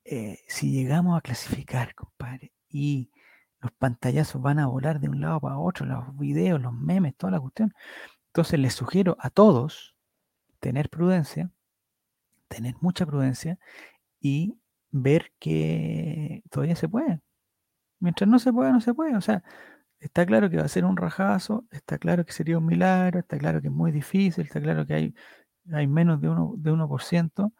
eh, 0.04 0.40
si 0.48 0.72
llegamos 0.72 1.16
a 1.16 1.20
clasificar, 1.20 1.94
compadre, 1.94 2.52
y 2.68 3.10
los 3.60 3.72
pantallazos 3.72 4.40
van 4.40 4.58
a 4.58 4.66
volar 4.66 5.00
de 5.00 5.08
un 5.08 5.20
lado 5.20 5.40
para 5.40 5.58
otro, 5.58 5.86
los 5.86 6.16
videos, 6.18 6.60
los 6.60 6.72
memes, 6.72 7.16
toda 7.16 7.32
la 7.32 7.40
cuestión. 7.40 7.74
Entonces 8.28 8.58
les 8.58 8.74
sugiero 8.74 9.16
a 9.20 9.30
todos 9.30 9.94
tener 10.60 10.88
prudencia, 10.90 11.50
tener 12.48 12.74
mucha 12.80 13.06
prudencia 13.06 13.58
y 14.20 14.59
ver 14.90 15.32
que 15.38 16.42
todavía 16.50 16.76
se 16.76 16.88
puede. 16.88 17.20
Mientras 18.00 18.28
no 18.28 18.38
se 18.38 18.52
pueda, 18.52 18.72
no 18.72 18.80
se 18.80 18.94
puede. 18.94 19.16
O 19.16 19.20
sea, 19.20 19.42
está 20.00 20.26
claro 20.26 20.50
que 20.50 20.58
va 20.58 20.64
a 20.64 20.68
ser 20.68 20.84
un 20.84 20.96
rajazo, 20.96 21.66
está 21.70 21.98
claro 21.98 22.24
que 22.26 22.32
sería 22.32 22.58
un 22.58 22.66
milagro, 22.66 23.20
está 23.20 23.38
claro 23.38 23.60
que 23.62 23.68
es 23.68 23.74
muy 23.74 23.92
difícil, 23.92 24.46
está 24.46 24.60
claro 24.60 24.86
que 24.86 24.94
hay, 24.94 25.14
hay 25.72 25.86
menos 25.86 26.20
de 26.20 26.28
1%, 26.28 26.56
de 26.58 26.72
1% 26.72 27.54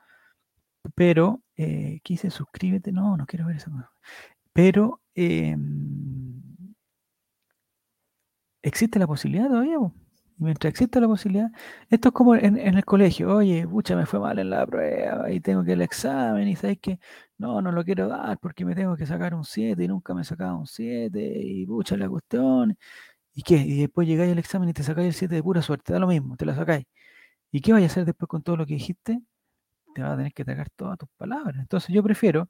pero, 0.95 1.43
eh, 1.57 2.01
¿qué 2.05 2.15
dice? 2.15 2.31
Suscríbete. 2.31 2.93
No, 2.93 3.17
no 3.17 3.27
quiero 3.27 3.47
ver 3.47 3.57
eso. 3.57 3.71
Pero 4.53 5.01
em, 5.15 6.43
existe 8.63 8.99
la 8.99 9.07
posibilidad 9.07 9.49
todavía. 9.49 9.79
Y 10.41 10.45
mientras 10.45 10.71
existe 10.71 11.01
la 11.01 11.07
posibilidad, 11.07 11.51
esto 11.91 12.09
es 12.09 12.15
como 12.15 12.35
en, 12.35 12.57
el 12.57 12.85
colegio, 12.87 13.37
oye, 13.37 13.67
pucha, 13.69 13.95
me 13.95 14.07
fue 14.07 14.21
mal 14.21 14.39
en 14.39 14.49
la 14.49 14.67
prueba 14.67 15.31
y 15.31 15.41
tengo 15.41 15.63
que 15.65 15.75
el 15.75 15.83
examen 15.83 16.49
y 16.49 16.57
sabes 16.57 16.79
que 16.79 16.99
no, 17.37 17.61
no 17.61 17.71
lo 17.73 17.85
quiero 17.85 18.09
dar 18.09 18.39
porque 18.39 18.65
me 18.65 18.75
tengo 18.75 18.97
que 18.97 19.05
sacar 19.07 19.35
un 19.35 19.45
7 19.45 19.85
y 19.85 19.89
nunca 19.89 20.15
me 20.15 20.25
sacaba 20.25 20.57
un 20.57 20.67
7 20.67 21.21
y 21.21 21.67
pucha 21.67 21.97
la 21.99 22.09
cuestión. 22.09 22.77
¿Y 23.35 23.43
qué? 23.43 23.57
Y 23.57 23.81
después 23.81 24.09
llegáis 24.09 24.33
al 24.33 24.39
examen 24.39 24.69
y 24.71 24.73
te 24.73 24.83
sacáis 24.83 25.09
el 25.09 25.15
7 25.15 25.35
de 25.35 25.43
pura 25.43 25.63
suerte, 25.63 25.93
da 25.93 25.99
lo 25.99 26.07
mismo, 26.07 26.37
te 26.37 26.47
lo 26.47 26.55
sacáis. 26.55 26.87
¿Y 27.53 27.61
qué 27.61 27.73
vais 27.73 27.85
a 27.85 27.87
hacer 27.89 28.05
después 28.07 28.29
con 28.29 28.43
todo 28.43 28.57
lo 28.57 28.67
que 28.67 28.75
dijiste? 28.75 29.21
Te 29.95 30.03
vas 30.03 30.13
a 30.13 30.17
tener 30.17 30.33
que 30.35 30.45
tragar 30.45 30.71
todas 30.71 30.99
tus 30.99 31.09
palabras. 31.17 31.57
Entonces 31.61 31.95
yo 31.95 32.03
prefiero 32.03 32.49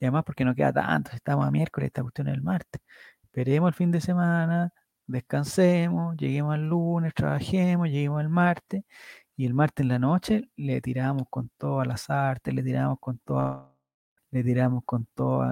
y 0.00 0.06
además 0.06 0.24
porque 0.24 0.44
no 0.44 0.54
queda 0.54 0.72
tanto, 0.72 1.12
estamos 1.14 1.46
a 1.46 1.50
miércoles, 1.50 1.88
esta 1.88 2.02
cuestión 2.02 2.28
es 2.28 2.34
el 2.34 2.42
martes. 2.42 2.82
Esperemos 3.24 3.68
el 3.68 3.74
fin 3.74 3.90
de 3.92 4.00
semana, 4.00 4.72
descansemos, 5.12 6.16
lleguemos 6.16 6.54
al 6.54 6.68
lunes, 6.68 7.14
trabajemos, 7.14 7.88
lleguemos 7.88 8.20
al 8.20 8.28
martes, 8.28 8.84
y 9.36 9.46
el 9.46 9.54
martes 9.54 9.84
en 9.84 9.88
la 9.88 9.98
noche 9.98 10.50
le 10.56 10.80
tiramos 10.80 11.24
con 11.30 11.50
todas 11.58 11.86
las 11.86 12.10
artes, 12.10 12.54
le 12.54 12.62
tiramos 12.62 12.98
con 13.00 13.18
todo, 13.18 13.76
le 14.30 14.44
tiramos 14.44 14.84
con 14.84 15.06
todo, 15.14 15.44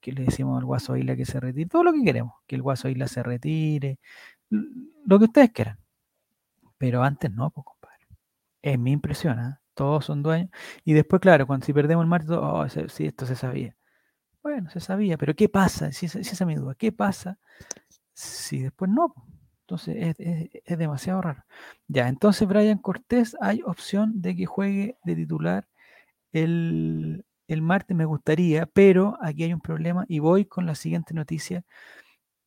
que 0.00 0.12
le 0.12 0.24
decimos 0.24 0.58
al 0.58 0.64
Guaso 0.64 0.96
Isla 0.96 1.16
que 1.16 1.26
se 1.26 1.40
retire, 1.40 1.68
todo 1.68 1.84
lo 1.84 1.92
que 1.92 2.04
queremos, 2.04 2.34
que 2.46 2.56
el 2.56 2.62
Guaso 2.62 2.88
Isla 2.88 3.08
se 3.08 3.22
retire, 3.22 3.98
lo 4.50 5.18
que 5.18 5.24
ustedes 5.26 5.50
quieran. 5.52 5.78
Pero 6.78 7.02
antes 7.02 7.30
no, 7.32 7.50
pues, 7.50 7.64
compadre. 7.64 8.06
Es 8.62 8.78
mi 8.78 8.92
impresión, 8.92 9.38
¿ah? 9.38 9.60
todos 9.74 10.04
son 10.06 10.22
dueños. 10.22 10.50
Y 10.84 10.94
después, 10.94 11.20
claro, 11.20 11.46
cuando 11.46 11.66
si 11.66 11.72
perdemos 11.72 12.02
el 12.04 12.08
martes, 12.08 12.30
oh, 12.32 12.66
sí, 12.68 13.06
esto 13.06 13.26
se 13.26 13.36
sabía. 13.36 13.76
Bueno, 14.42 14.70
se 14.70 14.80
sabía, 14.80 15.18
pero 15.18 15.34
¿qué 15.34 15.48
pasa? 15.48 15.92
Si, 15.92 16.06
esa 16.06 16.20
es 16.20 16.46
mi 16.46 16.54
duda, 16.54 16.74
¿qué 16.76 16.92
pasa 16.92 17.38
si 18.16 18.60
después 18.60 18.90
no? 18.90 19.14
Entonces 19.62 20.16
es, 20.18 20.78
demasiado 20.78 21.20
raro. 21.22 21.44
Ya, 21.88 22.08
entonces 22.08 22.48
Brian 22.48 22.78
Cortés, 22.78 23.36
hay 23.40 23.62
opción 23.64 24.22
de 24.22 24.36
que 24.36 24.46
juegue 24.46 24.98
de 25.04 25.16
titular 25.16 25.68
el, 26.32 27.24
martes, 27.62 27.96
me 27.96 28.04
gustaría, 28.04 28.66
pero 28.66 29.18
aquí 29.20 29.44
hay 29.44 29.52
un 29.52 29.60
problema 29.60 30.04
y 30.08 30.20
voy 30.20 30.46
con 30.46 30.66
la 30.66 30.74
siguiente 30.74 31.14
noticia, 31.14 31.64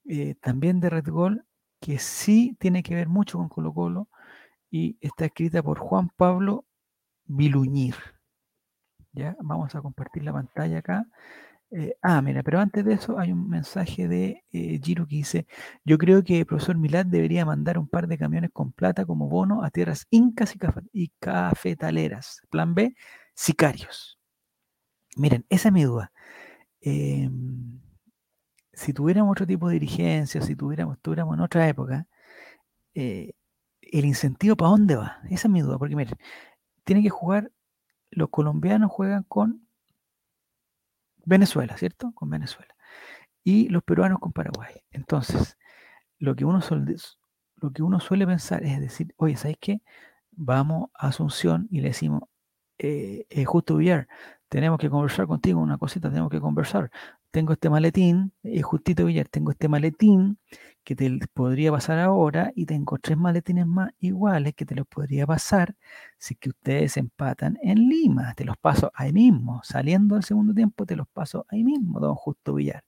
eh, 0.05 0.35
también 0.41 0.79
de 0.79 0.89
Red 0.89 1.09
Gol, 1.09 1.45
que 1.81 1.99
sí 1.99 2.57
tiene 2.59 2.83
que 2.83 2.95
ver 2.95 3.09
mucho 3.09 3.37
con 3.37 3.49
Colo 3.49 3.73
Colo 3.73 4.09
y 4.71 4.97
está 5.01 5.25
escrita 5.25 5.63
por 5.63 5.79
Juan 5.79 6.09
Pablo 6.15 6.65
Viluñir. 7.25 7.95
Ya, 9.13 9.35
vamos 9.41 9.75
a 9.75 9.81
compartir 9.81 10.23
la 10.23 10.33
pantalla 10.33 10.79
acá. 10.79 11.05
Eh, 11.71 11.95
ah, 12.01 12.21
mira, 12.21 12.41
pero 12.41 12.59
antes 12.59 12.83
de 12.83 12.93
eso 12.93 13.19
hay 13.19 13.31
un 13.31 13.47
mensaje 13.47 14.07
de 14.07 14.43
eh, 14.51 14.79
Giro 14.83 15.05
que 15.05 15.17
dice, 15.17 15.45
yo 15.85 15.99
creo 15.99 16.23
que 16.23 16.39
el 16.39 16.45
profesor 16.47 16.77
Milad 16.77 17.05
debería 17.05 17.45
mandar 17.45 17.77
un 17.77 17.87
par 17.87 18.07
de 18.07 18.17
camiones 18.17 18.49
con 18.51 18.71
plata 18.71 19.05
como 19.05 19.29
bono 19.29 19.63
a 19.63 19.69
tierras 19.69 20.07
incas 20.09 20.55
y, 20.93 21.09
cafetaleras. 21.19 22.41
Plan 22.49 22.73
B, 22.73 22.95
sicarios. 23.35 24.19
Miren, 25.15 25.45
esa 25.49 25.69
es 25.69 25.73
mi 25.73 25.83
duda. 25.83 26.11
Em, 26.81 27.79
si 28.73 28.93
tuviéramos 28.93 29.31
otro 29.33 29.45
tipo 29.47 29.67
de 29.69 29.73
dirigencia, 29.75 30.41
si 30.41 30.55
tuviéramos, 30.55 30.97
estuviéramos 30.97 31.35
en 31.37 31.41
otra 31.41 31.67
época, 31.67 32.07
eh, 32.95 33.33
¿el 33.81 34.05
incentivo 34.05 34.55
para 34.55 34.71
dónde 34.71 34.95
va? 34.95 35.19
Esa 35.29 35.47
es 35.47 35.51
mi 35.51 35.61
duda, 35.61 35.77
porque 35.77 35.95
miren, 35.95 36.17
tiene 36.83 37.03
que 37.03 37.09
jugar, 37.09 37.51
los 38.11 38.29
colombianos 38.29 38.91
juegan 38.91 39.23
con 39.23 39.68
Venezuela, 41.29 41.77
¿cierto? 41.77 42.11
Con 42.13 42.29
Venezuela. 42.29 42.75
y 43.43 43.69
los 43.69 43.83
peruanos 43.83 44.19
con 44.19 44.33
Paraguay. 44.33 44.75
Entonces, 44.91 45.57
lo 46.19 46.35
que 46.35 46.45
uno 46.45 46.61
suele, 46.61 46.95
lo 47.57 47.71
que 47.71 47.83
uno 47.83 47.99
suele 47.99 48.27
pensar 48.27 48.63
es 48.65 48.79
decir, 48.81 49.13
oye, 49.17 49.35
¿sabes 49.37 49.57
qué? 49.59 49.81
Vamos 50.31 50.89
a 50.95 51.09
Asunción 51.09 51.67
y 51.71 51.81
le 51.81 51.89
decimos, 51.89 52.23
eh, 52.79 53.25
Justo 53.45 53.77
Villar, 53.77 54.07
tenemos 54.49 54.79
que 54.79 54.89
conversar 54.89 55.27
contigo, 55.27 55.61
una 55.61 55.77
cosita, 55.77 56.09
tenemos 56.09 56.31
que 56.31 56.41
conversar. 56.41 56.91
Tengo 57.31 57.53
este 57.53 57.69
maletín, 57.69 58.33
eh, 58.43 58.61
Justito 58.63 59.05
Villar, 59.05 59.27
tengo 59.27 59.51
este 59.51 59.67
maletín 59.67 60.39
que 60.83 60.95
te 60.95 61.19
podría 61.33 61.71
pasar 61.71 61.99
ahora 61.99 62.51
y 62.55 62.65
tengo 62.65 62.97
tres 62.97 63.17
maletines 63.19 63.67
más 63.67 63.91
iguales 63.99 64.55
que 64.55 64.65
te 64.65 64.73
los 64.73 64.87
podría 64.87 65.27
pasar 65.27 65.75
si 66.17 66.35
que 66.35 66.49
ustedes 66.49 66.97
empatan 66.97 67.59
en 67.61 67.87
Lima. 67.87 68.33
Te 68.33 68.45
los 68.45 68.57
paso 68.57 68.91
ahí 68.95 69.13
mismo, 69.13 69.61
saliendo 69.63 70.15
del 70.15 70.23
segundo 70.23 70.53
tiempo, 70.55 70.85
te 70.87 70.95
los 70.95 71.07
paso 71.07 71.45
ahí 71.49 71.63
mismo, 71.63 71.99
don 71.99 72.15
Justo 72.15 72.55
Villar. 72.55 72.83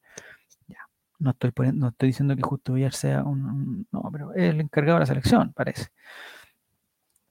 Ya. 0.68 0.80
No 1.20 1.32
estoy, 1.32 1.52
no 1.74 1.90
estoy 1.90 2.10
diciendo 2.10 2.36
que 2.36 2.42
Justo 2.42 2.74
Villar 2.74 2.94
sea 2.94 3.24
un, 3.24 3.88
No, 3.92 4.10
pero 4.12 4.34
es 4.34 4.52
el 4.54 4.62
encargado 4.62 4.96
de 4.96 5.02
la 5.02 5.06
selección, 5.06 5.54
parece. 5.54 5.90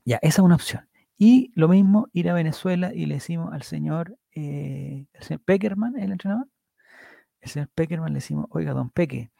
Ya, 0.05 0.19
esa 0.23 0.43
es 0.43 0.45
una 0.45 0.55
opción. 0.55 0.89
Y 1.19 1.53
lo 1.55 1.69
mismo, 1.69 2.09
ir 2.13 2.31
a 2.31 2.35
Venezuela 2.35 2.95
y 2.95 3.07
le 3.07 3.17
decimos 3.17 3.53
al 3.53 3.63
señor, 3.63 4.17
eh, 4.35 5.07
señor 5.21 5.43
Peckerman, 5.45 5.99
el 5.99 6.13
entrenador, 6.13 6.47
el 7.41 7.51
señor 7.51 7.69
Peckerman 7.75 8.13
le 8.13 8.19
decimos, 8.19 8.47
oiga, 8.51 8.73
don 8.73 8.91
Peque, 8.91 9.31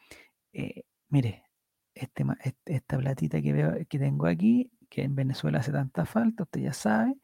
eh, 0.53 0.83
mire, 1.09 1.45
este, 1.93 2.25
esta 2.65 2.97
platita 2.97 3.41
que, 3.41 3.53
veo, 3.53 3.73
que 3.87 3.99
tengo 3.99 4.27
aquí, 4.27 4.71
que 4.89 5.03
en 5.03 5.15
Venezuela 5.15 5.59
hace 5.59 5.71
tanta 5.71 6.05
falta, 6.05 6.43
usted 6.43 6.61
ya 6.61 6.73
sabe, 6.73 7.15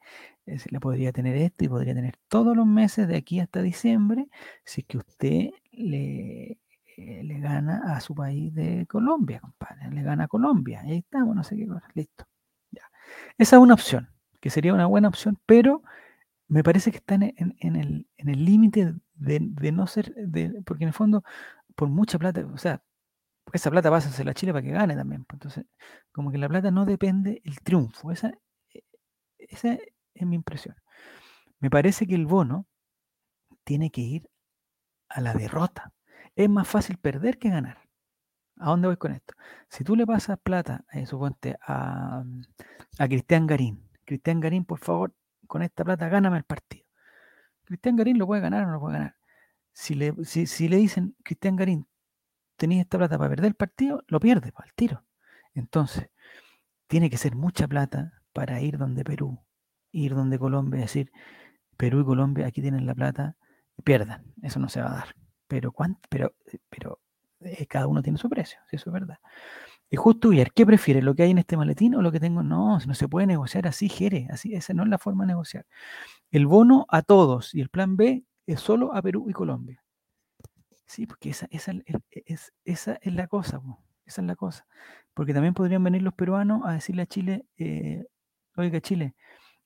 eh, 0.46 0.58
le 0.70 0.80
podría 0.80 1.12
tener 1.12 1.36
esto 1.36 1.64
y 1.64 1.68
podría 1.68 1.94
tener 1.94 2.16
todos 2.28 2.56
los 2.56 2.66
meses 2.66 3.08
de 3.08 3.16
aquí 3.16 3.40
hasta 3.40 3.62
diciembre, 3.62 4.28
si 4.64 4.82
es 4.82 4.86
que 4.86 4.98
usted 4.98 5.50
le, 5.72 6.58
le 6.96 7.40
gana 7.40 7.94
a 7.94 8.00
su 8.00 8.14
país 8.14 8.54
de 8.54 8.86
Colombia, 8.86 9.40
compadre, 9.40 9.90
le 9.90 10.02
gana 10.02 10.24
a 10.24 10.28
Colombia, 10.28 10.80
ahí 10.80 10.98
estamos, 10.98 11.34
no 11.34 11.44
sé 11.44 11.56
qué 11.56 11.66
listo. 11.94 12.24
Ya. 12.70 12.82
Esa 13.36 13.56
es 13.56 13.62
una 13.62 13.74
opción 13.74 14.10
que 14.40 14.50
sería 14.50 14.74
una 14.74 14.86
buena 14.86 15.08
opción, 15.08 15.38
pero 15.46 15.82
me 16.48 16.64
parece 16.64 16.90
que 16.90 16.96
está 16.98 17.14
en, 17.14 17.56
el 17.60 18.44
límite 18.44 18.94
de, 19.14 19.72
no 19.72 19.86
ser, 19.86 20.14
de, 20.14 20.62
porque 20.64 20.84
en 20.84 20.88
el 20.88 20.94
fondo, 20.94 21.22
por 21.74 21.88
mucha 21.88 22.18
plata, 22.18 22.44
o 22.52 22.58
sea, 22.58 22.82
esa 23.52 23.70
plata 23.70 23.90
va 23.90 23.98
a 23.98 24.24
la 24.24 24.34
Chile 24.34 24.52
para 24.52 24.62
que 24.62 24.72
gane 24.72 24.96
también. 24.96 25.24
Pues, 25.24 25.36
entonces, 25.36 25.66
como 26.12 26.30
que 26.30 26.38
la 26.38 26.48
plata 26.48 26.70
no 26.70 26.84
depende 26.84 27.40
el 27.44 27.60
triunfo. 27.60 28.10
Esa, 28.12 28.32
e, 28.74 28.82
esa 29.38 29.78
es 30.14 30.26
mi 30.26 30.36
impresión. 30.36 30.76
Me 31.60 31.70
parece 31.70 32.06
que 32.06 32.14
el 32.14 32.26
bono 32.26 32.66
tiene 33.64 33.90
que 33.90 34.00
ir 34.02 34.30
a 35.08 35.20
la 35.20 35.34
derrota. 35.34 35.92
Es 36.36 36.48
más 36.48 36.68
fácil 36.68 36.98
perder 36.98 37.38
que 37.38 37.50
ganar. 37.50 37.78
¿A 38.58 38.70
dónde 38.70 38.88
voy 38.88 38.96
con 38.96 39.12
esto? 39.12 39.34
Si 39.68 39.84
tú 39.84 39.96
le 39.96 40.06
pasas 40.06 40.38
plata, 40.40 40.84
eh, 40.92 41.06
suponte, 41.06 41.56
a, 41.66 42.24
a 42.98 43.08
Cristian 43.08 43.46
Garín, 43.46 43.88
Cristian 44.04 44.40
Garín, 44.40 44.64
por 44.64 44.80
favor, 44.80 45.14
con 45.48 45.62
esta 45.62 45.84
plata 45.84 46.08
gáname 46.08 46.36
el 46.36 46.44
partido. 46.44 46.86
Cristian 47.64 47.96
Garín 47.96 48.18
lo 48.18 48.26
puede 48.26 48.40
ganar 48.40 48.64
o 48.64 48.66
no 48.66 48.72
lo 48.74 48.80
puede 48.80 48.98
ganar. 48.98 49.16
Si 49.72 49.94
le, 49.94 50.14
si, 50.24 50.68
le 50.68 50.76
dicen, 50.76 51.16
Cristian 51.24 51.56
Garín, 51.56 51.88
tenéis 52.56 52.82
esta 52.82 52.98
plata 52.98 53.18
para 53.18 53.30
perder 53.30 53.46
el 53.46 53.54
partido, 53.54 54.04
lo 54.06 54.20
pierde 54.20 54.52
al 54.56 54.72
tiro. 54.74 55.04
Entonces, 55.54 56.08
tiene 56.86 57.10
que 57.10 57.16
ser 57.16 57.34
mucha 57.34 57.68
plata 57.68 58.22
para 58.32 58.60
ir 58.60 58.78
donde 58.78 59.04
Perú, 59.04 59.44
ir 59.92 60.14
donde 60.14 60.38
Colombia, 60.38 60.80
decir, 60.80 61.12
Perú 61.76 62.00
y 62.00 62.04
Colombia 62.04 62.46
aquí 62.46 62.60
tienen 62.62 62.86
la 62.86 62.94
plata, 62.94 63.36
pierdan, 63.84 64.34
eso 64.42 64.58
no 64.58 64.68
se 64.68 64.80
va 64.80 64.90
a 64.90 64.94
dar. 64.94 65.14
Pero, 65.46 65.74
pero, 66.08 66.34
pero 66.68 67.00
eh, 67.40 67.66
cada 67.66 67.86
uno 67.86 68.02
tiene 68.02 68.18
su 68.18 68.28
precio, 68.28 68.58
si 68.68 68.76
eso 68.76 68.90
es 68.90 68.92
verdad. 68.92 69.18
Y 69.90 69.96
justo 69.96 70.28
Villar, 70.28 70.52
¿qué 70.52 70.66
prefiere? 70.66 71.00
¿Lo 71.00 71.14
que 71.14 71.22
hay 71.22 71.30
en 71.30 71.38
este 71.38 71.56
maletín 71.56 71.94
o 71.94 72.02
lo 72.02 72.12
que 72.12 72.20
tengo? 72.20 72.42
No, 72.42 72.78
no 72.78 72.94
se 72.94 73.08
puede 73.08 73.26
negociar 73.26 73.66
así, 73.66 73.88
Jere. 73.88 74.28
Así, 74.30 74.54
esa 74.54 74.74
no 74.74 74.82
es 74.82 74.88
la 74.88 74.98
forma 74.98 75.24
de 75.24 75.28
negociar. 75.28 75.66
El 76.30 76.46
bono 76.46 76.86
a 76.90 77.02
todos 77.02 77.54
y 77.54 77.60
el 77.62 77.70
plan 77.70 77.96
B 77.96 78.24
es 78.46 78.60
solo 78.60 78.94
a 78.94 79.00
Perú 79.02 79.26
y 79.30 79.32
Colombia. 79.32 79.82
Sí, 80.86 81.06
porque 81.06 81.30
esa, 81.30 81.46
esa, 81.50 81.72
es, 82.10 82.52
esa 82.64 82.98
es 83.02 83.14
la 83.14 83.26
cosa, 83.28 83.60
esa 84.06 84.20
es 84.22 84.26
la 84.26 84.36
cosa. 84.36 84.66
Porque 85.14 85.34
también 85.34 85.54
podrían 85.54 85.84
venir 85.84 86.02
los 86.02 86.14
peruanos 86.14 86.62
a 86.64 86.72
decirle 86.72 87.02
a 87.02 87.06
Chile, 87.06 87.46
eh, 87.58 88.06
oiga 88.56 88.80
Chile, 88.80 89.14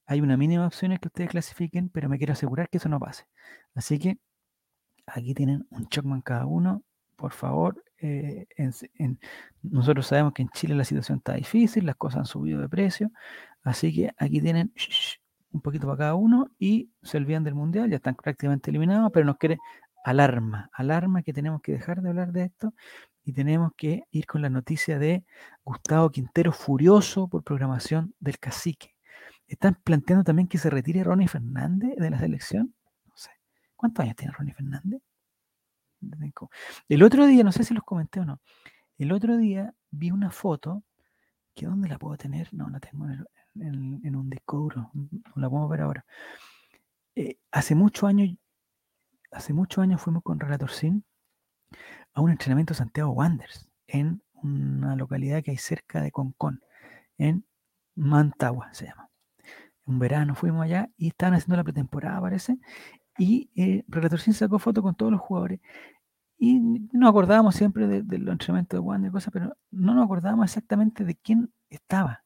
hay 0.07 0.21
una 0.21 0.37
mínima 0.37 0.63
de 0.63 0.69
opciones 0.69 1.01
que 1.01 1.09
ustedes 1.09 1.31
clasifiquen, 1.31 1.91
pero 1.91 2.09
me 2.09 2.19
quiero 2.19 2.33
asegurar 2.35 2.69
que 2.69 2.79
eso 2.79 2.89
no 2.89 3.01
pase. 3.01 3.27
Así 3.75 3.99
que 3.99 4.19
aquí 5.07 5.35
tienen 5.35 5.67
un 5.71 5.89
Chocman 5.89 6.23
cada 6.23 6.47
uno 6.47 6.83
por 7.23 7.33
favor, 7.33 7.85
eh, 8.03 8.47
nosotros 9.62 10.07
sabemos 10.07 10.33
que 10.33 10.43
en 10.43 10.49
Chile 10.49 10.75
la 10.75 10.85
situación 10.85 11.19
está 11.19 11.35
difícil, 11.35 11.87
las 11.87 11.97
cosas 11.97 12.19
han 12.19 12.27
subido 12.27 12.61
de 12.61 12.69
precio, 12.69 13.12
así 13.62 13.95
que 13.95 14.12
aquí 14.19 14.41
tienen 14.41 14.73
un 15.53 15.61
poquito 15.61 15.87
para 15.87 15.99
cada 15.99 16.15
uno 16.17 16.49
y 16.59 16.91
se 17.03 17.17
olvidan 17.17 17.45
del 17.45 17.55
mundial, 17.55 17.91
ya 17.91 17.97
están 17.97 18.17
prácticamente 18.17 18.71
eliminados, 18.71 19.12
pero 19.12 19.25
nos 19.25 19.37
quiere 19.37 19.59
alarma, 20.05 20.69
alarma 20.73 21.23
que 21.23 21.33
tenemos 21.33 21.62
que 21.62 21.73
dejar 21.73 22.03
de 22.03 22.09
hablar 22.09 22.33
de 22.33 22.45
esto 22.45 22.75
y 23.25 23.33
tenemos 23.33 23.73
que 23.77 24.03
ir 24.11 24.27
con 24.27 24.43
la 24.43 24.51
noticia 24.51 24.99
de 24.99 25.25
Gustavo 25.65 26.11
Quintero 26.11 26.53
furioso 26.53 27.29
por 27.29 27.45
programación 27.45 28.15
del 28.19 28.38
cacique. 28.38 28.97
Están 29.47 29.79
planteando 29.85 30.25
también 30.25 30.49
que 30.49 30.59
se 30.59 30.71
retire 30.71 31.05
Ronnie 31.05 31.29
Fernández 31.29 31.95
de 31.97 32.11
la 32.11 32.19
selección. 32.19 32.75
No 33.07 33.12
sé. 33.15 33.31
¿Cuántos 33.77 34.03
años 34.03 34.17
tiene 34.17 34.33
Ronnie 34.33 34.55
Fernández? 34.55 35.03
El 36.88 37.03
otro 37.03 37.27
día, 37.27 37.45
no 37.45 37.53
sé 37.53 37.65
si 37.65 37.75
los 37.75 37.85
comenté 37.85 38.21
o 38.21 38.25
no, 38.25 38.41
el 38.99 39.12
otro 39.12 39.37
día 39.37 39.75
vi 39.91 40.11
una 40.11 40.31
foto, 40.31 40.83
que 41.55 41.67
¿dónde 41.67 41.88
la 41.88 41.99
puedo 41.99 42.17
tener? 42.17 42.49
No, 42.53 42.69
la 42.71 42.81
tengo 42.81 43.07
en, 43.55 44.17
un 44.17 44.31
disco 44.31 44.59
duro, 44.59 44.91
no 44.95 45.33
la 45.37 45.49
podemos 45.49 45.71
ver 45.71 45.81
ahora. 45.83 46.07
Eh, 47.15 47.37
hace 47.51 47.75
muchos 47.75 48.09
años, 48.09 48.37
hace 49.31 49.53
muchos 49.53 49.83
años 49.83 50.01
fuimos 50.01 50.23
con 50.23 50.41
Relator 50.41 50.71
Sin 50.71 51.05
a 52.15 52.21
un 52.21 52.31
entrenamiento 52.31 52.75
Santiago 52.75 53.11
Wanderers 53.11 53.69
en 53.87 54.23
una 54.35 54.97
localidad 54.97 55.43
que 55.43 55.53
hay 55.53 55.59
cerca 55.59 56.01
de 56.01 56.11
Concón, 56.11 56.62
en 57.19 57.45
Mantagua 57.95 58.73
se 58.73 58.87
llama. 58.87 59.11
Un 59.85 59.99
verano 59.99 60.35
fuimos 60.35 60.65
allá 60.65 60.91
y 60.97 61.09
estaban 61.09 61.35
haciendo 61.35 61.57
la 61.57 61.65
pretemporada, 61.65 62.21
parece, 62.21 62.59
y 63.18 63.51
eh, 63.57 63.85
sacó 64.33 64.59
foto 64.59 64.83
con 64.83 64.94
todos 64.94 65.12
los 65.12 65.20
jugadores 65.20 65.61
y 66.44 66.59
nos 66.59 67.09
acordábamos 67.09 67.55
siempre 67.55 67.87
de, 67.87 68.03
de 68.03 68.18
los 68.18 68.33
entrenamientos 68.33 68.77
de 68.77 68.81
Wander 68.81 69.11
y 69.11 69.12
cosas, 69.12 69.33
pero 69.33 69.57
no 69.70 69.94
nos 69.94 70.07
acordábamos 70.07 70.46
exactamente 70.46 71.05
de 71.05 71.14
quién 71.14 71.53
estaba. 71.70 72.25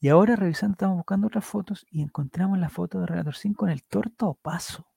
Y 0.00 0.08
ahora 0.08 0.34
revisando, 0.34 0.72
estamos 0.72 0.96
buscando 0.96 1.28
otras 1.28 1.44
fotos 1.44 1.86
y 1.88 2.02
encontramos 2.02 2.58
la 2.58 2.68
foto 2.68 2.98
de 2.98 3.06
Relator 3.06 3.36
5 3.36 3.56
con 3.56 3.70
el 3.70 3.84
Torta 3.84 4.26
Opaso. 4.26 4.88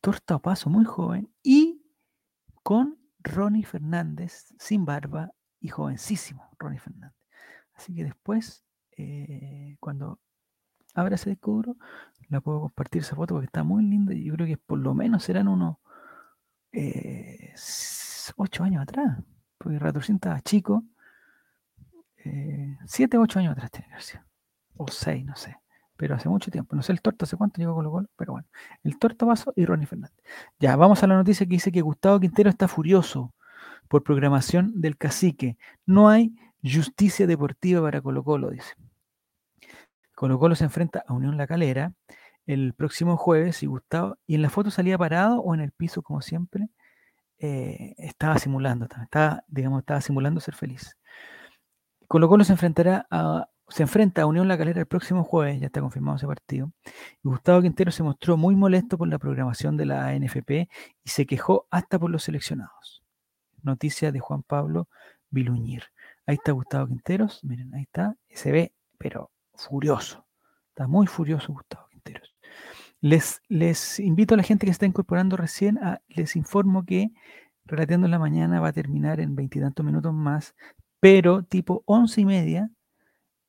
Torta 0.00 0.34
Opaso, 0.34 0.68
muy 0.68 0.84
joven, 0.84 1.32
y 1.44 1.86
con 2.64 2.98
Ronnie 3.20 3.62
Fernández, 3.62 4.52
sin 4.58 4.84
barba 4.84 5.30
y 5.60 5.68
jovencísimo, 5.68 6.50
Ronnie 6.58 6.80
Fernández. 6.80 7.16
Así 7.72 7.94
que 7.94 8.02
después, 8.02 8.64
eh, 8.96 9.76
cuando 9.78 10.18
abra 10.94 11.14
ese 11.14 11.30
disco 11.30 11.62
la 12.28 12.40
puedo 12.40 12.60
compartir 12.60 13.02
esa 13.02 13.14
foto 13.14 13.34
porque 13.34 13.46
está 13.46 13.62
muy 13.62 13.84
linda 13.84 14.14
y 14.14 14.24
yo 14.24 14.34
creo 14.34 14.46
que 14.46 14.56
por 14.56 14.78
lo 14.78 14.94
menos 14.94 15.22
serán 15.22 15.48
unos 15.48 15.76
eh, 16.72 17.52
ocho 18.36 18.64
años 18.64 18.82
atrás, 18.82 19.18
porque 19.58 19.78
Ratorcín 19.78 20.14
estaba 20.14 20.40
chico, 20.40 20.84
eh, 22.24 22.78
siete, 22.86 23.18
ocho 23.18 23.38
años 23.38 23.52
atrás 23.52 23.70
tiene 23.70 23.88
ser, 24.00 24.22
o 24.76 24.88
seis, 24.88 25.24
no 25.26 25.36
sé, 25.36 25.58
pero 25.96 26.14
hace 26.14 26.30
mucho 26.30 26.50
tiempo, 26.50 26.74
no 26.74 26.82
sé 26.82 26.92
el 26.92 27.02
torto 27.02 27.26
hace 27.26 27.36
cuánto 27.36 27.60
llegó 27.60 27.74
con 27.74 27.84
los 27.84 28.06
pero 28.16 28.32
bueno, 28.32 28.48
el 28.82 28.98
torto 28.98 29.26
pasó 29.26 29.52
y 29.54 29.66
Ronnie 29.66 29.86
Fernández. 29.86 30.16
Ya, 30.58 30.74
vamos 30.76 31.02
a 31.02 31.06
la 31.06 31.16
noticia 31.16 31.46
que 31.46 31.52
dice 31.52 31.70
que 31.70 31.82
Gustavo 31.82 32.18
Quintero 32.18 32.48
está 32.48 32.66
furioso 32.66 33.34
por 33.88 34.02
programación 34.02 34.80
del 34.80 34.96
cacique. 34.96 35.58
No 35.84 36.08
hay 36.08 36.34
justicia 36.62 37.26
deportiva 37.26 37.82
para 37.82 38.00
Colo 38.00 38.24
Colo, 38.24 38.50
dice. 38.50 38.74
Colo 40.22 40.38
Colo 40.38 40.54
se 40.54 40.62
enfrenta 40.62 41.02
a 41.08 41.14
Unión 41.14 41.36
La 41.36 41.48
Calera 41.48 41.94
el 42.46 42.74
próximo 42.74 43.16
jueves 43.16 43.64
y 43.64 43.66
Gustavo, 43.66 44.18
y 44.24 44.36
en 44.36 44.42
la 44.42 44.50
foto 44.50 44.70
salía 44.70 44.96
parado 44.96 45.40
o 45.40 45.52
en 45.52 45.60
el 45.60 45.72
piso 45.72 46.00
como 46.00 46.22
siempre, 46.22 46.68
eh, 47.38 47.96
estaba 47.98 48.38
simulando, 48.38 48.86
estaba, 49.02 49.42
digamos, 49.48 49.80
estaba 49.80 50.00
simulando 50.00 50.38
ser 50.38 50.54
feliz. 50.54 50.96
Colo 52.06 52.28
Colo 52.28 52.44
se 52.44 52.52
enfrentará 52.52 53.04
a, 53.10 53.48
se 53.66 53.82
enfrenta 53.82 54.22
a 54.22 54.26
Unión 54.26 54.46
La 54.46 54.56
Calera 54.56 54.78
el 54.78 54.86
próximo 54.86 55.24
jueves, 55.24 55.58
ya 55.58 55.66
está 55.66 55.80
confirmado 55.80 56.18
ese 56.18 56.28
partido. 56.28 56.70
Y 57.24 57.28
Gustavo 57.28 57.60
Quintero 57.60 57.90
se 57.90 58.04
mostró 58.04 58.36
muy 58.36 58.54
molesto 58.54 58.96
por 58.96 59.08
la 59.08 59.18
programación 59.18 59.76
de 59.76 59.86
la 59.86 60.14
NFP 60.14 60.68
y 61.02 61.10
se 61.10 61.26
quejó 61.26 61.66
hasta 61.68 61.98
por 61.98 62.10
los 62.12 62.22
seleccionados. 62.22 63.02
Noticia 63.60 64.12
de 64.12 64.20
Juan 64.20 64.44
Pablo 64.44 64.86
Viluñir. 65.30 65.82
Ahí 66.26 66.36
está 66.36 66.52
Gustavo 66.52 66.86
Quinteros, 66.86 67.42
miren, 67.42 67.74
ahí 67.74 67.82
está, 67.82 68.14
se 68.30 68.52
ve, 68.52 68.72
pero 68.98 69.31
furioso. 69.54 70.26
Está 70.68 70.86
muy 70.86 71.06
furioso 71.06 71.52
Gustavo 71.52 71.86
Quinteros. 71.88 72.34
Les, 73.00 74.00
invito 74.00 74.34
a 74.34 74.36
la 74.36 74.42
gente 74.42 74.66
que 74.66 74.72
se 74.72 74.74
está 74.74 74.86
incorporando 74.86 75.36
recién, 75.36 75.78
a, 75.78 76.00
les 76.08 76.36
informo 76.36 76.84
que 76.84 77.12
Relateando 77.64 78.06
en 78.06 78.10
la 78.10 78.18
mañana 78.18 78.60
va 78.60 78.68
a 78.68 78.72
terminar 78.72 79.20
en 79.20 79.36
veintitantos 79.36 79.86
minutos 79.86 80.12
más, 80.12 80.54
pero 81.00 81.44
tipo 81.44 81.82
once 81.86 82.20
y 82.20 82.24
media 82.24 82.70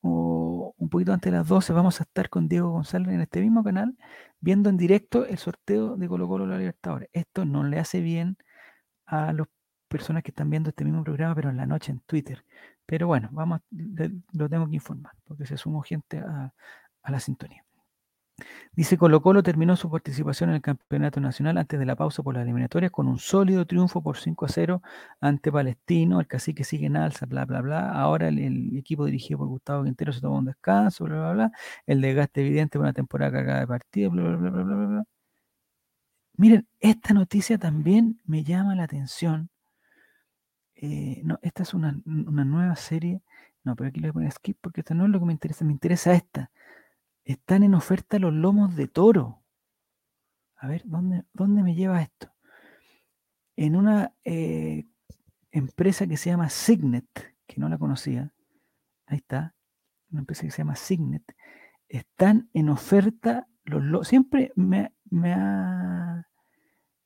o 0.01 0.75
un 0.77 0.89
poquito 0.89 1.13
antes 1.13 1.31
de 1.31 1.37
las 1.37 1.47
12 1.47 1.73
vamos 1.73 1.99
a 1.99 2.03
estar 2.03 2.29
con 2.29 2.47
Diego 2.47 2.69
González 2.71 3.09
en 3.09 3.21
este 3.21 3.41
mismo 3.41 3.63
canal 3.63 3.97
viendo 4.39 4.69
en 4.69 4.77
directo 4.77 5.25
el 5.25 5.37
sorteo 5.37 5.95
de 5.97 6.07
Colo 6.07 6.27
Colo 6.27 6.45
la 6.45 6.57
Libertadores. 6.57 7.09
Esto 7.13 7.45
no 7.45 7.63
le 7.63 7.79
hace 7.79 8.01
bien 8.01 8.37
a 9.05 9.33
las 9.33 9.47
personas 9.87 10.23
que 10.23 10.31
están 10.31 10.49
viendo 10.49 10.69
este 10.69 10.85
mismo 10.85 11.03
programa, 11.03 11.35
pero 11.35 11.49
en 11.49 11.57
la 11.57 11.65
noche 11.65 11.91
en 11.91 11.99
Twitter. 12.01 12.45
Pero 12.85 13.07
bueno, 13.07 13.29
vamos, 13.31 13.61
lo 14.33 14.49
tengo 14.49 14.67
que 14.67 14.75
informar, 14.75 15.13
porque 15.23 15.45
se 15.45 15.57
sumó 15.57 15.81
gente 15.81 16.19
a 16.19 16.51
la 17.11 17.19
sintonía. 17.19 17.63
Dice 18.75 18.97
Colo 18.97 19.21
Colo 19.21 19.43
terminó 19.43 19.75
su 19.75 19.89
participación 19.89 20.49
en 20.49 20.55
el 20.55 20.61
Campeonato 20.61 21.19
Nacional 21.19 21.57
antes 21.59 21.79
de 21.79 21.85
la 21.85 21.95
pausa 21.95 22.23
por 22.23 22.33
las 22.33 22.43
eliminatorias 22.43 22.91
con 22.91 23.07
un 23.07 23.19
sólido 23.19 23.65
triunfo 23.67 24.01
por 24.01 24.17
5 24.17 24.45
a 24.45 24.49
0 24.49 24.81
ante 25.21 25.51
Palestino. 25.51 26.19
El 26.19 26.27
cacique 26.27 26.63
sigue 26.63 26.87
en 26.87 26.97
alza, 26.97 27.25
bla, 27.27 27.45
bla, 27.45 27.61
bla. 27.61 27.91
Ahora 27.91 28.29
el, 28.29 28.75
equipo 28.77 29.05
dirigido 29.05 29.39
por 29.39 29.47
Gustavo 29.47 29.83
Quintero 29.83 30.11
se 30.11 30.21
tomó 30.21 30.39
un 30.39 30.45
descanso, 30.45 31.05
bla, 31.05 31.15
bla, 31.17 31.33
bla. 31.33 31.51
El 31.85 32.01
desgaste 32.01 32.41
evidente 32.41 32.79
por 32.79 32.85
una 32.85 32.93
temporada 32.93 33.31
cargada 33.31 33.59
de 33.61 33.67
partidos, 33.67 34.13
bla, 34.13 34.23
bla, 34.23 34.37
bla, 34.37 34.49
bla, 34.49 34.63
bla, 34.63 34.85
bla. 34.87 35.03
Miren, 36.35 36.67
esta 36.79 37.13
noticia 37.13 37.57
también 37.57 38.19
me 38.25 38.43
llama 38.43 38.75
la 38.75 38.83
atención. 38.83 39.49
Eh, 40.85 41.21
no, 41.23 41.39
esta 41.41 41.63
es 41.63 41.73
una, 41.73 41.97
una 42.05 42.43
nueva 42.43 42.75
serie. 42.75 43.21
No, 43.63 43.75
pero 43.75 43.89
aquí 43.89 43.99
le 43.99 44.07
voy 44.07 44.09
a 44.09 44.13
poner 44.13 44.31
skip 44.31 44.57
porque 44.59 44.81
esta 44.81 44.93
no 44.93 45.05
es 45.05 45.09
lo 45.09 45.19
que 45.19 45.25
me 45.25 45.33
interesa. 45.33 45.63
Me 45.63 45.71
interesa 45.71 46.13
esta 46.13 46.51
están 47.25 47.63
en 47.63 47.73
oferta 47.73 48.19
los 48.19 48.33
lomos 48.33 48.75
de 48.75 48.87
toro. 48.87 49.41
A 50.57 50.67
ver, 50.67 50.83
¿dónde, 50.85 51.23
dónde 51.33 51.63
me 51.63 51.75
lleva 51.75 52.01
esto? 52.01 52.31
En 53.55 53.75
una 53.75 54.13
eh, 54.23 54.85
empresa 55.51 56.07
que 56.07 56.17
se 56.17 56.29
llama 56.29 56.49
Signet, 56.49 57.35
que 57.45 57.59
no 57.59 57.69
la 57.69 57.77
conocía, 57.77 58.33
ahí 59.05 59.17
está, 59.17 59.55
una 60.09 60.21
empresa 60.21 60.43
que 60.43 60.51
se 60.51 60.59
llama 60.59 60.75
Signet, 60.75 61.23
están 61.87 62.49
en 62.53 62.69
oferta 62.69 63.47
los 63.65 63.83
lomos. 63.83 64.07
Siempre 64.07 64.51
me, 64.55 64.93
me, 65.09 65.33
ha, 65.33 66.27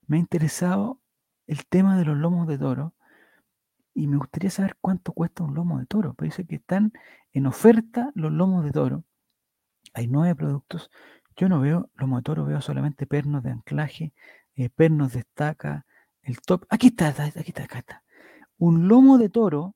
me 0.08 0.18
ha 0.18 0.20
interesado 0.20 1.02
el 1.48 1.66
tema 1.66 1.98
de 1.98 2.06
los 2.06 2.18
lomos 2.18 2.48
de 2.48 2.58
toro 2.58 2.94
y 3.98 4.08
me 4.08 4.18
gustaría 4.18 4.52
saber 4.52 4.78
cuánto 4.80 5.12
cuesta 5.12 5.44
un 5.44 5.56
lomo 5.56 5.80
de 5.80 5.88
toro. 5.88 6.14
Pero 6.14 6.28
dice 6.28 6.46
que 6.46 6.58
están 6.58 6.94
en 7.34 7.48
oferta 7.48 8.12
los 8.14 8.32
lomos 8.32 8.64
de 8.64 8.72
toro 8.72 9.04
hay 9.98 10.08
nueve 10.08 10.36
productos. 10.36 10.92
Yo 11.36 11.50
no 11.50 11.60
veo 11.60 11.90
los 11.96 12.08
motores, 12.08 12.46
veo 12.46 12.62
solamente 12.62 13.08
pernos 13.08 13.42
de 13.42 13.50
anclaje, 13.50 14.14
eh, 14.56 14.70
pernos 14.70 15.14
de 15.14 15.22
estaca, 15.22 15.88
el 16.22 16.40
top. 16.42 16.66
Aquí 16.70 16.88
está, 16.88 17.08
aquí 17.08 17.48
está, 17.48 17.64
acá 17.64 17.80
está. 17.80 18.04
Un 18.60 18.88
lomo 18.88 19.18
de 19.18 19.30
toro 19.30 19.74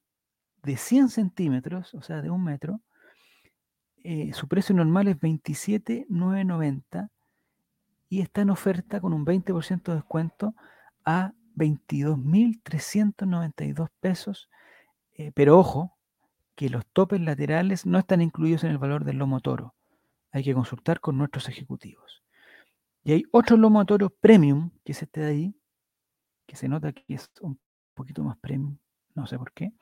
de 0.62 0.78
100 0.78 1.10
centímetros, 1.10 1.96
o 1.96 2.04
sea, 2.04 2.22
de 2.22 2.30
un 2.30 2.44
metro. 2.44 2.82
Eh, 4.04 4.32
su 4.34 4.48
precio 4.48 4.76
normal 4.76 5.08
es 5.08 5.20
27,990 5.20 7.10
y 8.10 8.22
está 8.22 8.42
en 8.42 8.52
oferta 8.52 9.02
con 9.02 9.14
un 9.14 9.26
20% 9.26 9.92
de 9.92 9.96
descuento 9.96 10.54
a 11.04 11.34
22.392 11.56 13.90
pesos. 14.00 14.50
Eh, 15.14 15.32
pero 15.34 15.60
ojo, 15.60 15.98
que 16.56 16.70
los 16.70 16.86
topes 16.88 17.22
laterales 17.22 17.86
no 17.86 18.00
están 18.00 18.22
incluidos 18.22 18.64
en 18.64 18.72
el 18.72 18.78
valor 18.78 19.06
del 19.06 19.18
lomo 19.18 19.40
toro 19.40 19.76
hay 20.32 20.44
que 20.44 20.54
consultar 20.54 21.00
con 21.00 21.18
nuestros 21.18 21.50
ejecutivos. 21.50 22.24
Y 23.04 23.14
hay 23.14 23.24
otro 23.32 23.58
lomo 23.58 23.86
toro 23.86 24.10
premium, 24.10 24.72
que 24.84 24.94
es 24.94 25.02
este 25.02 25.22
de 25.22 25.28
ahí, 25.28 25.56
que 26.46 26.56
se 26.56 26.68
nota 26.68 26.94
que 26.94 27.04
es 27.08 27.30
un 27.42 27.60
poquito 27.94 28.24
más 28.24 28.38
premium, 28.38 28.78
no 29.16 29.28
sé 29.28 29.38
por 29.38 29.52
qué, 29.52 29.74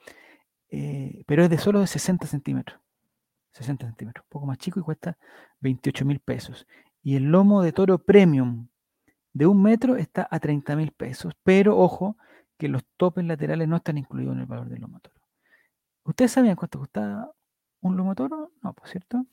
eh, 0.69 1.23
pero 1.27 1.43
es 1.43 1.49
de 1.49 1.57
solo 1.57 1.79
de 1.79 1.87
60 1.87 2.27
centímetros. 2.27 2.79
60 3.51 3.87
centímetros, 3.87 4.25
un 4.25 4.29
poco 4.29 4.45
más 4.45 4.57
chico 4.57 4.79
y 4.79 4.83
cuesta 4.83 5.17
28 5.59 6.05
mil 6.05 6.19
pesos. 6.19 6.65
Y 7.01 7.15
el 7.15 7.23
lomo 7.23 7.61
de 7.61 7.73
toro 7.73 7.97
premium 7.97 8.67
de 9.39 9.47
un 9.47 9.63
metro 9.63 9.95
está 9.95 10.27
a 10.29 10.37
30 10.37 10.75
mil 10.75 10.91
pesos, 10.91 11.33
pero 11.43 11.77
ojo 11.77 12.17
que 12.57 12.67
los 12.67 12.83
topes 12.97 13.23
laterales 13.23 13.69
no 13.69 13.77
están 13.77 13.97
incluidos 13.97 14.35
en 14.35 14.41
el 14.41 14.45
valor 14.47 14.67
del 14.67 14.81
lomo 14.81 14.99
toro. 14.99 15.15
¿Ustedes 16.03 16.33
sabían 16.33 16.57
cuánto 16.57 16.77
costaba 16.77 17.31
un 17.79 17.95
lomo 17.95 18.15
toro, 18.15 18.51
no, 18.61 18.73
por 18.73 18.89
cierto. 18.89 19.25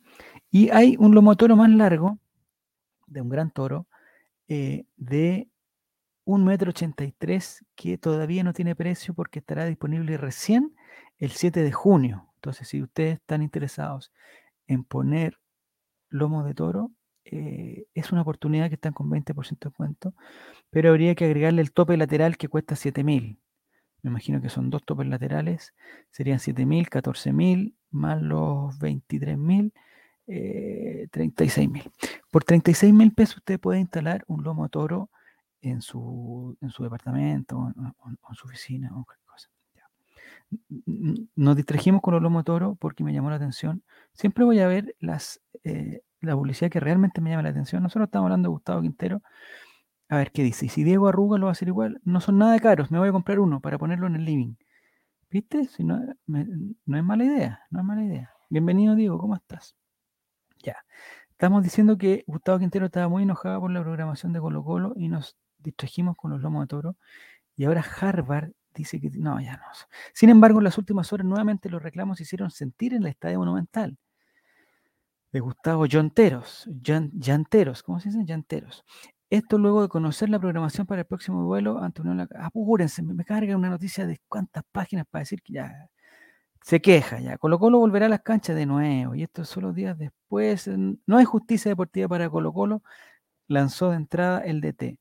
Y 0.49 0.71
hay 0.71 0.95
un 0.97 1.12
lomo 1.12 1.35
toro 1.35 1.57
más 1.57 1.71
largo, 1.71 2.21
de 3.09 3.21
un 3.21 3.29
gran 3.29 3.51
toro, 3.51 3.88
eh, 4.47 4.85
de 4.97 5.51
un 6.23 6.45
metro 6.45 6.71
ochenta 6.71 7.03
y 7.03 7.11
tres, 7.11 7.64
que 7.75 7.99
todavía 7.99 8.45
no 8.45 8.53
tiene 8.53 8.77
precio 8.77 9.12
porque 9.12 9.40
estará 9.40 9.64
disponible 9.64 10.19
recién 10.19 10.77
el 11.19 11.33
7 11.33 11.62
de 11.62 11.73
junio. 11.73 12.31
Entonces, 12.37 12.69
si 12.69 12.81
ustedes 12.81 13.14
están 13.14 13.42
interesados 13.42 14.12
en 14.69 14.85
poner 14.85 15.40
lomo 16.11 16.45
de 16.45 16.55
toro, 16.55 16.92
eh, 17.29 17.87
es 17.95 18.12
una 18.12 18.23
oportunidad 18.23 18.69
que 18.69 18.77
están 18.77 18.93
con 18.93 19.11
20% 19.11 19.59
de 19.59 19.69
descuento, 19.71 20.15
pero 20.71 20.91
habría 20.91 21.15
que 21.17 21.25
agregarle 21.25 21.61
el 21.61 21.73
tope 21.73 21.97
lateral 21.97 22.37
que 22.37 22.49
cuesta 22.49 22.77
7000. 22.77 23.41
Me 24.03 24.11
imagino 24.11 24.41
que 24.41 24.49
son 24.49 24.71
dos 24.71 24.85
topes 24.85 25.09
laterales, 25.09 25.75
serían 26.11 26.39
7000, 26.39 26.89
14000 26.89 27.75
más 27.91 28.23
los 28.23 28.79
23.000, 28.79 29.73
eh, 30.29 31.09
36.000. 31.11 31.91
Por 32.31 32.45
36.000 32.45 33.15
pesos 33.15 33.39
usted 33.39 33.59
puede 33.59 33.81
instalar 33.81 34.25
un 34.29 34.45
lomo 34.45 34.69
toro 34.69 35.11
en 35.61 35.83
su, 35.83 36.57
en 36.61 36.71
su 36.71 36.85
departamento 36.85 37.59
o, 37.59 37.69
en 37.69 38.35
su 38.35 38.47
oficina 38.47 38.91
o 38.95 39.05
cualquier 39.05 39.27
cosa. 39.27 39.51
Nos 41.35 41.57
distrajimos 41.57 42.03
con 42.03 42.15
los 42.15 42.23
lomo 42.23 42.45
toro 42.45 42.77
porque 42.77 43.03
me 43.03 43.12
llamó 43.12 43.31
la 43.31 43.37
atención. 43.37 43.83
Siempre 44.12 44.45
voy 44.45 44.61
a 44.61 44.69
ver 44.69 44.95
las, 45.01 45.41
eh, 45.65 46.03
la 46.20 46.35
publicidad 46.35 46.70
que 46.70 46.81
realmente 46.81 47.20
me 47.20 47.31
llama 47.31 47.42
la 47.42 47.50
atención. 47.50 47.83
Nosotros 47.83 48.07
estamos 48.09 48.26
hablando 48.26 48.48
de 48.48 48.52
Gustavo 48.52 48.83
Quintero. 48.83 49.22
A 50.09 50.16
ver 50.16 50.33
qué 50.33 50.42
dice. 50.42 50.66
Y 50.66 50.68
si 50.68 50.85
Diego 50.85 51.09
Arruga 51.09 51.38
lo 51.38 51.46
va 51.46 51.50
a 51.50 51.52
hacer 51.52 51.68
igual, 51.68 52.00
no 52.05 52.20
son 52.20 52.38
nada 52.38 52.59
caros. 52.59 52.90
Me 52.90 52.98
voy 52.98 53.09
a 53.09 53.12
comprar 53.12 53.40
uno 53.40 53.61
para 53.61 53.79
ponerlo 53.79 54.07
en 54.07 54.16
el 54.16 54.24
living. 54.24 54.55
¿Viste? 55.31 55.66
Si 55.66 55.85
no, 55.85 56.00
no 56.26 56.96
es 56.98 57.05
mala 57.05 57.24
idea, 57.24 57.61
no 57.70 57.81
es 57.81 57.85
mala 57.85 58.05
idea. 58.05 58.31
Bienvenido, 58.48 58.94
Diego, 58.94 59.18
¿cómo 59.18 59.35
estás? 59.35 59.76
Ya. 60.62 60.76
Estamos 61.31 61.62
diciendo 61.64 61.98
que 61.98 62.24
Gustavo 62.26 62.59
Quintero 62.59 62.87
estaba 62.87 63.09
muy 63.09 63.24
enojado 63.24 63.61
por 63.61 63.70
la 63.70 63.83
programación 63.83 64.33
de 64.33 64.40
Colo 64.40 64.64
Colo 64.64 64.94
y 64.96 65.09
nos 65.09 65.37
distrajimos 65.59 66.16
con 66.16 66.31
los 66.31 66.40
lomos 66.40 66.62
de 66.62 66.68
toro. 66.68 66.96
Y 67.57 67.64
ahora 67.64 67.85
Harvard 68.00 68.52
dice 68.74 69.00
que 69.00 69.11
no, 69.11 69.40
ya 69.40 69.57
no. 69.57 69.64
Sin 70.14 70.31
embargo, 70.31 70.61
en 70.61 70.64
las 70.64 70.79
últimas 70.79 71.12
horas 71.12 71.26
nuevamente 71.26 71.68
los 71.68 71.83
reclamos 71.83 72.18
se 72.18 72.22
hicieron 72.22 72.50
sentir 72.50 72.94
en 72.94 73.02
el 73.02 73.09
Estadio 73.09 73.38
Monumental 73.38 73.98
de 75.37 75.40
Gustavo 75.40 75.85
Llanteros, 75.85 76.66
Llanteros, 76.83 77.83
¿cómo 77.83 78.01
se 78.01 78.09
dice? 78.09 78.25
Llanteros. 78.25 78.85
Esto 79.29 79.59
luego 79.59 79.83
de 79.83 79.88
conocer 79.88 80.31
la 80.31 80.38
programación 80.38 80.87
para 80.87 81.03
el 81.03 81.07
próximo 81.07 81.42
duelo 81.42 81.79
ante 81.79 82.01
Unión 82.01 82.27
Apúrense, 82.40 83.03
me, 83.03 83.22
carga 83.25 83.55
una 83.55 83.68
noticia 83.68 84.07
de 84.07 84.18
cuántas 84.29 84.64
páginas 84.72 85.05
para 85.11 85.22
decir 85.22 85.42
que 85.42 85.55
ya 85.55 85.90
se 86.62 86.81
queja 86.81 87.20
ya. 87.20 87.37
Colo 87.37 87.59
Colo 87.59 87.79
volverá 87.79 88.07
a 88.07 88.09
las 88.09 88.22
canchas 88.22 88.57
de 88.57 88.64
nuevo 88.64 89.14
y 89.14 89.25
esto 89.25 89.44
solo 89.44 89.72
días 89.75 89.99
después. 89.99 90.68
No 91.07 91.18
hay 91.18 91.27
justicia 91.27 91.70
deportiva 91.70 92.09
para 92.09 92.31
Colo 92.31 92.53
Colo, 92.55 92.83
lanzó 93.49 93.90
de 93.90 93.96
entrada 93.96 94.41
el 94.41 94.62
DT. 94.62 94.99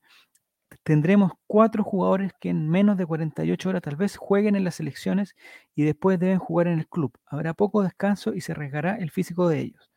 Tendremos 0.82 1.32
cuatro 1.46 1.82
jugadores 1.82 2.32
que 2.40 2.50
en 2.50 2.68
menos 2.68 2.98
de 2.98 3.06
48 3.06 3.68
horas 3.70 3.82
tal 3.82 3.96
vez 3.96 4.16
jueguen 4.16 4.56
en 4.56 4.64
las 4.64 4.76
selecciones 4.76 5.34
y 5.74 5.84
después 5.84 6.18
deben 6.18 6.38
jugar 6.38 6.66
en 6.68 6.78
el 6.80 6.88
club. 6.88 7.12
Habrá 7.26 7.54
poco 7.54 7.82
descanso 7.82 8.34
y 8.34 8.42
se 8.42 8.52
arriesgará 8.52 8.96
el 8.96 9.10
físico 9.10 9.48
de 9.48 9.60
ellos 9.60 9.90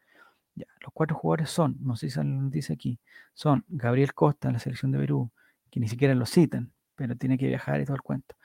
los 0.81 0.93
cuatro 0.93 1.17
jugadores 1.17 1.49
son, 1.49 1.77
no 1.81 1.95
sé 1.95 2.09
si 2.09 2.21
lo 2.21 2.49
dice 2.49 2.73
aquí, 2.73 2.99
son 3.33 3.63
Gabriel 3.67 4.13
Costa 4.13 4.47
en 4.49 4.53
la 4.53 4.59
selección 4.59 4.91
de 4.91 4.99
Perú, 4.99 5.31
que 5.69 5.79
ni 5.79 5.87
siquiera 5.87 6.15
lo 6.15 6.25
citan, 6.25 6.71
pero 6.95 7.15
tiene 7.15 7.37
que 7.37 7.47
viajar 7.47 7.79
y 7.81 7.85
todo 7.85 7.95
el 7.95 8.01
cuento. 8.01 8.35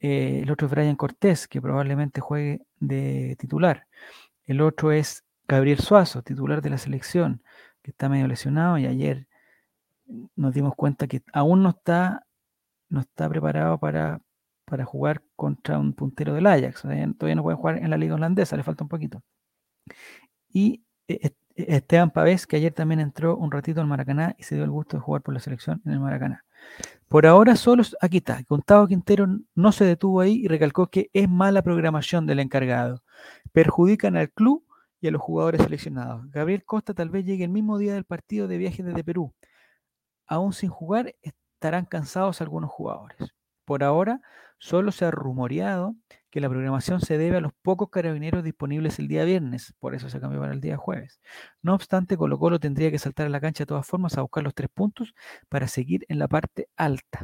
Eh, 0.00 0.40
el 0.42 0.50
otro 0.50 0.66
es 0.66 0.70
Brian 0.72 0.96
Cortés, 0.96 1.46
que 1.46 1.60
probablemente 1.60 2.20
juegue 2.20 2.62
de 2.78 3.36
titular. 3.38 3.86
El 4.44 4.60
otro 4.62 4.92
es 4.92 5.24
Gabriel 5.46 5.78
Suazo, 5.78 6.22
titular 6.22 6.62
de 6.62 6.70
la 6.70 6.78
selección, 6.78 7.42
que 7.82 7.90
está 7.90 8.08
medio 8.08 8.26
lesionado 8.26 8.78
y 8.78 8.86
ayer 8.86 9.26
nos 10.36 10.54
dimos 10.54 10.74
cuenta 10.74 11.06
que 11.06 11.22
aún 11.32 11.62
no 11.62 11.70
está, 11.70 12.26
no 12.88 13.00
está 13.00 13.28
preparado 13.28 13.78
para, 13.78 14.20
para 14.64 14.84
jugar 14.84 15.22
contra 15.36 15.78
un 15.78 15.92
puntero 15.92 16.34
del 16.34 16.46
Ajax. 16.46 16.82
Todavía 16.82 17.34
no 17.34 17.42
puede 17.42 17.56
jugar 17.56 17.78
en 17.78 17.90
la 17.90 17.96
liga 17.96 18.14
holandesa, 18.14 18.56
le 18.56 18.62
falta 18.62 18.84
un 18.84 18.88
poquito. 18.88 19.22
Y 20.52 20.82
eh, 21.08 21.30
Esteban 21.68 22.10
Pavés, 22.10 22.46
que 22.46 22.56
ayer 22.56 22.72
también 22.72 23.00
entró 23.00 23.36
un 23.36 23.50
ratito 23.50 23.80
al 23.80 23.86
Maracaná 23.86 24.34
y 24.38 24.42
se 24.44 24.54
dio 24.54 24.64
el 24.64 24.70
gusto 24.70 24.96
de 24.96 25.02
jugar 25.02 25.22
por 25.22 25.34
la 25.34 25.40
selección 25.40 25.82
en 25.84 25.92
el 25.92 26.00
Maracaná. 26.00 26.44
Por 27.08 27.26
ahora 27.26 27.56
solo, 27.56 27.82
aquí 28.00 28.18
está, 28.18 28.40
Gustavo 28.48 28.86
Quintero 28.86 29.26
no 29.54 29.72
se 29.72 29.84
detuvo 29.84 30.20
ahí 30.20 30.42
y 30.44 30.48
recalcó 30.48 30.88
que 30.88 31.10
es 31.12 31.28
mala 31.28 31.62
programación 31.62 32.26
del 32.26 32.40
encargado. 32.40 33.02
Perjudican 33.52 34.16
al 34.16 34.30
club 34.30 34.64
y 35.00 35.08
a 35.08 35.10
los 35.10 35.20
jugadores 35.20 35.62
seleccionados. 35.62 36.30
Gabriel 36.30 36.64
Costa 36.64 36.94
tal 36.94 37.10
vez 37.10 37.24
llegue 37.24 37.44
el 37.44 37.50
mismo 37.50 37.78
día 37.78 37.94
del 37.94 38.04
partido 38.04 38.46
de 38.46 38.58
viaje 38.58 38.82
desde 38.82 39.02
Perú. 39.02 39.34
Aún 40.26 40.52
sin 40.52 40.70
jugar, 40.70 41.14
estarán 41.22 41.86
cansados 41.86 42.40
algunos 42.40 42.70
jugadores. 42.70 43.34
Por 43.64 43.82
ahora, 43.82 44.20
solo 44.58 44.92
se 44.92 45.04
ha 45.04 45.10
rumoreado 45.10 45.96
que 46.30 46.40
la 46.40 46.48
programación 46.48 47.00
se 47.00 47.18
debe 47.18 47.36
a 47.38 47.40
los 47.40 47.52
pocos 47.62 47.90
carabineros 47.90 48.44
disponibles 48.44 48.98
el 48.98 49.08
día 49.08 49.24
viernes, 49.24 49.74
por 49.80 49.94
eso 49.94 50.08
se 50.10 50.20
cambió 50.20 50.40
para 50.40 50.52
el 50.52 50.60
día 50.60 50.76
jueves. 50.76 51.20
No 51.62 51.74
obstante, 51.74 52.16
Colo 52.16 52.38
Colo 52.38 52.60
tendría 52.60 52.90
que 52.90 52.98
saltar 52.98 53.26
a 53.26 53.30
la 53.30 53.40
cancha 53.40 53.64
de 53.64 53.68
todas 53.68 53.86
formas 53.86 54.16
a 54.18 54.22
buscar 54.22 54.44
los 54.44 54.54
tres 54.54 54.70
puntos 54.72 55.14
para 55.48 55.68
seguir 55.68 56.04
en 56.08 56.18
la 56.18 56.28
parte 56.28 56.68
alta. 56.76 57.20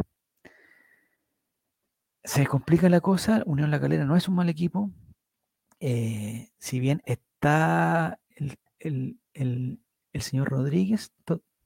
Se 2.25 2.47
complica 2.47 2.89
la 2.89 3.01
cosa, 3.01 3.43
Unión 3.47 3.71
La 3.71 3.81
Calera 3.81 4.05
no 4.05 4.17
es 4.17 4.29
un 4.29 4.35
mal 4.35 4.49
equipo, 4.49 4.91
eh, 5.81 6.51
si 6.59 6.81
bien 6.81 7.03
está 7.07 8.21
el, 8.37 8.59
el- 8.81 9.19
el- 9.35 9.81
señor 10.23 10.49
Rodríguez, 10.51 11.13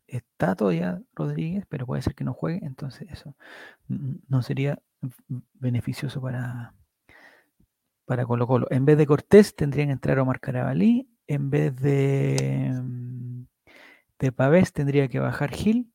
está 0.08 0.56
todavía 0.56 1.02
Rodríguez, 1.14 1.64
pero 1.68 1.86
puede 1.86 2.02
ser 2.02 2.14
que 2.16 2.24
no 2.24 2.34
juegue, 2.34 2.60
entonces 2.66 3.08
eso 3.10 3.36
no 3.88 4.42
sería 4.42 4.80
beneficioso 5.54 6.20
para, 6.22 6.74
para 8.10 8.26
Colo 8.26 8.48
Colo. 8.48 8.66
En 8.70 8.84
vez 8.84 8.98
de 8.98 9.06
Cortés 9.06 9.54
tendrían 9.54 9.86
que 9.86 9.92
entrar 9.92 10.18
Omar 10.18 10.40
Carabalí, 10.40 11.08
en 11.28 11.48
vez 11.48 11.76
de, 11.76 12.72
mm, 12.82 13.44
de 14.18 14.32
Pavés 14.32 14.72
tendría 14.72 15.06
que 15.06 15.20
bajar 15.20 15.52
Gil, 15.52 15.92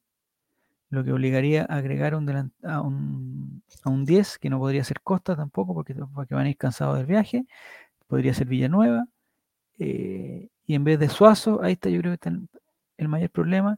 lo 0.90 1.04
que 1.04 1.12
obligaría 1.12 1.64
a 1.68 1.76
agregar 1.76 2.16
un 2.16 2.54
a, 2.64 2.80
un, 2.80 3.64
a 3.84 3.90
un 3.90 4.06
10, 4.06 4.40
que 4.40 4.50
no 4.50 4.60
podría 4.60 4.86
ser 4.86 5.02
Costa 5.02 5.36
tampoco, 5.36 5.74
porque, 5.74 5.94
porque 5.94 6.36
van 6.36 6.46
a 6.46 6.50
ir 6.52 6.56
cansados 6.56 6.96
del 6.96 7.06
viaje, 7.06 7.46
podría 8.08 8.34
ser 8.34 8.48
Villanueva, 8.48 9.08
eh, 9.78 10.48
y 10.66 10.76
en 10.76 10.86
vez 10.86 10.98
de 11.00 11.10
Suazo, 11.10 11.62
ahí 11.64 11.74
está 11.74 11.90
yo 11.90 12.00
creo 12.00 12.12
que 12.14 12.30
está 12.30 12.30
el, 12.96 13.10
mayor 13.10 13.30
problema, 13.30 13.78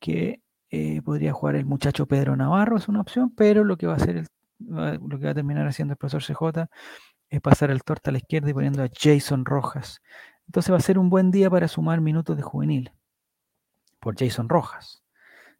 que 0.00 0.42
eh, 0.68 1.00
podría 1.00 1.32
jugar 1.32 1.56
el 1.56 1.64
muchacho 1.64 2.04
Pedro 2.04 2.36
Navarro, 2.36 2.76
es 2.76 2.88
una 2.88 3.00
opción, 3.00 3.34
pero 3.34 3.64
lo 3.64 3.78
que 3.78 3.86
va 3.86 3.94
a 3.94 3.96
hacer 3.96 4.18
el, 4.18 4.26
lo 4.68 5.18
que 5.18 5.24
va 5.24 5.30
a 5.30 5.34
terminar 5.34 5.66
haciendo 5.66 5.92
el 5.92 5.96
profesor 5.96 6.22
CJ 6.22 6.68
es 7.30 7.40
pasar 7.40 7.70
el 7.70 7.82
torta 7.82 8.10
a 8.10 8.12
la 8.12 8.18
izquierda 8.18 8.50
y 8.50 8.54
poniendo 8.54 8.82
a 8.82 8.88
Jason 8.92 9.44
Rojas. 9.44 10.02
Entonces 10.46 10.72
va 10.72 10.78
a 10.78 10.80
ser 10.80 10.98
un 10.98 11.10
buen 11.10 11.30
día 11.30 11.48
para 11.48 11.68
sumar 11.68 12.00
minutos 12.00 12.36
de 12.36 12.42
juvenil 12.42 12.92
por 14.00 14.16
Jason 14.18 14.48
Rojas. 14.48 15.02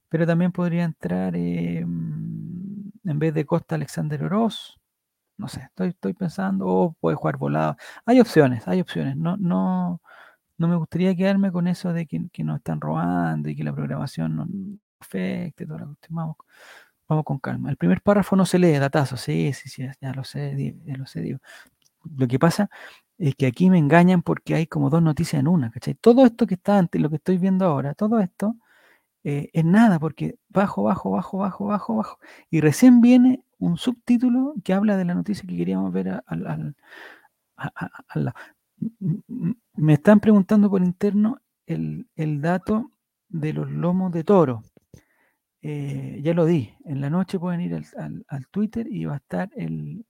Pero 0.08 0.26
también 0.26 0.52
podría 0.52 0.84
entrar 0.84 1.36
eh, 1.36 1.78
en 1.80 3.18
vez 3.18 3.34
de 3.34 3.46
Costa 3.46 3.76
Alexander 3.76 4.24
Oroz. 4.24 4.80
No 5.36 5.48
sé, 5.48 5.60
estoy, 5.62 5.90
estoy 5.90 6.12
pensando, 6.14 6.66
o 6.66 6.92
puede 6.94 7.16
jugar 7.16 7.38
volado. 7.38 7.76
Hay 8.04 8.20
opciones, 8.20 8.66
hay 8.68 8.80
opciones. 8.80 9.16
No, 9.16 9.36
no, 9.38 10.02
no 10.58 10.68
me 10.68 10.76
gustaría 10.76 11.14
quedarme 11.16 11.52
con 11.52 11.68
eso 11.68 11.92
de 11.92 12.06
que, 12.06 12.28
que 12.32 12.44
nos 12.44 12.58
están 12.58 12.80
robando 12.80 13.48
y 13.48 13.56
que 13.56 13.64
la 13.64 13.72
programación 13.74 14.36
no 14.36 14.46
afecte. 15.00 15.66
Toda 15.66 15.80
la 15.80 15.86
cuestión. 15.86 16.16
Vamos, 16.16 16.36
vamos 17.11 17.26
con 17.26 17.40
calma. 17.40 17.70
El 17.70 17.78
primer 17.78 18.02
párrafo 18.02 18.36
no 18.36 18.46
se 18.46 18.58
lee, 18.61 18.74
datazo. 18.78 19.18
Sí, 19.18 19.52
sí, 19.54 19.68
sí, 19.70 19.84
ya 20.00 20.14
lo 20.14 20.24
sé, 20.24 20.76
ya 20.86 20.96
lo 20.96 21.06
sé, 21.06 21.22
digo. 21.22 21.40
Lo 22.16 22.28
que 22.28 22.38
pasa 22.38 22.70
es 23.18 23.34
que 23.36 23.46
aquí 23.46 23.70
me 23.70 23.78
engañan 23.78 24.22
porque 24.22 24.54
hay 24.54 24.66
como 24.66 24.90
dos 24.90 25.02
noticias 25.02 25.40
en 25.40 25.48
una, 25.48 25.70
¿cachai? 25.70 25.94
Todo 25.94 26.26
esto 26.26 26.46
que 26.46 26.54
está 26.54 26.78
antes, 26.78 27.00
lo 27.00 27.11
que 27.11 27.16
estoy 27.16 27.38
viendo 27.38 27.66
ahora, 27.66 27.94
todo 27.94 28.20
esto 28.20 28.56
eh, 29.24 29.50
es 29.52 29.64
nada, 29.64 29.98
porque 30.00 30.36
bajo, 30.48 30.84
bajo, 30.84 31.11
bajo, 31.12 31.38
bajo, 31.38 31.66
bajo, 31.66 31.96
bajo. 31.96 32.18
Y 32.50 32.61
recién 32.61 33.00
viene 33.00 33.42
un 33.58 33.76
subtítulo 33.78 34.54
que 34.64 34.74
habla 34.74 34.96
de 34.96 35.04
la 35.06 35.14
noticia 35.14 35.48
que 35.48 35.56
queríamos 35.56 35.92
ver 35.92 36.08
al, 36.26 36.46
al- 36.46 36.76
a- 37.56 37.72
a- 37.76 37.90
al 38.08 38.24
lado. 38.26 38.36
M- 39.00 39.22
m- 39.28 39.56
Me 39.76 39.94
están 39.94 40.20
preguntando 40.20 40.70
por 40.70 40.82
interno 40.82 41.38
el, 41.66 42.08
el 42.16 42.40
dato 42.40 42.90
de 43.28 43.52
los 43.52 43.70
lomos 43.70 44.12
de 44.12 44.24
toro. 44.24 44.62
Eh, 45.62 46.20
ya 46.22 46.34
lo 46.34 46.44
di. 46.46 46.74
En 46.84 47.00
la 47.00 47.11
noche 47.11 47.38
pueden 47.38 47.61
ir 47.61 47.74
al, 47.74 48.24
al- 48.28 48.46
Twitter 48.48 48.86
y 48.90 49.04
va 49.04 49.14
a 49.14 49.16
estar 49.18 49.50
el, 49.56 50.06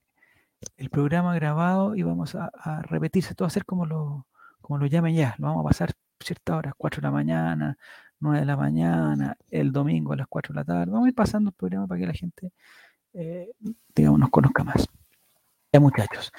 el 0.76 0.90
programa 0.90 1.34
grabado 1.34 1.96
y 1.96 2.02
vamos 2.02 2.34
a, 2.36 2.50
repetirse. 2.82 3.34
Todo 3.34 3.50
ser 3.50 3.64
como 3.64 3.86
lo, 3.86 4.26
como 4.60 4.78
lo 4.78 4.86
llamen 4.86 5.14
ya. 5.14 5.34
Lo 5.38 5.48
vamos 5.48 5.64
a 5.64 5.68
pasar 5.68 5.92
ciertas 6.20 6.56
horas, 6.56 6.74
4 6.76 7.00
de 7.00 7.06
la 7.08 7.12
mañana, 7.12 7.78
9 8.20 8.40
de 8.40 8.46
la 8.46 8.56
mañana, 8.56 9.36
el 9.50 9.72
domingo 9.72 10.12
a 10.12 10.16
las 10.16 10.26
4 10.28 10.52
de 10.54 10.60
la 10.60 10.64
tarde. 10.64 10.92
Vamos 10.92 11.06
a 11.06 11.08
ir 11.10 11.14
pasando 11.14 11.50
el 11.50 11.54
programa 11.56 11.86
para 11.86 12.00
que 12.00 12.06
la 12.06 12.12
gente, 12.14 12.52
eh, 13.14 13.50
digamos, 13.94 14.20
nos 14.20 14.30
conozca 14.30 14.64
más. 14.64 14.86
Ya, 15.72 15.80
muchachos. 15.80 16.32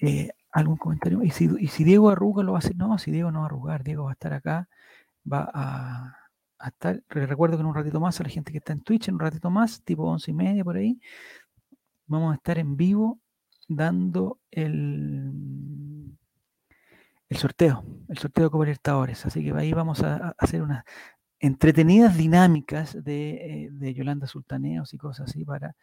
eh, 0.00 0.30
¿Algún 0.52 0.76
comentario? 0.78 1.22
¿Y 1.22 1.30
si, 1.30 1.48
¿Y 1.60 1.68
si 1.68 1.84
Diego 1.84 2.08
arruga 2.10 2.42
lo 2.42 2.52
va 2.52 2.58
a 2.58 2.60
hacer? 2.60 2.74
No, 2.76 2.98
si 2.98 3.10
Diego 3.10 3.30
no 3.30 3.40
va 3.40 3.44
a 3.44 3.48
arrugar, 3.48 3.84
Diego 3.84 4.04
va 4.04 4.10
a 4.10 4.14
estar 4.14 4.32
acá, 4.32 4.68
va 5.30 5.48
a, 5.54 6.16
a 6.58 6.68
estar. 6.68 7.02
Les 7.10 7.28
recuerdo 7.28 7.56
que 7.56 7.62
en 7.62 7.66
un 7.66 7.74
ratito 7.74 8.00
más, 8.00 8.20
a 8.20 8.24
la 8.24 8.30
gente 8.30 8.52
que 8.52 8.58
está 8.58 8.72
en 8.72 8.80
Twitch, 8.82 9.08
en 9.08 9.14
un 9.14 9.20
ratito 9.20 9.50
más, 9.50 9.82
tipo 9.82 10.04
once 10.04 10.30
y 10.30 10.34
media 10.34 10.64
por 10.64 10.76
ahí, 10.76 11.00
vamos 12.06 12.32
a 12.32 12.36
estar 12.36 12.58
en 12.58 12.76
vivo 12.76 13.20
dando 13.68 14.40
el, 14.50 16.16
el 17.28 17.36
sorteo, 17.36 17.84
el 18.08 18.18
sorteo 18.18 18.44
de 18.44 18.50
Copa. 18.50 19.04
Así 19.12 19.44
que 19.44 19.52
ahí 19.52 19.72
vamos 19.72 20.02
a, 20.02 20.34
hacer 20.38 20.62
unas 20.62 20.84
entretenidas 21.38 22.16
dinámicas 22.16 23.02
de, 23.04 23.64
eh, 23.64 23.68
de 23.70 23.94
Yolanda 23.94 24.26
Sultaneos 24.26 24.92
y 24.94 24.98
cosas 24.98 25.30
así 25.30 25.44
para. 25.44 25.76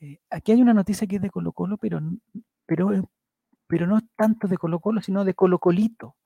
eh, 0.00 0.18
aquí 0.30 0.52
hay 0.52 0.62
una 0.62 0.74
noticia 0.74 1.06
que 1.06 1.16
es 1.16 1.22
de 1.22 1.30
Colo 1.30 1.52
Colo, 1.52 1.78
pero, 1.78 2.00
pero, 2.66 3.10
pero 3.66 3.86
no 3.86 4.00
tanto 4.16 4.48
de 4.48 4.58
Colo 4.58 4.80
Colo, 4.80 5.00
sino 5.02 5.24
de 5.24 5.34
Colo 5.34 5.58
Colito. 5.58 6.16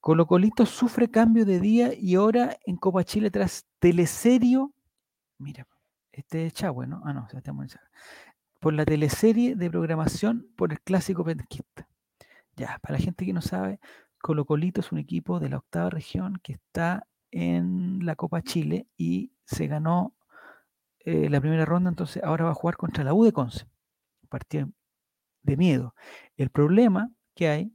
Colo 0.00 0.26
Colito 0.26 0.64
sufre 0.64 1.10
cambio 1.10 1.44
de 1.44 1.60
día 1.60 1.92
y 1.94 2.16
hora 2.16 2.56
en 2.66 2.76
Copa 2.76 3.04
Chile 3.04 3.30
tras 3.30 3.66
teleserio. 3.78 4.72
Mira, 5.38 5.66
este 6.12 6.46
es 6.46 6.52
Chahue, 6.52 6.86
¿no? 6.86 7.02
Ah, 7.04 7.12
no, 7.12 7.28
Sebastián 7.28 7.56
Morizar. 7.56 7.82
Por 8.60 8.74
la 8.74 8.84
teleserie 8.84 9.56
de 9.56 9.70
programación 9.70 10.48
por 10.56 10.72
el 10.72 10.80
clásico 10.80 11.24
penquista. 11.24 11.88
Ya, 12.56 12.78
para 12.80 12.98
la 12.98 13.04
gente 13.04 13.24
que 13.24 13.32
no 13.32 13.40
sabe, 13.42 13.80
Colo 14.20 14.44
Colito 14.44 14.80
es 14.80 14.90
un 14.92 14.98
equipo 14.98 15.40
de 15.40 15.48
la 15.48 15.58
octava 15.58 15.90
región 15.90 16.40
que 16.42 16.54
está 16.54 17.06
en 17.30 18.04
la 18.04 18.16
Copa 18.16 18.42
Chile 18.42 18.88
y 18.96 19.32
se 19.44 19.66
ganó 19.66 20.14
eh, 21.00 21.28
la 21.30 21.40
primera 21.40 21.64
ronda, 21.64 21.88
entonces 21.88 22.22
ahora 22.22 22.46
va 22.46 22.50
a 22.50 22.54
jugar 22.54 22.76
contra 22.76 23.04
la 23.04 23.14
U 23.14 23.24
de 23.24 23.32
Conce. 23.32 23.66
Partido 24.28 24.68
de 25.42 25.56
miedo. 25.56 25.94
El 26.36 26.50
problema 26.50 27.10
que 27.34 27.48
hay, 27.48 27.72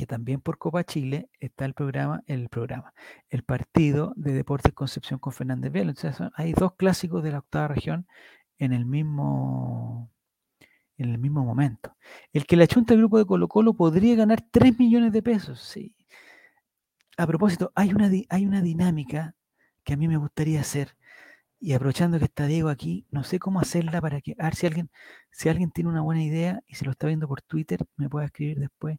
que 0.00 0.06
también 0.06 0.40
por 0.40 0.56
Copa 0.56 0.82
Chile 0.82 1.28
está 1.40 1.66
el 1.66 1.74
programa, 1.74 2.22
el 2.26 2.48
programa, 2.48 2.94
el 3.28 3.42
partido 3.42 4.14
de 4.16 4.32
Deportes 4.32 4.72
Concepción 4.72 5.20
con 5.20 5.34
Fernández 5.34 5.70
Velo. 5.70 5.90
Entonces 5.90 6.26
hay 6.36 6.54
dos 6.54 6.72
clásicos 6.74 7.22
de 7.22 7.32
la 7.32 7.40
octava 7.40 7.68
región 7.68 8.06
en 8.58 8.72
el 8.72 8.86
mismo 8.86 10.10
en 10.96 11.10
el 11.10 11.18
mismo 11.18 11.44
momento. 11.44 11.96
El 12.32 12.46
que 12.46 12.56
la 12.56 12.66
chunta 12.66 12.94
del 12.94 13.02
grupo 13.02 13.18
de 13.18 13.26
Colo 13.26 13.46
Colo 13.48 13.74
podría 13.74 14.14
ganar 14.16 14.42
3 14.50 14.78
millones 14.78 15.12
de 15.12 15.22
pesos, 15.22 15.60
sí. 15.60 15.94
A 17.18 17.26
propósito, 17.26 17.70
hay 17.74 17.92
una, 17.92 18.10
hay 18.30 18.46
una 18.46 18.62
dinámica 18.62 19.34
que 19.84 19.92
a 19.94 19.96
mí 19.98 20.08
me 20.08 20.16
gustaría 20.16 20.60
hacer, 20.60 20.96
y 21.58 21.74
aprovechando 21.74 22.18
que 22.18 22.24
está 22.24 22.46
Diego 22.46 22.70
aquí, 22.70 23.06
no 23.10 23.22
sé 23.22 23.38
cómo 23.38 23.60
hacerla 23.60 24.00
para 24.00 24.22
que, 24.22 24.34
a 24.38 24.44
ver 24.44 24.54
si 24.54 24.66
alguien, 24.66 24.90
si 25.30 25.50
alguien 25.50 25.70
tiene 25.70 25.90
una 25.90 26.00
buena 26.00 26.22
idea 26.22 26.62
y 26.66 26.74
se 26.76 26.86
lo 26.86 26.92
está 26.92 27.06
viendo 27.06 27.28
por 27.28 27.42
Twitter, 27.42 27.80
me 27.96 28.08
puede 28.08 28.26
escribir 28.26 28.58
después 28.60 28.98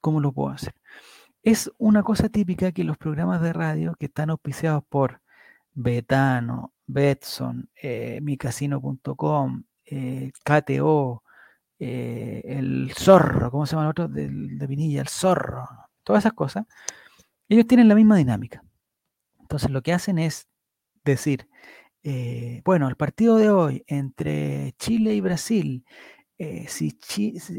cómo 0.00 0.20
lo 0.20 0.32
puedo 0.32 0.50
hacer. 0.50 0.74
Es 1.42 1.70
una 1.78 2.02
cosa 2.02 2.28
típica 2.28 2.72
que 2.72 2.84
los 2.84 2.98
programas 2.98 3.40
de 3.40 3.52
radio 3.52 3.94
que 3.98 4.06
están 4.06 4.30
auspiciados 4.30 4.84
por 4.88 5.20
Betano, 5.72 6.72
Betson, 6.86 7.70
eh, 7.80 8.20
micasino.com, 8.22 9.64
eh, 9.86 10.32
KTO, 10.44 11.22
eh, 11.78 12.42
el 12.44 12.92
zorro, 12.96 13.50
¿cómo 13.50 13.66
se 13.66 13.72
llama 13.72 13.84
el 13.84 13.90
otro? 13.90 14.08
De 14.08 14.68
Pinilla, 14.68 15.00
el 15.00 15.08
zorro, 15.08 15.68
todas 16.02 16.22
esas 16.22 16.32
cosas, 16.32 16.66
ellos 17.48 17.66
tienen 17.66 17.88
la 17.88 17.94
misma 17.94 18.16
dinámica. 18.16 18.62
Entonces 19.40 19.70
lo 19.70 19.82
que 19.82 19.92
hacen 19.92 20.18
es 20.18 20.48
decir, 21.04 21.48
eh, 22.02 22.62
bueno, 22.64 22.88
el 22.88 22.96
partido 22.96 23.36
de 23.36 23.50
hoy 23.50 23.84
entre 23.86 24.74
Chile 24.78 25.14
y 25.14 25.20
Brasil, 25.20 25.84
eh, 26.38 26.66
si, 26.68 26.96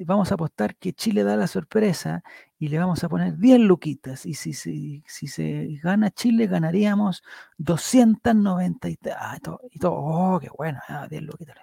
vamos 0.05 0.31
a 0.31 0.35
apostar 0.35 0.75
que 0.77 0.93
Chile 0.93 1.23
da 1.23 1.35
la 1.35 1.47
sorpresa 1.47 2.23
y 2.57 2.69
le 2.69 2.79
vamos 2.79 3.03
a 3.03 3.09
poner 3.09 3.37
10 3.37 3.59
luquitas, 3.59 4.25
y 4.25 4.33
si, 4.33 4.53
se 4.53 5.79
gana 5.83 6.11
Chile, 6.11 6.47
ganaríamos 6.47 7.23
290 7.57 8.89
y, 8.89 8.97
ah, 9.17 9.35
y 9.37 9.39
todo, 9.41 9.61
y 9.71 9.79
todo, 9.79 9.93
oh, 9.95 10.39
qué 10.39 10.49
bueno, 10.57 10.79
ah, 10.87 11.07
10 11.09 11.23
luquitas. 11.23 11.57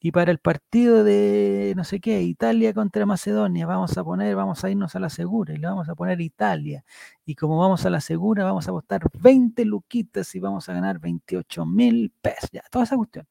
Y 0.00 0.12
para 0.12 0.30
el 0.30 0.38
partido 0.38 1.04
de, 1.04 1.72
no 1.76 1.84
sé 1.84 2.00
qué, 2.00 2.22
Italia 2.22 2.74
contra 2.74 3.06
Macedonia, 3.06 3.66
vamos 3.66 3.96
a 3.96 4.04
poner, 4.04 4.36
vamos 4.36 4.62
a 4.64 4.70
irnos 4.70 4.94
a 4.94 5.00
la 5.00 5.10
segura 5.10 5.54
y 5.54 5.58
le 5.58 5.66
vamos 5.66 5.88
a 5.88 5.94
poner 5.94 6.20
Italia. 6.20 6.84
Y 7.24 7.34
como 7.34 7.58
vamos 7.58 7.84
a 7.86 7.90
la 7.90 8.00
segura, 8.00 8.44
vamos 8.44 8.66
a 8.68 8.70
apostar 8.70 9.02
20 9.20 9.64
luquitas 9.64 10.34
y 10.34 10.40
vamos 10.40 10.68
a 10.68 10.74
ganar 10.74 11.00
28 11.00 11.66
mil 11.66 12.12
pesos. 12.22 12.50
Ya, 12.52 12.62
toda 12.70 12.84
esa 12.84 12.96
cuestión. 12.96 13.26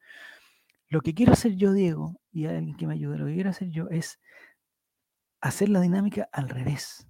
Lo 0.95 1.01
que 1.01 1.13
quiero 1.13 1.33
hacer 1.33 1.57
yo, 1.57 1.73
Diego, 1.73 2.21
y 2.31 2.45
alguien 2.45 2.77
que 2.77 2.87
me 2.87 2.93
ayude, 2.93 3.17
lo 3.17 3.25
que 3.25 3.33
quiero 3.33 3.49
hacer 3.49 3.67
yo 3.69 3.89
es 3.89 4.17
hacer 5.41 5.67
la 5.67 5.81
dinámica 5.81 6.29
al 6.31 6.47
revés. 6.47 7.05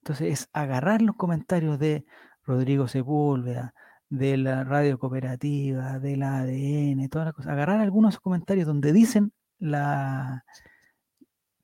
Entonces 0.00 0.32
es 0.32 0.48
agarrar 0.52 1.02
los 1.02 1.16
comentarios 1.16 1.80
de 1.80 2.04
Rodrigo 2.44 2.86
Sepúlveda, 2.86 3.74
de 4.10 4.36
la 4.36 4.62
radio 4.62 4.96
cooperativa, 4.96 5.98
de 5.98 6.16
la 6.16 6.38
ADN, 6.38 7.08
todas 7.08 7.26
las 7.26 7.34
cosas. 7.34 7.50
Agarrar 7.50 7.80
algunos 7.80 8.20
comentarios 8.20 8.68
donde 8.68 8.92
dicen 8.92 9.32
la, 9.58 10.44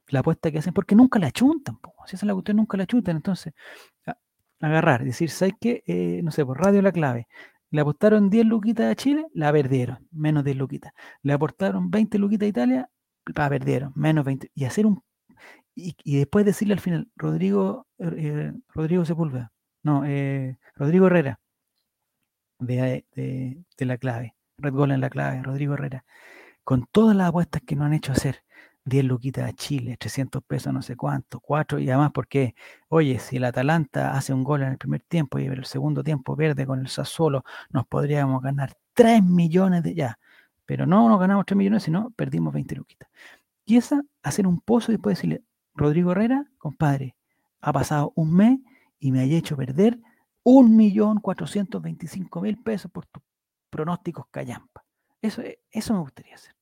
la 0.09 0.19
apuesta 0.19 0.51
que 0.51 0.59
hacen, 0.59 0.75
porque 0.75 0.97
nunca 0.97 1.21
la 1.21 1.31
chuntan, 1.31 1.79
si 2.07 2.17
esa 2.17 2.25
es 2.25 2.27
la 2.27 2.35
cuestión, 2.35 2.57
nunca 2.57 2.77
la 2.77 2.87
chuntan. 2.87 3.15
Entonces, 3.15 3.55
agarrar, 4.59 5.05
decir, 5.05 5.31
¿sabes 5.31 5.55
qué? 5.61 5.85
Eh, 5.87 6.23
no 6.25 6.33
sé, 6.33 6.45
por 6.45 6.61
radio 6.61 6.83
la 6.83 6.91
clave. 6.91 7.29
Le 7.71 7.81
apostaron 7.81 8.31
10 8.31 8.47
luquitas 8.47 8.91
a 8.91 8.95
Chile, 8.97 9.27
la 9.35 9.53
perdieron, 9.53 10.07
menos 10.11 10.45
10 10.45 10.57
luquitas. 10.57 10.93
Le 11.23 11.33
aportaron 11.33 11.91
20 11.91 12.19
luquitas 12.19 12.47
a 12.47 12.49
Italia, 12.49 12.91
la 13.27 13.49
perdieron, 13.49 13.93
menos 13.95 14.25
20. 14.25 14.51
Y 14.55 14.65
hacer 14.65 14.87
un. 14.87 15.03
Y, 15.75 15.97
y 16.05 16.17
después 16.19 16.45
decirle 16.45 16.75
al 16.75 16.81
final, 16.81 17.09
Rodrigo, 17.17 17.87
eh, 17.99 18.53
Rodrigo 18.75 19.05
Sepúlveda, 19.05 19.53
no, 19.83 20.05
eh, 20.07 20.59
Rodrigo 20.75 21.07
Herrera, 21.07 21.39
de, 22.59 23.07
de, 23.15 23.65
de 23.77 23.85
la 23.87 23.99
clave, 23.99 24.35
Red 24.59 24.73
Goal 24.73 24.93
en 24.93 25.01
la 25.01 25.11
clave, 25.11 25.43
Rodrigo 25.43 25.75
Herrera, 25.75 26.05
con 26.65 26.87
todas 26.91 27.17
las 27.17 27.29
apuestas 27.29 27.63
que 27.63 27.77
nos 27.77 27.87
han 27.87 27.95
hecho 27.95 28.13
hacer, 28.13 28.43
10 28.89 29.05
luquitas 29.05 29.49
a 29.49 29.53
Chile, 29.53 29.97
300 29.99 30.43
pesos 30.45 30.73
no 30.73 30.83
sé 30.83 30.97
cuánto, 30.97 31.41
4 31.41 31.79
y 31.79 31.89
además 31.91 32.11
porque, 32.13 32.55
oye, 32.89 33.19
si 33.19 33.37
el 33.37 33.45
Atalanta 33.45 34.17
hace 34.17 34.33
un 34.33 34.45
gol 34.45 34.63
en 34.63 34.71
el 34.71 34.79
primer 34.79 35.03
tiempo 35.03 35.39
y 35.39 35.47
en 35.47 35.53
el 35.53 35.65
segundo 35.65 36.03
tiempo 36.05 36.37
pierde 36.37 36.67
con 36.67 36.81
el 36.81 36.89
Sassuolo, 36.89 37.45
nos 37.71 37.87
podríamos 37.87 38.43
ganar 38.43 38.75
3 38.95 39.23
millones 39.23 39.83
de 39.83 39.95
ya, 39.95 40.19
pero 40.67 40.87
no 40.87 41.09
nos 41.09 41.21
ganamos 41.21 41.47
3 41.47 41.57
millones, 41.57 41.83
sino 41.85 42.11
perdimos 42.11 42.53
20 42.53 42.75
luquitas. 42.77 43.09
Y 43.65 43.77
esa, 43.77 44.03
hacer 44.23 44.47
un 44.47 44.61
pozo 44.61 44.93
y 44.93 44.97
después 44.97 45.17
decirle, 45.19 45.43
Rodrigo 45.75 46.13
Herrera, 46.13 46.47
compadre, 46.59 47.17
ha 47.61 47.73
pasado 47.73 48.13
un 48.17 48.35
mes 48.35 48.59
y 48.99 49.13
me 49.13 49.21
haya 49.21 49.37
hecho 49.37 49.57
perder 49.57 49.99
1.425.000 50.45 52.63
pesos 52.63 52.91
por 52.91 53.07
tus 53.07 53.23
pronósticos 53.71 54.27
callampa. 54.31 54.85
Eso, 55.21 55.43
e- 55.43 55.61
eso 55.71 55.95
me 55.95 56.01
gustaría 56.01 56.35
hacer. 56.35 56.55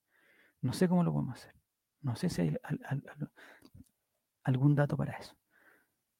No 0.61 0.73
sé 0.73 0.89
cómo 0.89 1.05
lo 1.05 1.13
podemos 1.13 1.39
hacer. 1.39 1.56
No 2.03 2.17
sé 2.17 2.29
si 2.31 2.43
hay 2.43 2.57
al- 2.63 2.81
al- 2.87 3.05
al- 3.09 3.31
algún 4.45 4.75
dato 4.75 4.97
para 4.97 5.13
eso. 5.17 5.35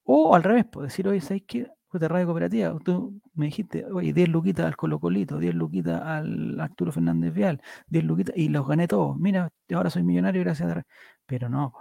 O 0.05 0.35
al 0.35 0.45
revés, 0.45 0.67
pues 0.73 0.89
decir, 0.89 1.09
oye, 1.09 1.21
¿sabes 1.23 1.45
qué? 1.47 1.69
Puta 1.91 2.09
radio 2.09 2.27
cooperativa, 2.27 2.77
tú 2.85 3.21
me 3.35 3.47
dijiste, 3.47 3.87
oye, 3.87 4.13
10 4.13 4.29
luquitas 4.29 4.67
al 4.67 4.77
Colo 4.77 5.01
Colito, 5.01 5.39
10 5.39 5.55
luquitas 5.55 6.03
al 6.03 6.61
Arturo 6.61 6.93
Fernández 6.93 7.35
Vial, 7.35 7.63
10 7.89 8.05
luquitas, 8.05 8.37
y 8.37 8.49
los 8.49 8.67
gané 8.69 8.89
todos. 8.89 9.17
Mira, 9.19 9.51
ahora 9.75 9.91
soy 9.91 10.03
millonario 10.05 10.43
gracias 10.43 10.67
a... 10.67 10.69
la 10.71 10.75
ra-". 10.77 10.87
Pero 11.27 11.49
no, 11.49 11.75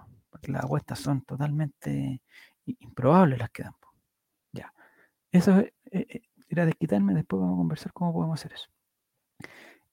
las 0.43 0.65
apuestas 0.65 0.99
son 0.99 1.21
totalmente 1.23 2.21
improbables 2.65 3.39
las 3.39 3.49
que 3.51 3.63
dan. 3.63 3.73
Ya. 4.53 4.73
Eso 5.31 5.59
es, 5.59 5.67
eh, 5.91 6.07
eh, 6.09 6.21
era 6.49 6.65
desquitarme, 6.67 7.13
después 7.15 7.41
vamos 7.41 7.55
a 7.57 7.59
conversar 7.59 7.93
cómo 7.93 8.13
podemos 8.13 8.39
hacer 8.39 8.53
eso. 8.53 8.67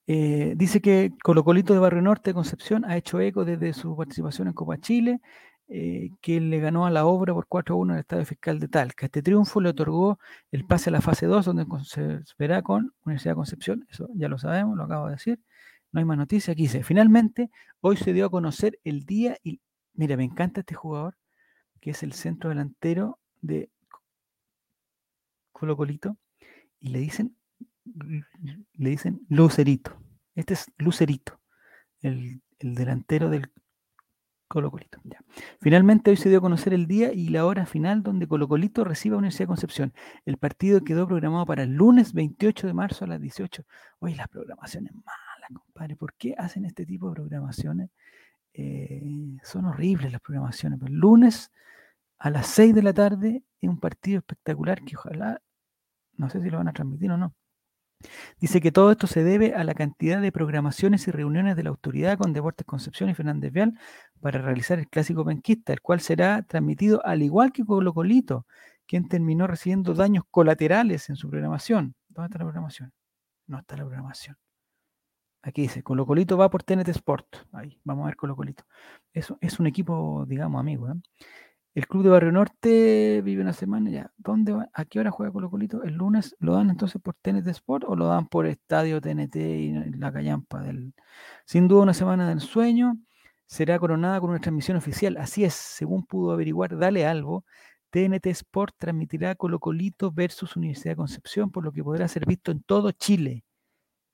Eh, 0.06 0.54
dice 0.56 0.80
que 0.80 1.12
Colo 1.22 1.44
Colito 1.44 1.72
de 1.72 1.78
Barrio 1.78 2.02
Norte 2.02 2.30
de 2.30 2.34
Concepción 2.34 2.84
ha 2.84 2.96
hecho 2.96 3.20
eco 3.20 3.44
desde 3.44 3.72
su 3.72 3.96
participación 3.96 4.48
en 4.48 4.54
Copa 4.54 4.78
Chile, 4.78 5.20
eh, 5.68 6.10
que 6.20 6.40
le 6.40 6.58
ganó 6.60 6.86
a 6.86 6.90
la 6.90 7.06
obra 7.06 7.32
por 7.32 7.46
4-1 7.46 7.92
en 7.92 7.94
el 7.94 8.00
Estadio 8.00 8.26
Fiscal 8.26 8.58
de 8.60 8.68
Talca. 8.68 9.06
Este 9.06 9.22
triunfo 9.22 9.60
le 9.60 9.70
otorgó 9.70 10.18
el 10.50 10.66
pase 10.66 10.90
a 10.90 10.92
la 10.92 11.00
fase 11.00 11.26
2, 11.26 11.44
donde 11.46 11.66
se 11.84 12.20
verá 12.38 12.62
con 12.62 12.92
Universidad 13.04 13.32
de 13.32 13.36
Concepción, 13.36 13.86
eso 13.90 14.08
ya 14.14 14.28
lo 14.28 14.38
sabemos, 14.38 14.76
lo 14.76 14.84
acabo 14.84 15.06
de 15.06 15.12
decir, 15.12 15.40
no 15.92 16.00
hay 16.00 16.04
más 16.04 16.18
noticias. 16.18 16.52
Aquí 16.54 16.62
dice, 16.62 16.82
finalmente, 16.82 17.50
hoy 17.80 17.96
se 17.96 18.12
dio 18.12 18.26
a 18.26 18.30
conocer 18.30 18.78
el 18.84 19.04
día 19.06 19.36
y, 19.42 19.60
mira, 19.94 20.16
me 20.16 20.24
encanta 20.24 20.60
este 20.60 20.74
jugador, 20.74 21.16
que 21.80 21.90
es 21.90 22.02
el 22.02 22.12
centro 22.12 22.50
delantero 22.50 23.18
de 23.40 23.70
Colo 25.52 25.76
Colito, 25.76 26.16
y 26.80 26.88
le 26.88 26.98
dicen, 26.98 27.36
le 27.84 28.90
dicen 28.90 29.24
Lucerito. 29.28 29.96
Este 30.34 30.54
es 30.54 30.72
Lucerito, 30.78 31.40
el, 32.00 32.42
el 32.58 32.74
delantero 32.74 33.28
del 33.28 33.50
Colo 34.52 34.70
Colito. 34.70 35.00
Finalmente 35.62 36.10
hoy 36.10 36.18
se 36.18 36.28
dio 36.28 36.36
a 36.36 36.42
conocer 36.42 36.74
el 36.74 36.86
día 36.86 37.10
y 37.14 37.28
la 37.28 37.46
hora 37.46 37.64
final 37.64 38.02
donde 38.02 38.28
Colo 38.28 38.46
Colito 38.46 38.84
recibe 38.84 39.14
a 39.14 39.18
Universidad 39.18 39.44
de 39.44 39.48
Concepción. 39.48 39.94
El 40.26 40.36
partido 40.36 40.84
quedó 40.84 41.06
programado 41.06 41.46
para 41.46 41.62
el 41.62 41.70
lunes 41.70 42.12
28 42.12 42.66
de 42.66 42.74
marzo 42.74 43.06
a 43.06 43.08
las 43.08 43.18
18. 43.18 43.64
Oye, 44.00 44.14
las 44.14 44.28
programaciones 44.28 44.92
malas, 44.92 45.50
compadre. 45.54 45.96
¿Por 45.96 46.12
qué 46.12 46.34
hacen 46.36 46.66
este 46.66 46.84
tipo 46.84 47.08
de 47.08 47.14
programaciones? 47.14 47.88
Eh, 48.52 49.02
son 49.42 49.64
horribles 49.64 50.12
las 50.12 50.20
programaciones. 50.20 50.78
Pero 50.78 50.92
el 50.92 50.98
lunes 50.98 51.50
a 52.18 52.28
las 52.28 52.46
6 52.48 52.74
de 52.74 52.82
la 52.82 52.92
tarde 52.92 53.42
es 53.58 53.70
un 53.70 53.80
partido 53.80 54.18
espectacular 54.18 54.84
que 54.84 54.96
ojalá, 54.96 55.40
no 56.18 56.28
sé 56.28 56.42
si 56.42 56.50
lo 56.50 56.58
van 56.58 56.68
a 56.68 56.74
transmitir 56.74 57.10
o 57.10 57.16
no. 57.16 57.34
Dice 58.40 58.60
que 58.60 58.72
todo 58.72 58.90
esto 58.90 59.06
se 59.06 59.22
debe 59.24 59.54
a 59.54 59.64
la 59.64 59.74
cantidad 59.74 60.20
de 60.20 60.32
programaciones 60.32 61.06
y 61.08 61.10
reuniones 61.10 61.56
de 61.56 61.62
la 61.62 61.70
autoridad 61.70 62.18
con 62.18 62.32
Deportes 62.32 62.66
Concepción 62.66 63.10
y 63.10 63.14
Fernández 63.14 63.52
Vial 63.52 63.78
para 64.20 64.40
realizar 64.40 64.78
el 64.78 64.88
clásico 64.88 65.24
penquista, 65.24 65.72
el 65.72 65.80
cual 65.80 66.00
será 66.00 66.42
transmitido 66.42 67.04
al 67.04 67.22
igual 67.22 67.52
que 67.52 67.64
Colo 67.64 67.92
Colito, 67.92 68.46
quien 68.86 69.08
terminó 69.08 69.46
recibiendo 69.46 69.94
daños 69.94 70.24
colaterales 70.30 71.08
en 71.10 71.16
su 71.16 71.28
programación. 71.30 71.94
¿Dónde 72.08 72.26
está 72.26 72.38
la 72.38 72.44
programación? 72.44 72.92
No 73.46 73.58
está 73.58 73.76
la 73.76 73.84
programación. 73.84 74.36
Aquí 75.42 75.62
dice, 75.62 75.82
Colo 75.82 76.06
Colito 76.06 76.36
va 76.36 76.48
por 76.50 76.62
TNT 76.62 76.88
Sport. 76.88 77.36
Ahí, 77.52 77.80
vamos 77.82 78.04
a 78.04 78.06
ver 78.06 78.16
Colo 78.16 78.36
Colito. 78.36 78.64
Es 79.12 79.58
un 79.58 79.66
equipo, 79.66 80.24
digamos, 80.26 80.60
amigo. 80.60 80.88
¿eh? 80.88 80.94
El 81.74 81.86
club 81.86 82.02
de 82.02 82.10
Barrio 82.10 82.32
Norte 82.32 83.22
vive 83.22 83.40
una 83.40 83.54
semana 83.54 83.90
ya. 83.90 84.12
¿Dónde 84.18 84.52
va? 84.52 84.68
¿A 84.74 84.84
qué 84.84 85.00
hora 85.00 85.10
juega 85.10 85.32
Colo 85.32 85.50
Colito? 85.50 85.82
¿El 85.82 85.94
lunes 85.94 86.36
lo 86.38 86.54
dan 86.54 86.68
entonces 86.68 87.00
por 87.00 87.14
TNT 87.14 87.46
Sport 87.48 87.84
o 87.86 87.96
lo 87.96 88.08
dan 88.08 88.26
por 88.28 88.46
Estadio 88.46 89.00
TNT 89.00 89.36
y 89.36 89.72
la 89.96 90.12
callampa 90.12 90.60
del... 90.62 90.92
Sin 91.46 91.68
duda 91.68 91.82
una 91.84 91.94
semana 91.94 92.26
de 92.26 92.32
ensueño 92.32 92.98
será 93.46 93.78
coronada 93.78 94.20
con 94.20 94.30
una 94.30 94.40
transmisión 94.40 94.76
oficial. 94.76 95.16
Así 95.16 95.44
es, 95.44 95.54
según 95.54 96.04
pudo 96.04 96.32
averiguar 96.32 96.76
Dale 96.76 97.06
Albo, 97.06 97.46
TNT 97.88 98.26
Sport 98.26 98.74
transmitirá 98.78 99.34
Colo 99.34 99.58
Colito 99.58 100.10
versus 100.12 100.56
Universidad 100.56 100.92
de 100.92 100.96
Concepción, 100.96 101.50
por 101.50 101.64
lo 101.64 101.72
que 101.72 101.82
podrá 101.82 102.06
ser 102.06 102.26
visto 102.26 102.50
en 102.52 102.62
todo 102.62 102.92
Chile 102.92 103.44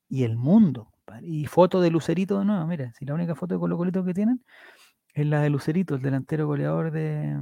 y 0.08 0.22
el 0.24 0.36
mundo. 0.36 0.92
Y 1.22 1.46
foto 1.46 1.80
de 1.80 1.90
Lucerito 1.90 2.38
de 2.38 2.44
nuevo, 2.44 2.66
mira, 2.66 2.92
si 2.92 3.04
la 3.04 3.14
única 3.14 3.34
foto 3.34 3.54
de 3.54 3.60
Colo 3.60 3.76
Colito 3.76 4.04
que 4.04 4.14
tienen 4.14 4.44
es 5.14 5.26
la 5.26 5.40
de 5.40 5.50
Lucerito, 5.50 5.94
el 5.94 6.02
delantero 6.02 6.46
goleador 6.46 6.90
de. 6.90 7.38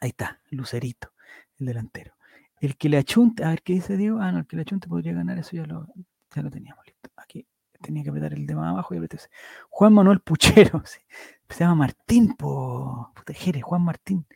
Ahí 0.00 0.10
está, 0.10 0.40
Lucerito, 0.50 1.12
el 1.58 1.66
delantero. 1.66 2.14
El 2.60 2.76
que 2.76 2.88
le 2.88 2.98
achunte, 2.98 3.44
a 3.44 3.50
ver 3.50 3.62
qué 3.62 3.74
dice 3.74 3.96
Diego. 3.96 4.20
Ah, 4.20 4.32
no, 4.32 4.40
el 4.40 4.46
que 4.46 4.56
le 4.56 4.62
achunte 4.62 4.88
podría 4.88 5.12
ganar, 5.12 5.38
eso 5.38 5.56
ya 5.56 5.66
lo, 5.66 5.86
ya 6.34 6.42
lo 6.42 6.50
teníamos 6.50 6.86
listo. 6.86 7.10
Aquí 7.16 7.46
tenía 7.80 8.02
que 8.02 8.10
apretar 8.10 8.32
el 8.32 8.46
de 8.46 8.54
más 8.54 8.70
abajo 8.70 8.94
y 8.94 8.98
apreté. 8.98 9.18
Juan 9.70 9.92
Manuel 9.92 10.20
Puchero, 10.20 10.82
se 11.48 11.58
llama 11.58 11.74
Martín, 11.74 12.34
po. 12.36 13.12
Puta, 13.14 13.32
Jere, 13.32 13.60
Juan 13.60 13.82
Martín. 13.82 14.26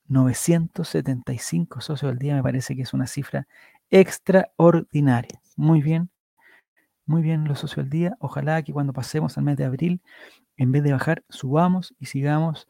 975 0.08 1.80
socios 1.80 2.10
al 2.10 2.18
día 2.18 2.34
me 2.34 2.42
parece 2.42 2.74
que 2.74 2.82
es 2.82 2.92
una 2.92 3.06
cifra 3.06 3.46
extraordinaria. 3.90 5.40
Muy 5.56 5.80
bien, 5.80 6.10
muy 7.04 7.22
bien 7.22 7.44
los 7.44 7.60
socios 7.60 7.84
al 7.84 7.90
día. 7.90 8.16
Ojalá 8.18 8.62
que 8.62 8.72
cuando 8.72 8.92
pasemos 8.92 9.38
al 9.38 9.44
mes 9.44 9.56
de 9.56 9.64
abril, 9.64 10.02
en 10.56 10.72
vez 10.72 10.82
de 10.82 10.92
bajar, 10.92 11.24
subamos 11.28 11.94
y 12.00 12.06
sigamos 12.06 12.66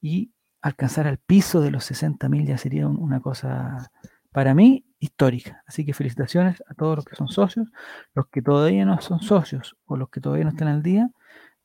y 0.00 0.30
alcanzar 0.62 1.08
al 1.08 1.18
piso 1.18 1.60
de 1.60 1.72
los 1.72 1.90
60.000 1.90 2.46
ya 2.46 2.58
sería 2.58 2.86
una 2.86 3.20
cosa 3.20 3.90
para 4.30 4.54
mí 4.54 4.84
histórica. 5.00 5.64
Así 5.66 5.84
que 5.84 5.94
felicitaciones 5.94 6.62
a 6.68 6.74
todos 6.74 6.96
los 6.96 7.04
que 7.04 7.16
son 7.16 7.28
socios, 7.28 7.72
los 8.14 8.28
que 8.28 8.42
todavía 8.42 8.84
no 8.84 9.00
son 9.00 9.20
socios 9.20 9.76
o 9.86 9.96
los 9.96 10.10
que 10.10 10.20
todavía 10.20 10.44
no 10.44 10.50
están 10.50 10.68
al 10.68 10.82
día, 10.82 11.10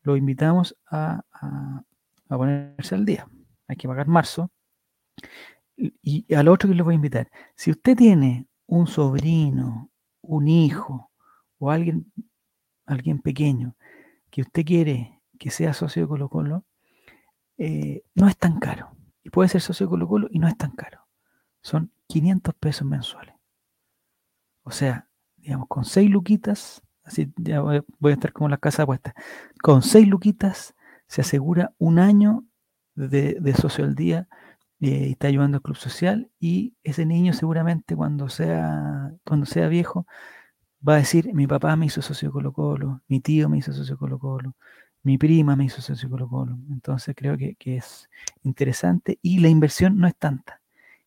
los 0.02 0.18
invitamos 0.18 0.76
a, 0.90 1.22
a 2.30 2.38
ponerse 2.38 2.96
al 2.96 3.06
día. 3.06 3.28
Hay 3.68 3.76
que 3.76 3.88
pagar 3.88 4.08
marzo. 4.08 4.52
Y, 5.78 6.34
al 6.34 6.48
otro 6.48 6.70
que 6.70 6.76
les 6.76 6.86
voy 6.86 6.94
a 6.94 6.96
invitar, 6.96 7.30
si 7.56 7.72
usted 7.72 7.98
tiene 7.98 8.48
un 8.66 8.88
sobrino, 8.88 9.92
un 10.22 10.48
hijo 10.48 11.12
o 11.60 11.70
alguien, 11.70 12.12
alguien 12.86 13.20
pequeño 13.20 13.76
que 14.30 14.42
usted 14.42 14.64
quiere 14.66 15.22
que 15.38 15.52
sea 15.52 15.74
socio 15.74 16.04
de 16.04 16.08
Colo 16.08 16.30
Colo, 16.30 16.66
eh, 17.58 18.04
no 18.16 18.28
es 18.28 18.38
tan 18.38 18.60
caro. 18.60 18.96
Y 19.24 19.30
puede 19.30 19.50
ser 19.50 19.62
socio 19.62 19.86
de 19.86 19.90
Colo 19.90 20.08
Colo 20.08 20.28
y 20.32 20.40
no 20.40 20.48
es 20.48 20.58
tan 20.58 20.72
caro. 20.72 21.08
Son 21.62 21.92
500 22.08 22.56
pesos 22.56 22.88
mensuales. 22.88 23.36
O 24.64 24.72
sea, 24.72 25.08
digamos, 25.38 25.68
con 25.68 25.86
6 25.86 26.10
luquitas, 26.10 26.82
así 27.04 27.32
ya 27.38 27.62
voy, 27.62 27.84
a 28.12 28.14
estar 28.14 28.34
como 28.34 28.50
la 28.50 28.58
casa 28.58 28.86
puesta, 28.86 29.14
con 29.62 29.82
6 29.84 30.08
luquitas 30.08 30.76
se 31.08 31.22
asegura 31.22 31.74
un 31.78 32.00
año 32.00 32.46
de, 32.96 33.54
socio 33.60 33.86
al 33.86 33.96
día 33.96 34.28
y 34.80 35.12
está 35.12 35.28
ayudando 35.28 35.58
al 35.58 35.62
club 35.62 35.78
social 35.78 36.32
y 36.40 36.76
ese 36.84 37.06
niño 37.06 37.34
seguramente 37.34 37.96
cuando 37.96 38.30
sea, 38.30 39.14
cuando 39.24 39.46
sea 39.46 39.68
viejo 39.68 40.08
va 40.88 40.96
a 40.96 40.98
decir, 40.98 41.34
mi 41.34 41.48
papá 41.48 41.76
me 41.76 41.88
hizo 41.88 42.02
socio 42.02 42.32
Colo 42.32 42.54
Colo, 42.54 43.02
mi 43.08 43.20
tío 43.22 43.50
me 43.50 43.58
hizo 43.60 43.74
socio 43.74 43.98
Colo 43.98 44.20
Colo, 44.20 44.56
mi 45.04 45.18
prima 45.18 45.56
me 45.56 45.66
hizo 45.66 45.82
socio 45.82 46.10
Colo 46.10 46.28
Colo. 46.30 46.58
Entonces 46.72 47.16
creo 47.18 47.38
que 47.38 47.56
es 47.78 48.10
interesante 48.44 49.20
y 49.22 49.40
la 49.40 49.50
inversión 49.50 49.98
no 49.98 50.08
es 50.08 50.16
tanta. 50.18 50.62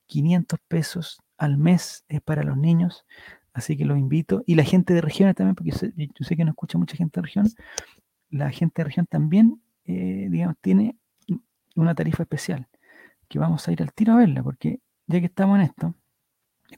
500 0.09 0.59
pesos 0.67 1.23
al 1.37 1.57
mes 1.57 2.05
es 2.09 2.21
para 2.21 2.43
los 2.43 2.57
niños, 2.57 3.07
así 3.53 3.77
que 3.77 3.85
los 3.85 3.97
invito. 3.97 4.43
Y 4.47 4.57
la 4.57 4.65
gente 4.65 4.95
de 4.95 5.01
regiones 5.01 5.37
también, 5.37 5.55
porque 5.55 5.71
yo 5.71 5.79
sé, 6.25 6.37
que 6.37 6.45
no 6.45 6.51
escucha 6.51 6.79
mucha 6.79 6.97
gente 6.97 7.21
de 7.21 7.25
región, 7.25 7.47
la 8.31 8.51
gente 8.51 8.83
de 8.83 8.85
región 8.85 9.07
también, 9.07 9.63
eh, 9.85 10.27
digamos, 10.31 10.57
tiene 10.61 10.97
una 11.77 11.95
tarifa 11.95 12.25
especial 12.25 12.67
que 13.29 13.39
vamos 13.39 13.69
a 13.69 13.73
ir 13.73 13.83
al 13.83 13.93
tiro 13.93 14.15
a 14.15 14.17
verla, 14.17 14.43
porque 14.43 14.81
ya 15.07 15.21
que 15.21 15.27
estamos 15.27 15.59
en 15.59 15.65
esto, 15.65 15.95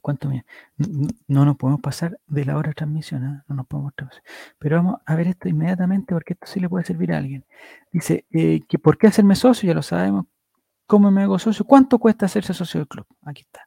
¿cuánto 0.01 0.29
me, 0.29 0.45
no, 1.27 1.45
nos 1.45 1.57
podemos 1.57 1.81
pasar 1.81 2.19
de 2.27 2.45
la 2.45 2.57
hora 2.57 2.69
de 2.69 2.75
transmisión, 2.75 3.23
¿ah? 3.23 3.45
no 3.47 3.55
nos 3.55 3.67
podemos 3.67 3.93
Pero 4.59 4.77
vamos 4.77 5.01
a 5.05 5.15
ver 5.15 5.27
esto 5.27 5.49
inmediatamente 5.49 6.13
porque 6.13 6.33
esto 6.33 6.47
sí 6.47 6.59
le 6.59 6.69
puede 6.69 6.85
servir 6.85 7.13
a 7.13 7.17
alguien. 7.17 7.45
Dice, 7.91 8.25
eh, 8.31 8.61
que 8.67 8.79
¿por 8.79 8.97
qué 8.97 9.07
hacerme 9.07 9.35
socio? 9.35 9.67
Ya 9.67 9.73
lo 9.73 9.81
sabemos. 9.81 10.25
¿Cómo 10.91 11.09
me 11.09 11.23
hago 11.23 11.39
socio? 11.39 11.63
¿Cuánto 11.63 11.99
cuesta 11.99 12.25
hacerse 12.25 12.53
socio 12.53 12.81
del 12.81 12.87
club? 12.89 13.07
Aquí 13.21 13.43
está. 13.43 13.65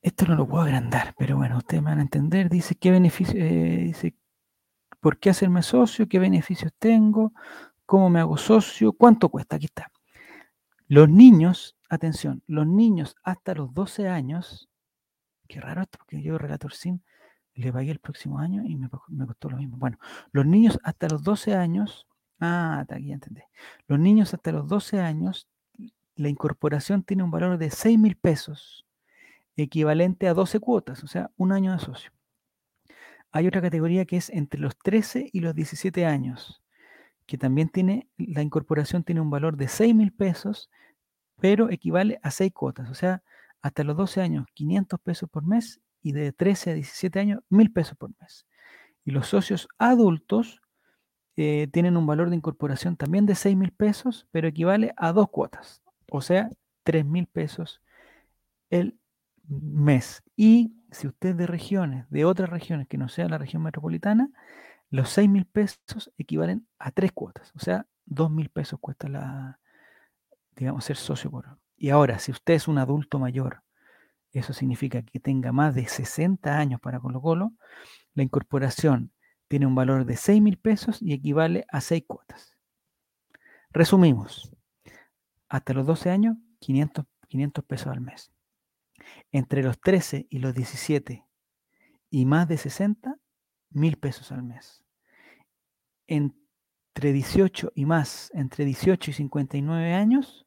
Esto 0.00 0.24
no 0.24 0.36
lo 0.36 0.48
puedo 0.48 0.62
agrandar, 0.62 1.14
pero 1.18 1.36
bueno, 1.36 1.58
ustedes 1.58 1.82
me 1.82 1.90
van 1.90 1.98
a 1.98 2.00
entender. 2.00 2.48
Dice, 2.48 2.76
¿qué 2.76 2.90
beneficio? 2.90 3.34
Eh, 3.38 3.82
dice, 3.88 4.16
¿por 5.00 5.18
qué 5.18 5.28
hacerme 5.28 5.62
socio? 5.62 6.08
¿Qué 6.08 6.18
beneficios 6.18 6.72
tengo? 6.78 7.34
¿Cómo 7.84 8.08
me 8.08 8.20
hago 8.20 8.38
socio? 8.38 8.94
¿Cuánto 8.94 9.28
cuesta? 9.28 9.56
Aquí 9.56 9.66
está. 9.66 9.92
Los 10.86 11.10
niños, 11.10 11.76
atención, 11.90 12.42
los 12.46 12.66
niños 12.66 13.14
hasta 13.22 13.52
los 13.52 13.74
12 13.74 14.08
años, 14.08 14.70
qué 15.46 15.60
raro 15.60 15.82
esto, 15.82 15.98
porque 15.98 16.22
yo, 16.22 16.38
Relator 16.38 16.72
Sim, 16.72 17.00
le 17.52 17.70
pagué 17.70 17.90
el 17.90 17.98
próximo 17.98 18.38
año 18.38 18.62
y 18.64 18.76
me, 18.76 18.88
costó 18.88 19.50
lo 19.50 19.58
mismo. 19.58 19.76
Bueno, 19.76 19.98
los 20.32 20.46
niños 20.46 20.80
hasta 20.84 21.06
los 21.06 21.22
12 21.22 21.54
años, 21.54 22.06
ah, 22.40 22.78
está 22.82 22.96
aquí, 22.96 23.12
entendí. 23.12 23.42
Los 23.86 23.98
niños 23.98 24.34
hasta 24.34 24.52
los 24.52 24.68
12 24.68 25.00
años, 25.00 25.48
la 26.16 26.28
incorporación 26.28 27.02
tiene 27.02 27.22
un 27.22 27.30
valor 27.30 27.58
de 27.58 27.70
6 27.70 27.98
mil 27.98 28.16
pesos, 28.16 28.86
equivalente 29.56 30.28
a 30.28 30.34
12 30.34 30.60
cuotas, 30.60 31.02
o 31.04 31.06
sea, 31.06 31.30
un 31.36 31.52
año 31.52 31.72
de 31.72 31.78
socio. 31.78 32.12
Hay 33.32 33.46
otra 33.46 33.60
categoría 33.60 34.04
que 34.04 34.16
es 34.16 34.30
entre 34.30 34.60
los 34.60 34.78
13 34.78 35.30
y 35.32 35.40
los 35.40 35.54
17 35.54 36.06
años 36.06 36.62
que 37.28 37.36
también 37.36 37.68
tiene, 37.68 38.08
la 38.16 38.40
incorporación 38.40 39.04
tiene 39.04 39.20
un 39.20 39.28
valor 39.28 39.58
de 39.58 39.68
6 39.68 39.94
mil 39.94 40.12
pesos, 40.12 40.70
pero 41.38 41.70
equivale 41.70 42.18
a 42.22 42.30
6 42.30 42.52
cuotas, 42.54 42.88
o 42.88 42.94
sea, 42.94 43.22
hasta 43.60 43.84
los 43.84 43.98
12 43.98 44.22
años, 44.22 44.46
500 44.54 44.98
pesos 45.00 45.28
por 45.28 45.46
mes, 45.46 45.78
y 46.02 46.12
de 46.12 46.32
13 46.32 46.70
a 46.70 46.74
17 46.74 47.20
años, 47.20 47.42
1000 47.50 47.70
pesos 47.70 47.98
por 47.98 48.10
mes. 48.18 48.46
Y 49.04 49.10
los 49.10 49.28
socios 49.28 49.68
adultos 49.76 50.62
eh, 51.40 51.68
tienen 51.68 51.96
un 51.96 52.04
valor 52.04 52.30
de 52.30 52.36
incorporación 52.36 52.96
también 52.96 53.24
de 53.24 53.36
6 53.36 53.56
mil 53.56 53.70
pesos, 53.70 54.26
pero 54.32 54.48
equivale 54.48 54.92
a 54.96 55.12
dos 55.12 55.30
cuotas, 55.30 55.84
o 56.10 56.20
sea, 56.20 56.50
3 56.82 57.04
mil 57.04 57.28
pesos 57.28 57.80
el 58.70 58.98
mes. 59.46 60.24
Y 60.34 60.74
si 60.90 61.06
usted 61.06 61.28
es 61.28 61.36
de 61.36 61.46
regiones, 61.46 62.10
de 62.10 62.24
otras 62.24 62.50
regiones 62.50 62.88
que 62.88 62.98
no 62.98 63.08
sea 63.08 63.28
la 63.28 63.38
región 63.38 63.62
metropolitana, 63.62 64.30
los 64.90 65.10
6 65.10 65.28
mil 65.28 65.46
pesos 65.46 66.10
equivalen 66.18 66.66
a 66.76 66.90
tres 66.90 67.12
cuotas, 67.12 67.52
o 67.54 67.60
sea, 67.60 67.86
2 68.06 68.32
mil 68.32 68.48
pesos 68.48 68.80
cuesta 68.80 69.08
la, 69.08 69.60
digamos, 70.56 70.84
ser 70.86 70.96
socio 70.96 71.30
por. 71.30 71.56
Y 71.76 71.90
ahora, 71.90 72.18
si 72.18 72.32
usted 72.32 72.54
es 72.54 72.66
un 72.66 72.78
adulto 72.78 73.20
mayor, 73.20 73.62
eso 74.32 74.52
significa 74.52 75.02
que 75.02 75.20
tenga 75.20 75.52
más 75.52 75.76
de 75.76 75.86
60 75.86 76.58
años 76.58 76.80
para 76.80 76.98
Colo 76.98 77.20
Colo, 77.20 77.52
la 78.14 78.24
incorporación 78.24 79.12
tiene 79.48 79.66
un 79.66 79.74
valor 79.74 80.04
de 80.04 80.16
6 80.16 80.40
mil 80.40 80.58
pesos 80.58 81.02
y 81.02 81.12
equivale 81.12 81.64
a 81.68 81.80
6 81.80 82.04
cuotas. 82.06 82.56
Resumimos, 83.70 84.50
hasta 85.48 85.72
los 85.74 85.86
12 85.86 86.10
años, 86.10 86.36
500, 86.60 87.06
500 87.28 87.64
pesos 87.64 87.88
al 87.88 88.00
mes. 88.00 88.32
Entre 89.32 89.62
los 89.62 89.80
13 89.80 90.26
y 90.30 90.38
los 90.38 90.54
17 90.54 91.24
y 92.10 92.24
más 92.24 92.48
de 92.48 92.56
60, 92.56 93.18
mil 93.70 93.96
pesos 93.96 94.32
al 94.32 94.42
mes. 94.42 94.84
Entre 96.06 97.12
18 97.12 97.72
y 97.74 97.84
más, 97.84 98.30
entre 98.34 98.64
18 98.64 99.10
y 99.10 99.14
59 99.14 99.94
años, 99.94 100.46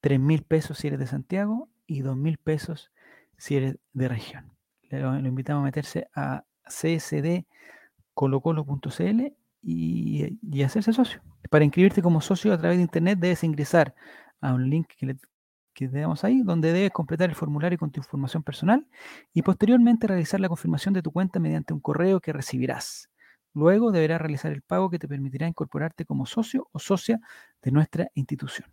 3 0.00 0.20
mil 0.20 0.42
pesos 0.42 0.78
si 0.78 0.88
eres 0.88 0.98
de 0.98 1.06
Santiago 1.06 1.70
y 1.86 2.00
2 2.00 2.16
mil 2.16 2.38
pesos 2.38 2.92
si 3.38 3.56
eres 3.56 3.78
de 3.92 4.08
región. 4.08 4.52
Lo, 4.90 5.18
invitamos 5.18 5.62
a 5.62 5.64
meterse 5.64 6.08
a 6.14 6.44
csdcolocolo.cl 8.14 9.32
y, 9.62 10.38
y 10.42 10.62
hacerse 10.62 10.92
socio. 10.92 11.20
Para 11.50 11.64
inscribirte 11.64 12.02
como 12.02 12.20
socio 12.20 12.52
a 12.52 12.58
través 12.58 12.78
de 12.78 12.82
internet 12.82 13.18
debes 13.18 13.44
ingresar 13.44 13.94
a 14.40 14.52
un 14.52 14.68
link 14.68 14.88
que 14.96 15.06
le, 15.06 15.16
que 15.74 15.90
ahí, 16.22 16.42
donde 16.42 16.72
debes 16.72 16.92
completar 16.92 17.28
el 17.28 17.34
formulario 17.34 17.78
con 17.78 17.90
tu 17.90 18.00
información 18.00 18.42
personal 18.42 18.86
y 19.32 19.42
posteriormente 19.42 20.06
realizar 20.06 20.40
la 20.40 20.48
confirmación 20.48 20.94
de 20.94 21.02
tu 21.02 21.10
cuenta 21.12 21.40
mediante 21.40 21.74
un 21.74 21.80
correo 21.80 22.20
que 22.20 22.32
recibirás. 22.32 23.10
Luego 23.52 23.92
deberás 23.92 24.20
realizar 24.20 24.52
el 24.52 24.62
pago 24.62 24.90
que 24.90 24.98
te 24.98 25.08
permitirá 25.08 25.46
incorporarte 25.46 26.04
como 26.04 26.26
socio 26.26 26.68
o 26.72 26.78
socia 26.78 27.20
de 27.62 27.70
nuestra 27.72 28.08
institución. 28.14 28.68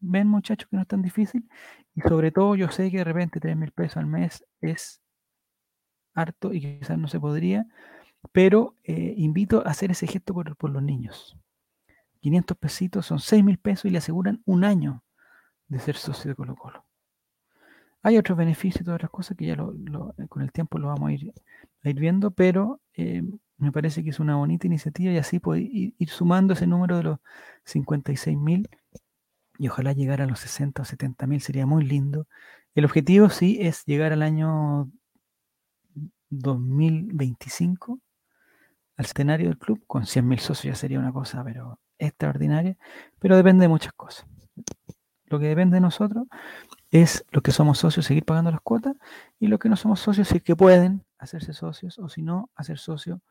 Ven 0.00 0.28
muchachos 0.28 0.68
que 0.68 0.76
no 0.76 0.82
es 0.82 0.88
tan 0.88 1.02
difícil 1.02 1.48
y 1.94 2.00
sobre 2.02 2.30
todo 2.32 2.54
yo 2.54 2.70
sé 2.70 2.90
que 2.90 2.98
de 2.98 3.04
repente 3.04 3.40
3 3.40 3.56
mil 3.56 3.72
pesos 3.72 3.98
al 3.98 4.06
mes 4.06 4.44
es 4.60 5.00
harto 6.14 6.52
y 6.52 6.60
quizás 6.60 6.98
no 6.98 7.08
se 7.08 7.20
podría, 7.20 7.66
pero 8.32 8.74
eh, 8.84 9.14
invito 9.16 9.66
a 9.66 9.70
hacer 9.70 9.90
ese 9.90 10.06
gesto 10.06 10.34
por, 10.34 10.70
los 10.70 10.82
niños. 10.82 11.36
500 12.20 12.56
pesitos 12.56 13.06
son 13.06 13.20
6 13.20 13.44
mil 13.44 13.58
pesos 13.58 13.86
y 13.86 13.90
le 13.90 13.98
aseguran 13.98 14.42
un 14.44 14.64
año 14.64 15.04
de 15.68 15.78
ser 15.78 15.96
socio 15.96 16.30
de 16.30 16.34
Colo 16.34 16.56
Colo. 16.56 16.84
Hay 18.02 18.18
otros 18.18 18.38
beneficios 18.38 18.82
y 18.82 18.84
todas 18.84 18.98
otras 18.98 19.10
cosas 19.10 19.36
que 19.36 19.46
ya 19.46 19.54
eh, 19.54 20.28
con 20.28 20.42
el 20.42 20.52
tiempo 20.52 20.78
lo 20.78 20.88
vamos 20.88 21.10
a 21.10 21.12
ir, 21.12 21.32
viendo, 21.82 22.30
pero 22.30 22.80
eh, 22.94 23.22
me 23.58 23.72
parece 23.72 24.04
que 24.04 24.10
es 24.10 24.20
una 24.20 24.36
bonita 24.36 24.66
iniciativa 24.66 25.12
y 25.12 25.18
así 25.18 25.38
puede 25.40 25.62
ir, 25.62 26.08
sumando 26.08 26.54
ese 26.54 26.66
número 26.66 26.96
de 26.96 27.02
los 27.04 27.18
56 27.64 28.36
mil 28.36 28.68
y 29.58 29.68
ojalá 29.68 29.92
llegar 29.92 30.20
a 30.20 30.26
los 30.26 30.40
60 30.40 30.82
o 30.82 30.84
70 30.84 31.26
mil 31.26 31.40
sería 31.40 31.66
muy 31.66 31.84
lindo. 31.84 32.26
El 32.74 32.84
objetivo 32.84 33.30
sí 33.30 33.58
es 33.60 33.84
llegar 33.86 34.12
al 34.12 34.22
año 34.22 34.90
2025 36.30 38.00
al 38.96 39.04
escenario 39.04 39.48
del 39.48 39.58
club 39.58 39.84
con 39.86 40.06
100 40.06 40.26
mil 40.26 40.38
socios 40.38 40.74
ya 40.74 40.74
sería 40.74 40.98
una 40.98 41.12
cosa 41.12 41.42
pero 41.44 41.80
extraordinaria, 41.98 42.76
pero 43.18 43.36
depende 43.36 43.62
de 43.62 43.68
muchas 43.68 43.92
cosas. 43.92 44.26
Lo 45.26 45.38
que 45.38 45.46
depende 45.46 45.76
de 45.76 45.80
nosotros 45.80 46.26
es 46.90 47.24
lo 47.30 47.42
que 47.42 47.50
somos 47.50 47.78
socios 47.78 48.06
seguir 48.06 48.24
pagando 48.24 48.50
las 48.50 48.60
cuotas 48.60 48.96
y 49.38 49.48
lo 49.48 49.58
que 49.58 49.68
no 49.68 49.76
somos 49.76 50.00
socios 50.00 50.28
si 50.28 50.36
es 50.36 50.42
que 50.42 50.56
pueden 50.56 51.04
hacerse 51.18 51.52
socios 51.52 51.98
o 51.98 52.08
si 52.08 52.22
no 52.22 52.50
hacer 52.54 52.78
socio 52.78 53.22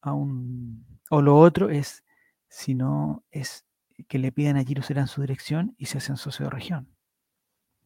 a 0.00 0.12
un 0.12 0.84
o 1.10 1.22
lo 1.22 1.38
otro 1.38 1.70
es 1.70 2.04
si 2.48 2.74
no 2.74 3.24
es 3.30 3.64
que 4.08 4.18
le 4.18 4.32
pidan 4.32 4.56
a 4.56 4.64
Giro 4.64 4.82
serán 4.82 5.06
su 5.06 5.20
dirección 5.20 5.74
y 5.78 5.86
se 5.86 5.98
hacen 5.98 6.16
socio 6.16 6.46
de 6.46 6.50
región. 6.50 6.88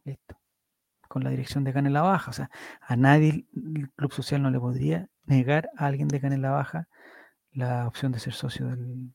Listo. 0.05 0.39
Con 1.09 1.23
la 1.25 1.31
dirección 1.31 1.63
de 1.65 1.73
Canela 1.73 2.03
Baja. 2.03 2.31
O 2.31 2.35
sea, 2.35 2.51
a 2.81 2.97
nadie 2.97 3.47
el 3.55 3.91
Club 3.93 4.13
Social 4.13 4.43
no 4.43 4.51
le 4.51 4.59
podría 4.59 5.09
negar 5.25 5.71
a 5.77 5.87
alguien 5.87 6.09
de 6.09 6.21
Canela 6.21 6.51
Baja 6.51 6.89
la 7.57 7.87
opción 7.89 8.13
de 8.13 8.21
ser 8.21 8.33
socio 8.35 8.67
del, 8.69 9.13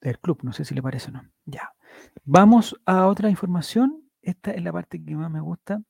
del 0.00 0.18
club. 0.18 0.40
No 0.42 0.52
sé 0.52 0.64
si 0.64 0.74
le 0.74 0.82
parece 0.82 1.10
o 1.10 1.12
no. 1.12 1.22
Ya. 1.44 1.72
Vamos 2.24 2.76
a 2.86 3.06
otra 3.06 3.30
información. 3.30 4.02
Esta 4.22 4.50
es 4.52 4.62
la 4.62 4.72
parte 4.72 5.02
que 5.04 5.14
más 5.16 5.30
me 5.30 5.40
gusta. 5.40 5.80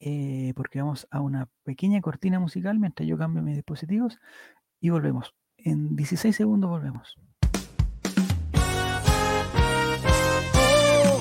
eh, 0.00 0.52
porque 0.56 0.80
vamos 0.82 1.06
a 1.10 1.20
una 1.20 1.48
pequeña 1.64 2.00
cortina 2.02 2.38
musical 2.38 2.78
mientras 2.78 3.08
yo 3.08 3.16
cambio 3.16 3.42
mis 3.42 3.56
dispositivos 3.56 4.18
y 4.80 4.90
volvemos. 4.90 5.34
En 5.56 5.96
16 5.96 6.36
segundos 6.36 6.68
volvemos. 6.70 7.16
Oh, 10.54 11.20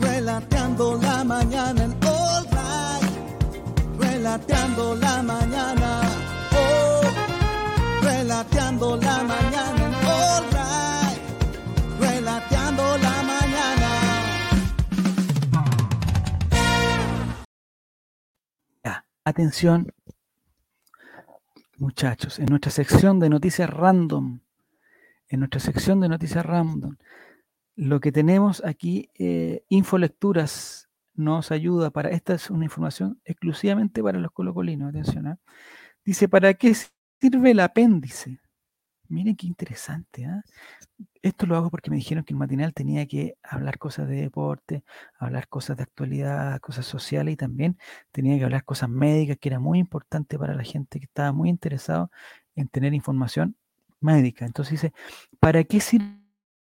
relateando 0.00 0.98
la 1.00 1.22
mañana 1.24 1.84
en 1.84 1.92
All 2.04 2.44
Right. 2.50 4.00
Relateando 4.00 4.94
la 4.96 5.22
mañana. 5.22 5.81
La 8.90 9.22
mañana 9.22 9.84
All 10.06 10.44
Right. 10.50 11.20
Relateando 12.00 12.82
la 12.98 13.22
mañana. 13.22 13.88
Atención, 19.24 19.94
muchachos, 21.78 22.40
en 22.40 22.46
nuestra 22.46 22.72
sección 22.72 23.20
de 23.20 23.28
noticias 23.28 23.70
random, 23.70 24.40
en 25.28 25.38
nuestra 25.38 25.60
sección 25.60 26.00
de 26.00 26.08
noticias 26.08 26.44
random, 26.44 26.96
lo 27.76 28.00
que 28.00 28.10
tenemos 28.10 28.64
aquí, 28.64 29.10
eh, 29.16 29.64
Infolecturas, 29.68 30.88
nos 31.14 31.52
ayuda 31.52 31.90
para, 31.90 32.10
esta 32.10 32.34
es 32.34 32.50
una 32.50 32.64
información 32.64 33.20
exclusivamente 33.24 34.02
para 34.02 34.18
los 34.18 34.32
colocolinos, 34.32 34.88
atención, 34.88 35.28
¿ah? 35.28 35.38
dice, 36.04 36.28
¿para 36.28 36.54
qué 36.54 36.74
sirve 37.20 37.52
el 37.52 37.60
apéndice? 37.60 38.41
Miren 39.12 39.36
qué 39.36 39.46
interesante, 39.46 40.24
¿ah? 40.24 40.42
Esto 41.22 41.46
lo 41.46 41.56
hago 41.56 41.70
porque 41.70 41.90
me 41.90 41.96
dijeron 41.96 42.24
que 42.24 42.34
el 42.34 42.38
matinal 42.38 42.74
tenía 42.74 43.06
que 43.06 43.36
hablar 43.42 43.78
cosas 43.78 44.08
de 44.08 44.16
deporte, 44.22 44.84
hablar 45.18 45.48
cosas 45.48 45.76
de 45.78 45.84
actualidad, 45.84 46.60
cosas 46.60 46.86
sociales 46.86 47.34
y 47.34 47.36
también 47.36 47.78
tenía 48.12 48.38
que 48.38 48.44
hablar 48.44 48.64
cosas 48.64 48.88
médicas, 48.90 49.38
que 49.40 49.48
era 49.50 49.60
muy 49.60 49.78
importante 49.80 50.38
para 50.38 50.54
la 50.54 50.64
gente 50.64 51.00
que 51.00 51.06
estaba 51.06 51.32
muy 51.32 51.50
interesado 51.50 52.10
en 52.56 52.68
tener 52.68 52.94
información 52.94 53.56
médica. 54.00 54.46
Entonces 54.46 54.72
dice, 54.82 54.94
¿para 55.40 55.64
qué 55.64 55.80
sirve 55.80 56.12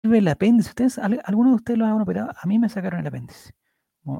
el 0.03 0.27
apéndice? 0.29 0.69
¿Ustedes, 0.69 0.99
al- 0.99 1.21
¿Algunos 1.25 1.53
de 1.53 1.57
ustedes 1.57 1.79
lo 1.79 1.85
han 1.85 2.01
operado? 2.01 2.31
A 2.41 2.47
mí 2.47 2.59
me 2.59 2.69
sacaron 2.69 3.01
el 3.01 3.07
apéndice. 3.07 3.51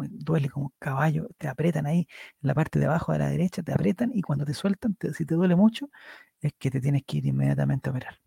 Duele 0.09 0.49
como 0.49 0.73
caballo, 0.79 1.27
te 1.37 1.47
apretan 1.47 1.85
ahí 1.87 2.07
en 2.41 2.47
la 2.47 2.53
parte 2.55 2.79
de 2.79 2.85
abajo 2.85 3.11
de 3.13 3.19
la 3.19 3.29
derecha, 3.29 3.63
te 3.63 3.73
apretan 3.73 4.11
y 4.13 4.21
cuando 4.21 4.45
te 4.45 4.53
sueltan, 4.53 4.95
te- 4.95 5.13
si 5.13 5.25
te 5.25 5.35
duele 5.35 5.55
mucho, 5.55 5.89
es 6.41 6.53
que 6.59 6.71
te 6.71 6.81
tienes 6.81 7.03
que 7.05 7.17
ir 7.17 7.25
inmediatamente 7.27 7.89
a 7.89 7.91
operar. 7.93 8.19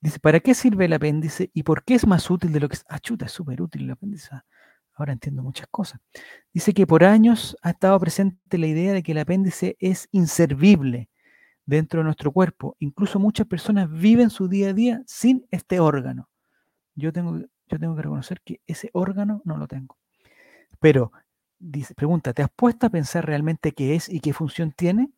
Dice, 0.00 0.18
¿para 0.20 0.40
qué 0.40 0.54
sirve 0.54 0.84
el 0.86 0.92
apéndice 0.92 1.50
y 1.54 1.62
por 1.62 1.84
qué 1.84 1.94
es 1.94 2.06
más 2.06 2.30
útil 2.30 2.52
de 2.52 2.60
lo 2.60 2.68
que 2.68 2.74
es? 2.76 2.84
Ah, 2.88 2.98
chuta, 3.00 3.26
es 3.26 3.32
súper 3.32 3.62
útil 3.62 3.84
el 3.84 3.90
apéndice. 3.92 4.28
ah, 4.32 4.44
Ahora 4.94 5.12
entiendo 5.12 5.42
muchas 5.42 5.66
cosas. 5.70 6.00
Dice 6.52 6.72
que 6.74 6.86
por 6.86 7.04
años 7.04 7.56
ha 7.62 7.70
estado 7.70 7.98
presente 8.00 8.58
la 8.58 8.66
idea 8.68 8.92
de 8.92 9.02
que 9.02 9.12
el 9.12 9.18
apéndice 9.18 9.76
es 9.80 10.08
inservible 10.12 11.10
dentro 11.66 12.00
de 12.00 12.04
nuestro 12.04 12.32
cuerpo. 12.32 12.76
Incluso 12.80 13.20
muchas 13.20 13.46
personas 13.48 13.90
viven 13.90 14.30
su 14.30 14.48
día 14.48 14.70
a 14.70 14.74
día 14.74 15.02
sin 15.06 15.46
este 15.50 15.80
órgano. 15.80 16.30
Yo 16.96 17.12
tengo, 17.12 17.38
yo 17.40 17.78
tengo 17.80 17.96
que 17.96 18.02
reconocer 18.02 18.40
que 18.42 18.60
ese 18.66 18.90
órgano 18.94 19.42
no 19.44 19.56
lo 19.58 19.68
tengo. 19.68 19.98
Pero, 20.84 21.12
dice, 21.58 21.94
pregunta, 21.94 22.34
¿te 22.34 22.42
has 22.42 22.50
puesto 22.54 22.86
a 22.86 22.90
pensar 22.90 23.24
realmente 23.24 23.72
qué 23.72 23.94
es 23.94 24.06
y 24.10 24.20
qué 24.20 24.34
función 24.34 24.70
tiene? 24.70 25.08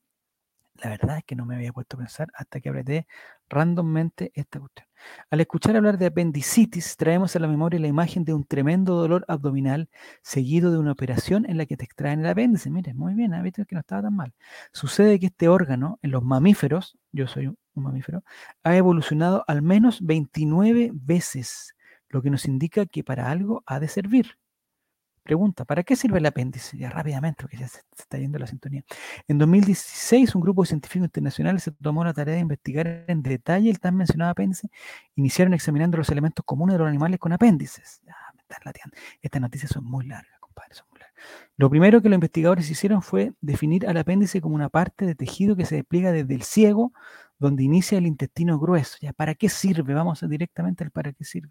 La 0.75 0.91
verdad 0.91 1.19
es 1.19 1.25
que 1.25 1.35
no 1.35 1.45
me 1.45 1.57
había 1.57 1.73
puesto 1.73 1.97
a 1.97 1.99
pensar 1.99 2.29
hasta 2.35 2.61
que 2.61 2.69
apreté 2.69 3.09
randommente 3.49 4.31
esta 4.37 4.61
cuestión. 4.61 4.87
Al 5.29 5.41
escuchar 5.41 5.75
hablar 5.75 5.99
de 5.99 6.07
apendicitis, 6.07 6.97
traemos 6.97 7.35
a 7.35 7.41
la 7.41 7.49
memoria 7.49 7.81
la 7.81 7.89
imagen 7.89 8.25
de 8.25 8.33
un 8.33 8.45
tremendo 8.45 8.95
dolor 8.95 9.25
abdominal 9.27 9.91
seguido 10.23 10.71
de 10.71 10.79
una 10.79 10.93
operación 10.93 11.51
en 11.51 11.59
la 11.59 11.67
que 11.67 11.77
te 11.77 11.85
extraen 11.85 12.21
el 12.21 12.27
apéndice. 12.27 12.71
Mire, 12.71 12.95
muy 12.95 13.15
bien, 13.15 13.35
ha 13.35 13.43
visto 13.43 13.65
que 13.65 13.75
no 13.75 13.81
estaba 13.81 14.03
tan 14.03 14.15
mal. 14.15 14.35
Sucede 14.73 15.19
que 15.19 15.27
este 15.27 15.49
órgano 15.49 15.99
en 16.01 16.13
los 16.13 16.23
mamíferos, 16.23 16.97
yo 17.11 17.27
soy 17.27 17.49
un 17.49 17.57
mamífero, 17.75 18.23
ha 18.63 18.77
evolucionado 18.77 19.45
al 19.49 19.63
menos 19.63 19.99
29 20.07 20.93
veces, 20.95 21.75
lo 22.09 22.23
que 22.23 22.31
nos 22.31 22.45
indica 22.45 22.87
que 22.87 23.03
para 23.03 23.33
algo 23.33 23.65
ha 23.67 23.81
de 23.81 23.89
servir. 23.89 24.39
Pregunta, 25.27 25.65
¿para 25.65 25.83
qué 25.83 25.97
sirve 25.97 26.19
el 26.19 26.27
apéndice? 26.27 26.79
Ya 26.79 26.89
rápidamente, 26.89 27.43
porque 27.43 27.57
ya 27.57 27.67
se, 27.67 27.81
está 27.99 28.17
yendo 28.17 28.39
la 28.39 28.47
sintonía. 28.47 28.85
En 29.27 29.39
2016, 29.39 30.37
un 30.37 30.41
grupo 30.41 30.63
de 30.63 30.69
científicos 30.69 31.07
internacionales 31.07 31.65
se 31.65 31.73
tomó 31.73 32.05
la 32.05 32.15
tarea 32.15 32.37
de 32.37 32.43
investigar 32.43 33.05
en 33.09 33.25
detalle 33.25 33.69
el 33.69 33.81
tan 33.81 33.97
mencionado 33.97 34.31
apéndice. 34.31 34.69
Iniciaron 35.17 35.53
examinando 35.53 35.99
los 35.99 36.09
elementos 36.11 36.45
comunes 36.45 36.75
de 36.75 36.79
los 36.79 36.89
animales 36.89 37.19
con 37.19 37.33
apéndices. 37.33 38.03
Ya, 38.07 38.15
me 38.37 38.43
están 38.43 38.61
lateando. 38.65 38.97
Estas 39.21 39.43
noticias 39.43 39.73
son 39.73 39.83
muy 39.83 40.07
largas, 40.07 40.39
compadre, 40.39 40.75
son 40.75 40.87
muy 40.91 41.01
largas. 41.01 41.21
Lo 41.57 41.71
primero 41.71 42.01
que 42.01 42.09
los 42.09 42.15
investigadores 42.15 42.71
hicieron 42.71 43.03
fue 43.03 43.33
definir 43.41 43.89
al 43.89 43.97
apéndice 43.97 44.41
como 44.41 44.55
una 44.55 44.69
parte 44.69 45.07
de 45.07 45.17
tejido 45.17 45.57
que 45.57 45.65
se 45.65 45.75
despliega 45.75 46.13
desde 46.13 46.37
el 46.37 46.45
ciego, 46.45 46.93
donde 47.41 47.65
inicia 47.65 47.99
el 47.99 48.07
intestino 48.07 48.61
grueso. 48.61 48.97
Ya, 49.01 49.13
¿para 49.13 49.35
qué 49.35 49.49
sirve? 49.49 49.93
Vamos 49.93 50.25
directamente 50.29 50.85
al 50.85 50.93
para 50.93 51.13
qué 51.13 51.25
sirve. 51.25 51.51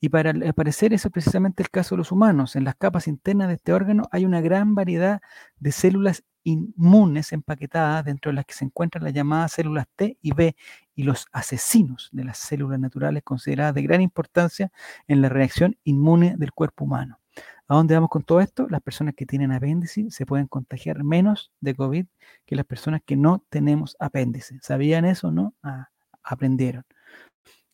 Y 0.00 0.08
para 0.10 0.30
al 0.30 0.54
parecer 0.54 0.92
eso 0.92 1.08
es 1.08 1.12
precisamente 1.12 1.62
el 1.62 1.70
caso 1.70 1.94
de 1.94 1.98
los 1.98 2.12
humanos. 2.12 2.56
En 2.56 2.64
las 2.64 2.76
capas 2.76 3.08
internas 3.08 3.48
de 3.48 3.54
este 3.54 3.72
órgano 3.72 4.04
hay 4.12 4.24
una 4.24 4.40
gran 4.40 4.74
variedad 4.74 5.20
de 5.58 5.72
células 5.72 6.24
inmunes 6.44 7.32
empaquetadas, 7.32 8.04
dentro 8.04 8.30
de 8.30 8.36
las 8.36 8.46
que 8.46 8.54
se 8.54 8.64
encuentran 8.64 9.04
las 9.04 9.12
llamadas 9.12 9.52
células 9.52 9.86
T 9.96 10.16
y 10.22 10.32
B 10.32 10.56
y 10.94 11.02
los 11.02 11.26
asesinos 11.32 12.08
de 12.12 12.24
las 12.24 12.38
células 12.38 12.80
naturales 12.80 13.22
consideradas 13.22 13.74
de 13.74 13.82
gran 13.82 14.00
importancia 14.00 14.72
en 15.08 15.20
la 15.20 15.28
reacción 15.28 15.76
inmune 15.84 16.36
del 16.38 16.52
cuerpo 16.52 16.84
humano. 16.84 17.20
¿A 17.68 17.74
dónde 17.74 17.94
vamos 17.94 18.08
con 18.08 18.22
todo 18.22 18.40
esto? 18.40 18.66
Las 18.70 18.80
personas 18.80 19.14
que 19.14 19.26
tienen 19.26 19.52
apéndice 19.52 20.10
se 20.10 20.24
pueden 20.24 20.46
contagiar 20.46 21.04
menos 21.04 21.52
de 21.60 21.74
COVID 21.74 22.06
que 22.46 22.56
las 22.56 22.64
personas 22.64 23.02
que 23.04 23.16
no 23.16 23.44
tenemos 23.50 23.94
apéndice. 24.00 24.58
¿Sabían 24.62 25.04
eso? 25.04 25.30
¿No? 25.30 25.54
Ah, 25.62 25.90
aprendieron. 26.22 26.84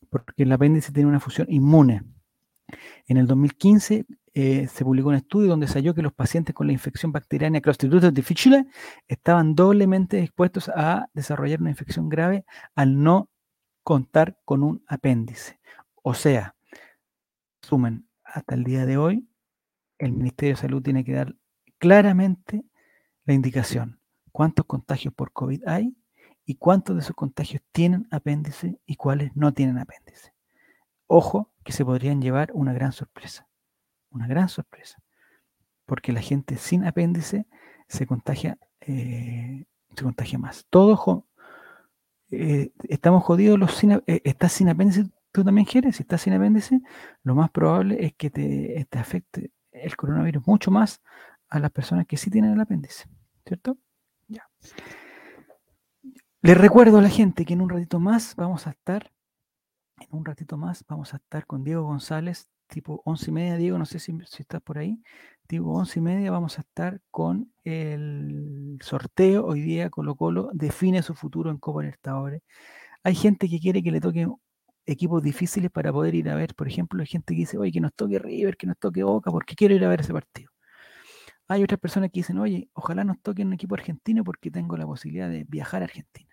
Porque 0.09 0.43
el 0.43 0.51
apéndice 0.51 0.91
tiene 0.91 1.09
una 1.09 1.19
función 1.19 1.47
inmune. 1.49 2.03
En 3.07 3.17
el 3.17 3.27
2015 3.27 4.05
eh, 4.33 4.67
se 4.67 4.83
publicó 4.83 5.09
un 5.09 5.15
estudio 5.15 5.49
donde 5.49 5.67
se 5.67 5.75
halló 5.75 5.93
que 5.93 6.01
los 6.01 6.13
pacientes 6.13 6.55
con 6.55 6.67
la 6.67 6.73
infección 6.73 7.11
bacteriana 7.11 7.61
Clostridium 7.61 8.13
difficile 8.13 8.65
estaban 9.07 9.55
doblemente 9.55 10.19
expuestos 10.19 10.69
a 10.69 11.07
desarrollar 11.13 11.61
una 11.61 11.69
infección 11.69 12.09
grave 12.09 12.45
al 12.75 13.01
no 13.01 13.29
contar 13.83 14.37
con 14.43 14.63
un 14.63 14.83
apéndice. 14.87 15.59
O 16.01 16.13
sea, 16.13 16.55
resumen, 17.61 18.07
hasta 18.23 18.55
el 18.55 18.63
día 18.63 18.85
de 18.85 18.97
hoy, 18.97 19.27
el 19.99 20.11
Ministerio 20.11 20.55
de 20.55 20.61
Salud 20.61 20.81
tiene 20.81 21.05
que 21.05 21.13
dar 21.13 21.35
claramente 21.77 22.65
la 23.25 23.33
indicación 23.33 23.99
cuántos 24.35 24.65
contagios 24.65 25.13
por 25.13 25.31
COVID 25.31 25.65
hay 25.65 25.95
y 26.45 26.55
cuántos 26.55 26.95
de 26.95 27.01
esos 27.01 27.15
contagios 27.15 27.61
tienen 27.71 28.07
apéndice 28.11 28.79
y 28.85 28.95
cuáles 28.95 29.35
no 29.35 29.53
tienen 29.53 29.77
apéndice. 29.77 30.33
Ojo 31.07 31.51
que 31.63 31.71
se 31.71 31.83
podrían 31.83 32.21
llevar 32.21 32.51
una 32.53 32.73
gran 32.73 32.91
sorpresa, 32.91 33.47
una 34.11 34.27
gran 34.27 34.49
sorpresa, 34.49 35.01
porque 35.85 36.13
la 36.13 36.21
gente 36.21 36.57
sin 36.57 36.85
apéndice 36.85 37.47
se 37.87 38.05
contagia, 38.05 38.57
eh, 38.81 39.65
se 39.95 40.03
contagia 40.03 40.37
más. 40.37 40.65
Todos 40.69 41.23
eh, 42.31 42.71
estamos 42.83 43.23
jodidos 43.23 43.59
los 43.59 43.73
sin, 43.73 43.91
eh, 43.91 44.01
estás 44.23 44.51
sin 44.53 44.69
apéndice, 44.69 45.05
tú 45.31 45.43
también 45.43 45.65
quieres, 45.65 45.97
si 45.97 46.03
estás 46.03 46.21
sin 46.21 46.33
apéndice, 46.33 46.81
lo 47.23 47.35
más 47.35 47.49
probable 47.51 48.03
es 48.05 48.13
que 48.13 48.29
te, 48.29 48.87
te 48.89 48.99
afecte 48.99 49.51
el 49.71 49.95
coronavirus 49.95 50.47
mucho 50.47 50.71
más 50.71 51.01
a 51.49 51.59
las 51.59 51.71
personas 51.71 52.05
que 52.07 52.17
sí 52.17 52.29
tienen 52.29 52.53
el 52.53 52.61
apéndice, 52.61 53.05
¿cierto? 53.45 53.77
Ya. 54.27 54.47
Les 56.45 56.55
recuerdo 56.55 56.99
a 56.99 57.01
la 57.01 57.09
gente 57.09 57.43
que 57.43 57.53
en 57.53 57.61
un 57.61 57.71
ratito 57.71 57.99
más 57.99 58.35
vamos 58.35 58.67
a 58.67 58.69
estar, 58.69 59.11
en 59.99 60.07
un 60.11 60.23
ratito 60.23 60.57
más 60.57 60.85
vamos 60.87 61.15
a 61.15 61.17
estar 61.17 61.47
con 61.47 61.63
Diego 61.63 61.81
González, 61.81 62.49
tipo 62.67 63.01
once 63.03 63.31
y 63.31 63.33
media, 63.33 63.57
Diego, 63.57 63.79
no 63.79 63.85
sé 63.87 63.97
si, 63.97 64.15
si 64.27 64.43
estás 64.43 64.61
por 64.61 64.77
ahí, 64.77 65.01
tipo 65.47 65.71
once 65.73 65.97
y 65.97 66.03
media 66.03 66.29
vamos 66.29 66.59
a 66.59 66.61
estar 66.61 67.01
con 67.09 67.51
el 67.63 68.77
sorteo, 68.83 69.43
hoy 69.43 69.61
día 69.61 69.89
Colo 69.89 70.13
Colo 70.13 70.51
define 70.53 71.01
su 71.01 71.15
futuro 71.15 71.49
en 71.49 71.57
Copa 71.57 71.81
Libertadores. 71.81 72.43
Hay 73.03 73.15
gente 73.15 73.49
que 73.49 73.59
quiere 73.59 73.81
que 73.81 73.89
le 73.89 73.99
toquen 73.99 74.35
equipos 74.85 75.23
difíciles 75.23 75.71
para 75.71 75.91
poder 75.91 76.13
ir 76.13 76.29
a 76.29 76.35
ver, 76.35 76.53
por 76.53 76.67
ejemplo, 76.67 77.01
hay 77.01 77.07
gente 77.07 77.33
que 77.33 77.39
dice, 77.39 77.57
oye, 77.57 77.71
que 77.71 77.81
nos 77.81 77.95
toque 77.95 78.19
River, 78.19 78.55
que 78.55 78.67
nos 78.67 78.77
toque 78.77 79.01
Boca, 79.01 79.31
porque 79.31 79.55
quiero 79.55 79.73
ir 79.73 79.83
a 79.83 79.89
ver 79.89 80.01
ese 80.01 80.13
partido. 80.13 80.51
Hay 81.47 81.63
otras 81.63 81.79
personas 81.79 82.09
que 82.11 82.19
dicen, 82.19 82.39
oye, 82.39 82.69
ojalá 82.73 83.03
nos 83.03 83.19
toque 83.21 83.43
un 83.43 83.53
equipo 83.53 83.75
argentino 83.75 84.23
porque 84.23 84.51
tengo 84.51 84.77
la 84.77 84.85
posibilidad 84.85 85.29
de 85.29 85.43
viajar 85.47 85.81
a 85.81 85.85
Argentina. 85.85 86.24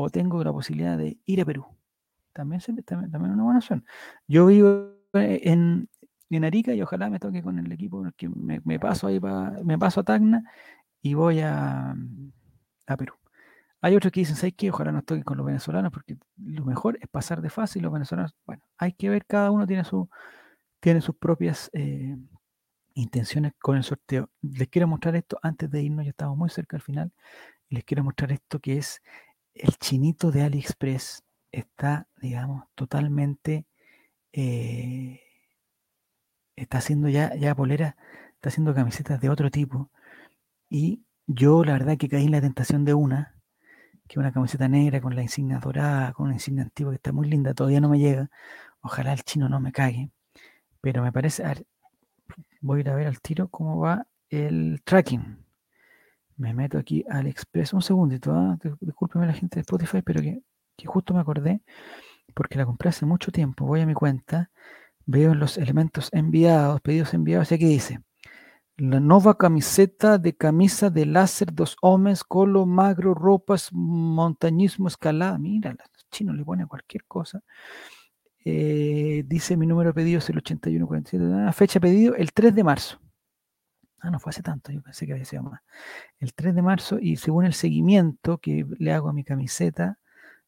O 0.00 0.10
tengo 0.10 0.42
la 0.44 0.52
posibilidad 0.52 0.96
de 0.98 1.18
ir 1.24 1.40
a 1.40 1.44
Perú. 1.44 1.66
También, 2.32 2.60
se- 2.60 2.72
también, 2.82 3.10
también 3.10 3.32
una 3.34 3.44
buena 3.44 3.58
opción. 3.58 3.84
Yo 4.28 4.46
vivo 4.46 4.92
eh, 5.14 5.40
en, 5.44 5.88
en 6.30 6.44
Arica 6.44 6.74
y 6.74 6.82
ojalá 6.82 7.10
me 7.10 7.18
toque 7.18 7.42
con 7.42 7.58
el 7.58 7.72
equipo 7.72 8.04
que 8.16 8.28
me, 8.28 8.60
paso 8.78 9.06
ahí 9.08 9.20
pa- 9.20 9.52
me 9.64 9.78
paso 9.78 10.00
a 10.00 10.04
Tacna 10.04 10.44
y 11.02 11.14
voy 11.14 11.40
a, 11.40 11.96
a 12.86 12.96
Perú. 12.96 13.14
Hay 13.80 13.96
otros 13.96 14.12
que 14.12 14.20
dicen, 14.20 14.36
¿sabes 14.36 14.54
qué? 14.56 14.70
Ojalá 14.70 14.92
nos 14.92 15.04
toquen 15.04 15.24
con 15.24 15.36
los 15.38 15.46
venezolanos 15.46 15.92
porque 15.92 16.16
lo 16.38 16.64
mejor 16.64 16.98
es 17.00 17.08
pasar 17.08 17.42
de 17.42 17.50
y 17.76 17.80
los 17.80 17.92
venezolanos, 17.92 18.34
bueno, 18.46 18.62
hay 18.78 18.92
que 18.92 19.08
ver, 19.10 19.26
cada 19.26 19.50
uno 19.52 19.66
tiene 19.66 19.84
su 19.84 20.08
tiene 20.80 21.00
sus 21.00 21.16
propias 21.16 21.70
eh, 21.74 22.16
intenciones 22.94 23.52
con 23.60 23.76
el 23.76 23.84
sorteo. 23.84 24.30
Les 24.42 24.68
quiero 24.68 24.88
mostrar 24.88 25.16
esto 25.16 25.38
antes 25.42 25.70
de 25.70 25.82
irnos, 25.82 26.04
ya 26.04 26.10
estamos 26.10 26.36
muy 26.36 26.50
cerca 26.50 26.76
al 26.76 26.82
final. 26.82 27.12
Les 27.70 27.84
quiero 27.84 28.04
mostrar 28.04 28.32
esto 28.32 28.60
que 28.60 28.78
es 28.78 29.02
el 29.58 29.76
chinito 29.78 30.30
de 30.30 30.42
AliExpress. 30.42 31.24
Está, 31.52 32.08
digamos, 32.20 32.64
totalmente. 32.74 33.66
eh, 34.32 35.20
está 36.56 36.78
haciendo 36.78 37.08
ya, 37.08 37.34
ya 37.36 37.54
polera, 37.54 37.96
está 38.34 38.48
haciendo 38.50 38.74
camisetas 38.74 39.20
de 39.20 39.30
otro 39.30 39.50
tipo. 39.50 39.90
Y 40.70 41.04
yo, 41.26 41.64
la 41.64 41.74
verdad, 41.74 41.98
que 41.98 42.08
caí 42.08 42.24
en 42.26 42.32
la 42.32 42.40
tentación 42.40 42.84
de 42.84 42.94
una, 42.94 43.34
que 44.08 44.14
es 44.14 44.18
una 44.18 44.32
camiseta 44.32 44.68
negra 44.68 45.00
con 45.00 45.16
la 45.16 45.22
insignia 45.22 45.58
dorada, 45.60 46.12
con 46.14 46.26
una 46.26 46.36
insignia 46.36 46.64
antigua 46.64 46.92
que 46.92 46.96
está 46.96 47.12
muy 47.12 47.28
linda, 47.28 47.54
todavía 47.54 47.80
no 47.80 47.88
me 47.90 47.98
llega. 47.98 48.30
Ojalá 48.82 49.12
el 49.12 49.22
chino 49.24 49.48
no 49.48 49.60
me 49.60 49.72
cague. 49.72 50.10
Pero 50.80 51.02
me 51.02 51.12
parece, 51.12 51.44
voy 52.60 52.78
a 52.78 52.80
ir 52.82 52.90
a 52.90 52.94
ver 52.96 53.06
al 53.08 53.20
tiro 53.20 53.48
cómo 53.48 53.78
va 53.80 54.06
el 54.30 54.80
tracking. 54.84 55.38
Me 56.38 56.54
meto 56.54 56.78
aquí 56.78 57.04
al 57.10 57.26
Express. 57.26 57.72
Un 57.74 57.82
segundito, 57.82 58.32
¿ah? 58.32 58.56
Dis- 58.62 58.76
discúlpeme 58.80 59.26
la 59.26 59.34
gente 59.34 59.56
de 59.56 59.60
Spotify, 59.62 60.02
pero 60.02 60.20
que, 60.22 60.40
justo 60.86 61.12
me 61.14 61.20
acordé 61.20 61.60
porque 62.34 62.56
la 62.58 62.66
compré 62.66 62.90
hace 62.90 63.04
mucho 63.06 63.32
tiempo. 63.32 63.66
Voy 63.66 63.80
a 63.80 63.86
mi 63.86 63.94
cuenta, 63.94 64.50
veo 65.06 65.34
los 65.34 65.58
elementos 65.58 66.08
enviados, 66.12 66.80
pedidos 66.80 67.14
enviados, 67.14 67.50
y 67.52 67.54
aquí 67.56 67.66
dice. 67.66 68.00
La 68.76 69.00
nueva 69.00 69.36
camiseta 69.36 70.18
de 70.18 70.36
camisa 70.36 70.88
de 70.90 71.04
láser 71.04 71.52
dos 71.52 71.76
hombres, 71.82 72.22
colo, 72.24 72.64
magro, 72.66 73.12
ropas, 73.12 73.70
montañismo, 73.72 74.88
escalada. 74.88 75.36
Mira, 75.38 75.72
los 75.72 76.08
chinos 76.10 76.36
le 76.36 76.44
ponen 76.44 76.68
cualquier 76.68 77.04
cosa. 77.06 77.42
Eh, 78.44 79.24
dice 79.26 79.56
mi 79.56 79.66
número 79.66 79.90
de 79.90 79.94
pedido 79.94 80.18
es 80.18 80.30
el 80.30 80.38
8147. 80.38 81.24
ah, 81.48 81.52
Fecha 81.52 81.80
de 81.80 81.80
pedido 81.80 82.14
el 82.14 82.32
3 82.32 82.54
de 82.54 82.64
marzo. 82.64 83.00
Ah, 84.00 84.10
no 84.10 84.20
fue 84.20 84.30
hace 84.30 84.42
tanto, 84.42 84.70
yo 84.72 84.82
pensé 84.82 85.06
que 85.06 85.12
había 85.12 85.24
sido 85.24 85.42
más. 85.42 85.60
El 86.20 86.34
3 86.34 86.54
de 86.54 86.62
marzo 86.62 86.98
y 87.00 87.16
según 87.16 87.44
el 87.46 87.54
seguimiento 87.54 88.38
que 88.38 88.64
le 88.78 88.92
hago 88.92 89.08
a 89.08 89.12
mi 89.12 89.24
camiseta 89.24 89.98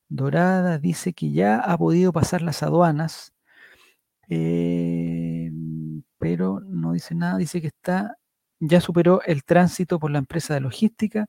dorada, 0.09 0.79
dice 0.79 1.15
que 1.15 1.33
ya 1.33 1.61
ha 1.61 1.79
podido 1.79 2.13
pasar 2.13 2.43
las 2.43 2.63
aduanas, 2.63 3.35
eh, 4.29 5.51
pero 6.19 6.61
no 6.61 6.93
dice 6.93 7.15
nada, 7.15 7.39
dice 7.39 7.61
que 7.61 7.69
está, 7.69 8.17
ya 8.61 8.81
superó 8.81 9.23
el 9.25 9.45
tránsito 9.45 9.99
por 10.01 10.11
la 10.13 10.19
empresa 10.19 10.55
de 10.55 10.61
logística, 10.61 11.27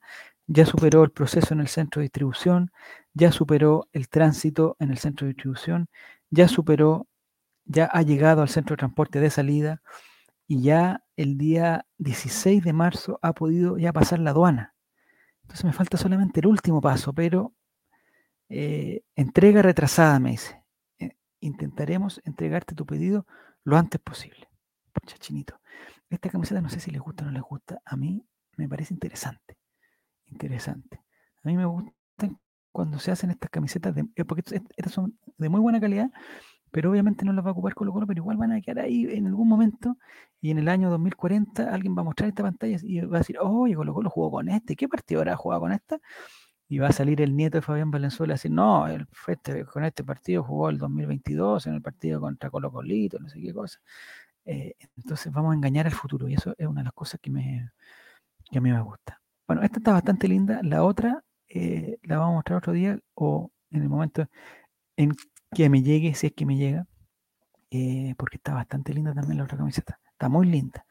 ya 0.47 0.65
superó 0.65 1.03
el 1.03 1.11
proceso 1.11 1.53
en 1.53 1.61
el 1.61 1.67
centro 1.69 2.01
de 2.01 2.05
distribución, 2.05 2.71
ya 3.13 3.31
superó 3.31 3.87
el 3.93 4.09
tránsito 4.09 4.77
en 4.79 4.91
el 4.91 4.97
centro 4.99 5.25
de 5.27 5.33
distribución, 5.33 5.89
ya 6.29 6.47
superó, 6.47 7.07
ya 7.65 7.85
ha 7.85 8.01
llegado 8.03 8.41
al 8.43 8.49
centro 8.49 8.75
de 8.75 8.79
transporte 8.79 9.19
de 9.19 9.29
salida 9.31 9.81
y 10.47 10.61
ya 10.63 11.03
el 11.15 11.37
día 11.37 11.85
16 11.97 12.63
de 12.63 12.73
marzo 12.73 13.19
ha 13.21 13.33
podido 13.33 13.77
ya 13.77 13.93
pasar 13.93 14.19
la 14.19 14.31
aduana. 14.31 14.75
Entonces 15.43 15.65
me 15.65 15.73
falta 15.73 15.97
solamente 15.97 16.39
el 16.41 16.47
último 16.47 16.81
paso, 16.81 17.13
pero 17.13 17.53
eh, 18.49 19.03
entrega 19.15 19.61
retrasada, 19.61 20.19
me 20.19 20.31
dice. 20.31 20.63
Eh, 20.99 21.11
intentaremos 21.39 22.21
entregarte 22.25 22.75
tu 22.75 22.85
pedido 22.85 23.25
lo 23.63 23.77
antes 23.77 24.01
posible. 24.01 24.47
Pucha, 24.93 25.17
chinito. 25.17 25.59
Esta 26.09 26.29
camiseta 26.29 26.61
no 26.61 26.69
sé 26.69 26.79
si 26.79 26.91
les 26.91 27.01
gusta 27.01 27.23
o 27.23 27.27
no 27.27 27.31
les 27.31 27.41
gusta. 27.43 27.81
A 27.85 27.95
mí 27.95 28.25
me 28.57 28.67
parece 28.67 28.93
interesante. 28.93 29.57
Interesante. 30.27 31.01
A 31.43 31.47
mí 31.47 31.57
me 31.57 31.65
gustan 31.65 32.39
cuando 32.71 32.99
se 32.99 33.11
hacen 33.11 33.31
estas 33.31 33.49
camisetas, 33.49 33.95
de, 33.95 34.05
eh, 34.15 34.25
porque 34.25 34.41
est- 34.55 34.65
estas 34.77 34.93
son 34.93 35.17
de 35.37 35.49
muy 35.49 35.59
buena 35.59 35.79
calidad, 35.81 36.09
pero 36.71 36.91
obviamente 36.91 37.25
no 37.25 37.33
las 37.33 37.45
va 37.45 37.49
a 37.49 37.51
ocupar 37.53 37.73
Colo 37.75 37.91
Colo, 37.93 38.07
pero 38.07 38.19
igual 38.21 38.37
van 38.37 38.51
a 38.53 38.61
quedar 38.61 38.85
ahí 38.85 39.05
en 39.09 39.27
algún 39.27 39.47
momento 39.47 39.97
y 40.41 40.51
en 40.51 40.57
el 40.59 40.69
año 40.69 40.89
2040 40.89 41.73
alguien 41.73 41.95
va 41.97 42.01
a 42.01 42.05
mostrar 42.05 42.29
esta 42.29 42.43
pantalla 42.43 42.77
y 42.83 43.01
va 43.01 43.17
a 43.17 43.19
decir, 43.21 43.37
oye, 43.39 43.75
Colo 43.75 43.93
Colo 43.93 44.09
jugó 44.09 44.31
con 44.31 44.49
este, 44.49 44.75
¿qué 44.75 44.87
partido 44.87 45.21
habrá 45.21 45.35
jugado 45.35 45.61
con 45.61 45.71
esta? 45.73 45.99
Y 46.69 46.79
va 46.79 46.87
a 46.87 46.91
salir 46.93 47.21
el 47.21 47.35
nieto 47.35 47.57
de 47.57 47.61
Fabián 47.61 47.91
Valenzuela 47.91 48.33
a 48.33 48.35
decir, 48.35 48.51
no, 48.51 48.85
fue 49.11 49.33
este- 49.35 49.65
con 49.65 49.83
este 49.83 50.03
partido 50.03 50.43
jugó 50.43 50.69
el 50.69 50.77
2022 50.77 51.67
en 51.67 51.75
el 51.75 51.81
partido 51.81 52.21
contra 52.21 52.49
Colo 52.49 52.71
Colito, 52.71 53.19
no 53.19 53.27
sé 53.29 53.41
qué 53.41 53.53
cosa. 53.53 53.79
Eh, 54.45 54.75
entonces 54.97 55.31
vamos 55.31 55.51
a 55.53 55.55
engañar 55.55 55.85
al 55.87 55.93
futuro 55.93 56.27
y 56.29 56.33
eso 56.35 56.53
es 56.57 56.67
una 56.67 56.81
de 56.81 56.85
las 56.85 56.93
cosas 56.93 57.19
que, 57.21 57.29
me, 57.29 57.71
que 58.51 58.57
a 58.59 58.61
mí 58.61 58.71
me 58.71 58.81
gusta. 58.81 59.21
Bueno, 59.47 59.63
esta 59.63 59.79
está 59.79 59.91
bastante 59.93 60.27
linda, 60.27 60.61
la 60.63 60.83
otra 60.83 61.23
eh, 61.49 61.97
la 62.03 62.17
vamos 62.17 62.33
a 62.33 62.35
mostrar 62.35 62.57
otro 62.59 62.73
día 62.73 62.99
o 63.15 63.51
en 63.71 63.81
el 63.83 63.89
momento 63.89 64.27
en 64.97 65.13
que 65.53 65.69
me 65.69 65.83
llegue, 65.83 66.13
si 66.15 66.27
es 66.27 66.33
que 66.33 66.45
me 66.45 66.57
llega, 66.57 66.87
eh, 67.71 68.15
porque 68.17 68.37
está 68.37 68.53
bastante 68.53 68.93
linda 68.93 69.13
también 69.13 69.37
la 69.37 69.43
otra 69.45 69.57
camiseta, 69.57 69.99
está 70.11 70.29
muy 70.29 70.47
linda. 70.47 70.85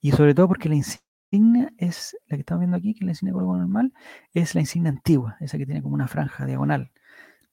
Y 0.00 0.12
sobre 0.12 0.34
todo 0.34 0.48
porque 0.48 0.68
la 0.68 0.76
insignia 0.76 1.72
es, 1.78 2.16
la 2.28 2.36
que 2.36 2.40
estamos 2.40 2.60
viendo 2.60 2.76
aquí, 2.76 2.94
que 2.94 3.00
es 3.00 3.04
la 3.06 3.12
insignia 3.12 3.32
Colo 3.34 3.46
Colo 3.46 3.58
normal, 3.60 3.92
es 4.32 4.54
la 4.54 4.60
insignia 4.60 4.90
antigua, 4.90 5.36
esa 5.40 5.58
que 5.58 5.66
tiene 5.66 5.82
como 5.82 5.94
una 5.94 6.08
franja 6.08 6.46
diagonal 6.46 6.90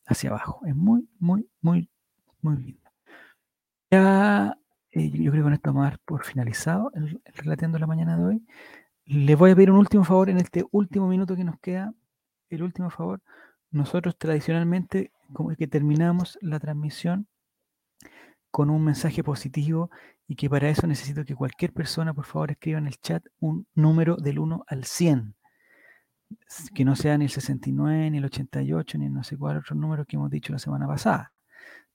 hacia 0.05 0.29
abajo. 0.29 0.61
Es 0.65 0.75
muy, 0.75 1.07
muy, 1.19 1.49
muy, 1.61 1.89
muy 2.41 2.57
linda. 2.57 2.91
Ya, 3.91 4.57
eh, 4.91 5.09
yo 5.11 5.31
creo 5.31 5.43
que 5.43 5.43
con 5.43 5.53
esto 5.53 5.69
vamos 5.71 5.87
a 5.87 5.89
dar 5.91 5.99
por 5.99 6.25
finalizado 6.25 6.91
el, 6.95 7.21
el 7.23 7.33
Relateando 7.33 7.79
la 7.79 7.87
mañana 7.87 8.17
de 8.17 8.23
hoy. 8.25 8.45
Les 9.05 9.37
voy 9.37 9.51
a 9.51 9.55
pedir 9.55 9.71
un 9.71 9.77
último 9.77 10.03
favor 10.03 10.29
en 10.29 10.37
este 10.37 10.65
último 10.71 11.07
minuto 11.07 11.35
que 11.35 11.43
nos 11.43 11.59
queda. 11.59 11.93
El 12.49 12.63
último 12.63 12.89
favor. 12.89 13.21
Nosotros 13.71 14.17
tradicionalmente, 14.17 15.11
como 15.33 15.55
que 15.55 15.67
terminamos 15.67 16.37
la 16.41 16.59
transmisión 16.59 17.27
con 18.51 18.69
un 18.69 18.83
mensaje 18.83 19.23
positivo 19.23 19.89
y 20.27 20.35
que 20.35 20.49
para 20.49 20.69
eso 20.69 20.87
necesito 20.87 21.23
que 21.25 21.35
cualquier 21.35 21.73
persona, 21.73 22.13
por 22.13 22.25
favor, 22.25 22.51
escriba 22.51 22.79
en 22.79 22.87
el 22.87 22.97
chat 22.99 23.23
un 23.39 23.67
número 23.75 24.15
del 24.17 24.39
1 24.39 24.63
al 24.67 24.83
100. 24.85 25.35
S- 26.47 26.69
Que 26.73 26.83
no 26.85 26.95
sea 26.95 27.17
ni 27.17 27.25
el 27.25 27.31
69, 27.31 28.11
ni 28.11 28.17
el 28.17 28.25
88, 28.25 28.97
ni 28.97 29.09
no 29.09 29.23
sé 29.23 29.37
cuál 29.37 29.57
otro 29.57 29.75
número 29.75 30.05
que 30.05 30.15
hemos 30.17 30.29
dicho 30.29 30.51
la 30.53 30.59
semana 30.59 30.87
pasada. 30.87 31.31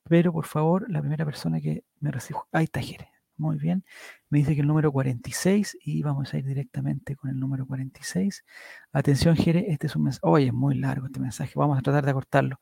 Pero 0.05 0.33
por 0.33 0.47
favor, 0.47 0.91
la 0.91 1.01
primera 1.01 1.24
persona 1.24 1.61
que 1.61 1.85
me 2.01 2.11
recibe, 2.11 2.39
ahí 2.53 2.64
está 2.64 2.80
Jere. 2.80 3.09
Muy 3.43 3.59
bien. 3.59 3.84
Me 4.30 4.38
dice 4.38 4.55
que 4.55 4.61
el 4.61 4.68
número 4.68 4.93
46 4.93 5.76
y 5.82 6.01
vamos 6.05 6.32
a 6.32 6.38
ir 6.38 6.47
directamente 6.47 7.16
con 7.16 7.28
el 7.28 7.40
número 7.40 7.66
46. 7.66 8.45
Atención, 8.93 9.34
Jere, 9.34 9.66
este 9.68 9.88
es 9.88 9.97
un 9.97 10.05
mensaje. 10.05 10.20
Oye, 10.22 10.47
es 10.47 10.53
muy 10.53 10.76
largo 10.76 11.07
este 11.07 11.18
mensaje. 11.18 11.53
Vamos 11.57 11.76
a 11.76 11.82
tratar 11.82 12.05
de 12.05 12.12
acortarlo. 12.12 12.61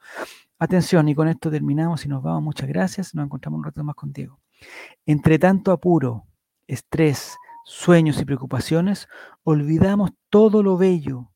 Atención, 0.58 1.06
y 1.10 1.14
con 1.14 1.28
esto 1.28 1.50
terminamos 1.50 2.06
y 2.06 2.08
nos 2.08 2.22
vamos. 2.22 2.42
Muchas 2.42 2.66
gracias. 2.66 3.14
Nos 3.14 3.26
encontramos 3.26 3.58
un 3.58 3.64
rato 3.64 3.84
más 3.84 3.94
con 3.94 4.10
Diego. 4.10 4.40
Entre 5.04 5.38
tanto 5.38 5.70
apuro, 5.70 6.24
estrés, 6.66 7.36
sueños 7.66 8.18
y 8.22 8.24
preocupaciones, 8.24 9.06
olvidamos 9.42 10.12
todo 10.30 10.62
lo 10.62 10.78
bello, 10.78 11.30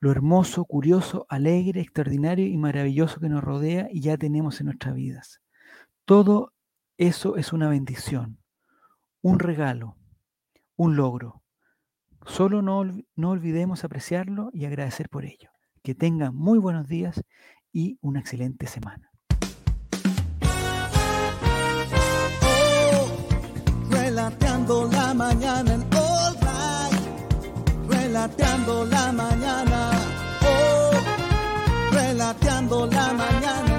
lo 0.00 0.10
hermoso, 0.10 0.64
curioso, 0.64 1.26
alegre, 1.28 1.82
extraordinario 1.82 2.46
y 2.46 2.56
maravilloso 2.56 3.20
que 3.20 3.28
nos 3.28 3.44
rodea 3.44 3.88
y 3.90 4.00
ya 4.00 4.16
tenemos 4.16 4.60
en 4.60 4.66
nuestras 4.66 4.94
vidas. 4.94 5.42
Todo 6.06 6.52
eso 6.98 7.36
es 7.36 7.52
una 7.52 7.68
bendición, 7.68 8.38
un 9.22 9.38
regalo, 9.38 9.96
un 10.76 10.96
logro. 10.96 11.42
Solo 12.26 12.60
no, 12.60 12.84
no 13.16 13.30
olvidemos 13.30 13.84
apreciarlo 13.84 14.50
y 14.52 14.66
agradecer 14.66 15.08
por 15.08 15.24
ello. 15.24 15.50
Que 15.82 15.94
tengan 15.94 16.34
muy 16.34 16.58
buenos 16.58 16.86
días 16.88 17.22
y 17.72 17.98
una 18.00 18.20
excelente 18.20 18.66
semana. 18.66 19.10
Oh, 22.42 23.90
relateando 23.90 24.88
la 24.92 25.14
mañana 25.14 25.74
en. 25.74 25.92
Relateando 27.88 28.84
la 28.84 29.12
mañana. 29.12 29.90
Oh, 30.42 30.90
relateando 31.92 32.86
la 32.86 33.12
mañana. 33.12 33.71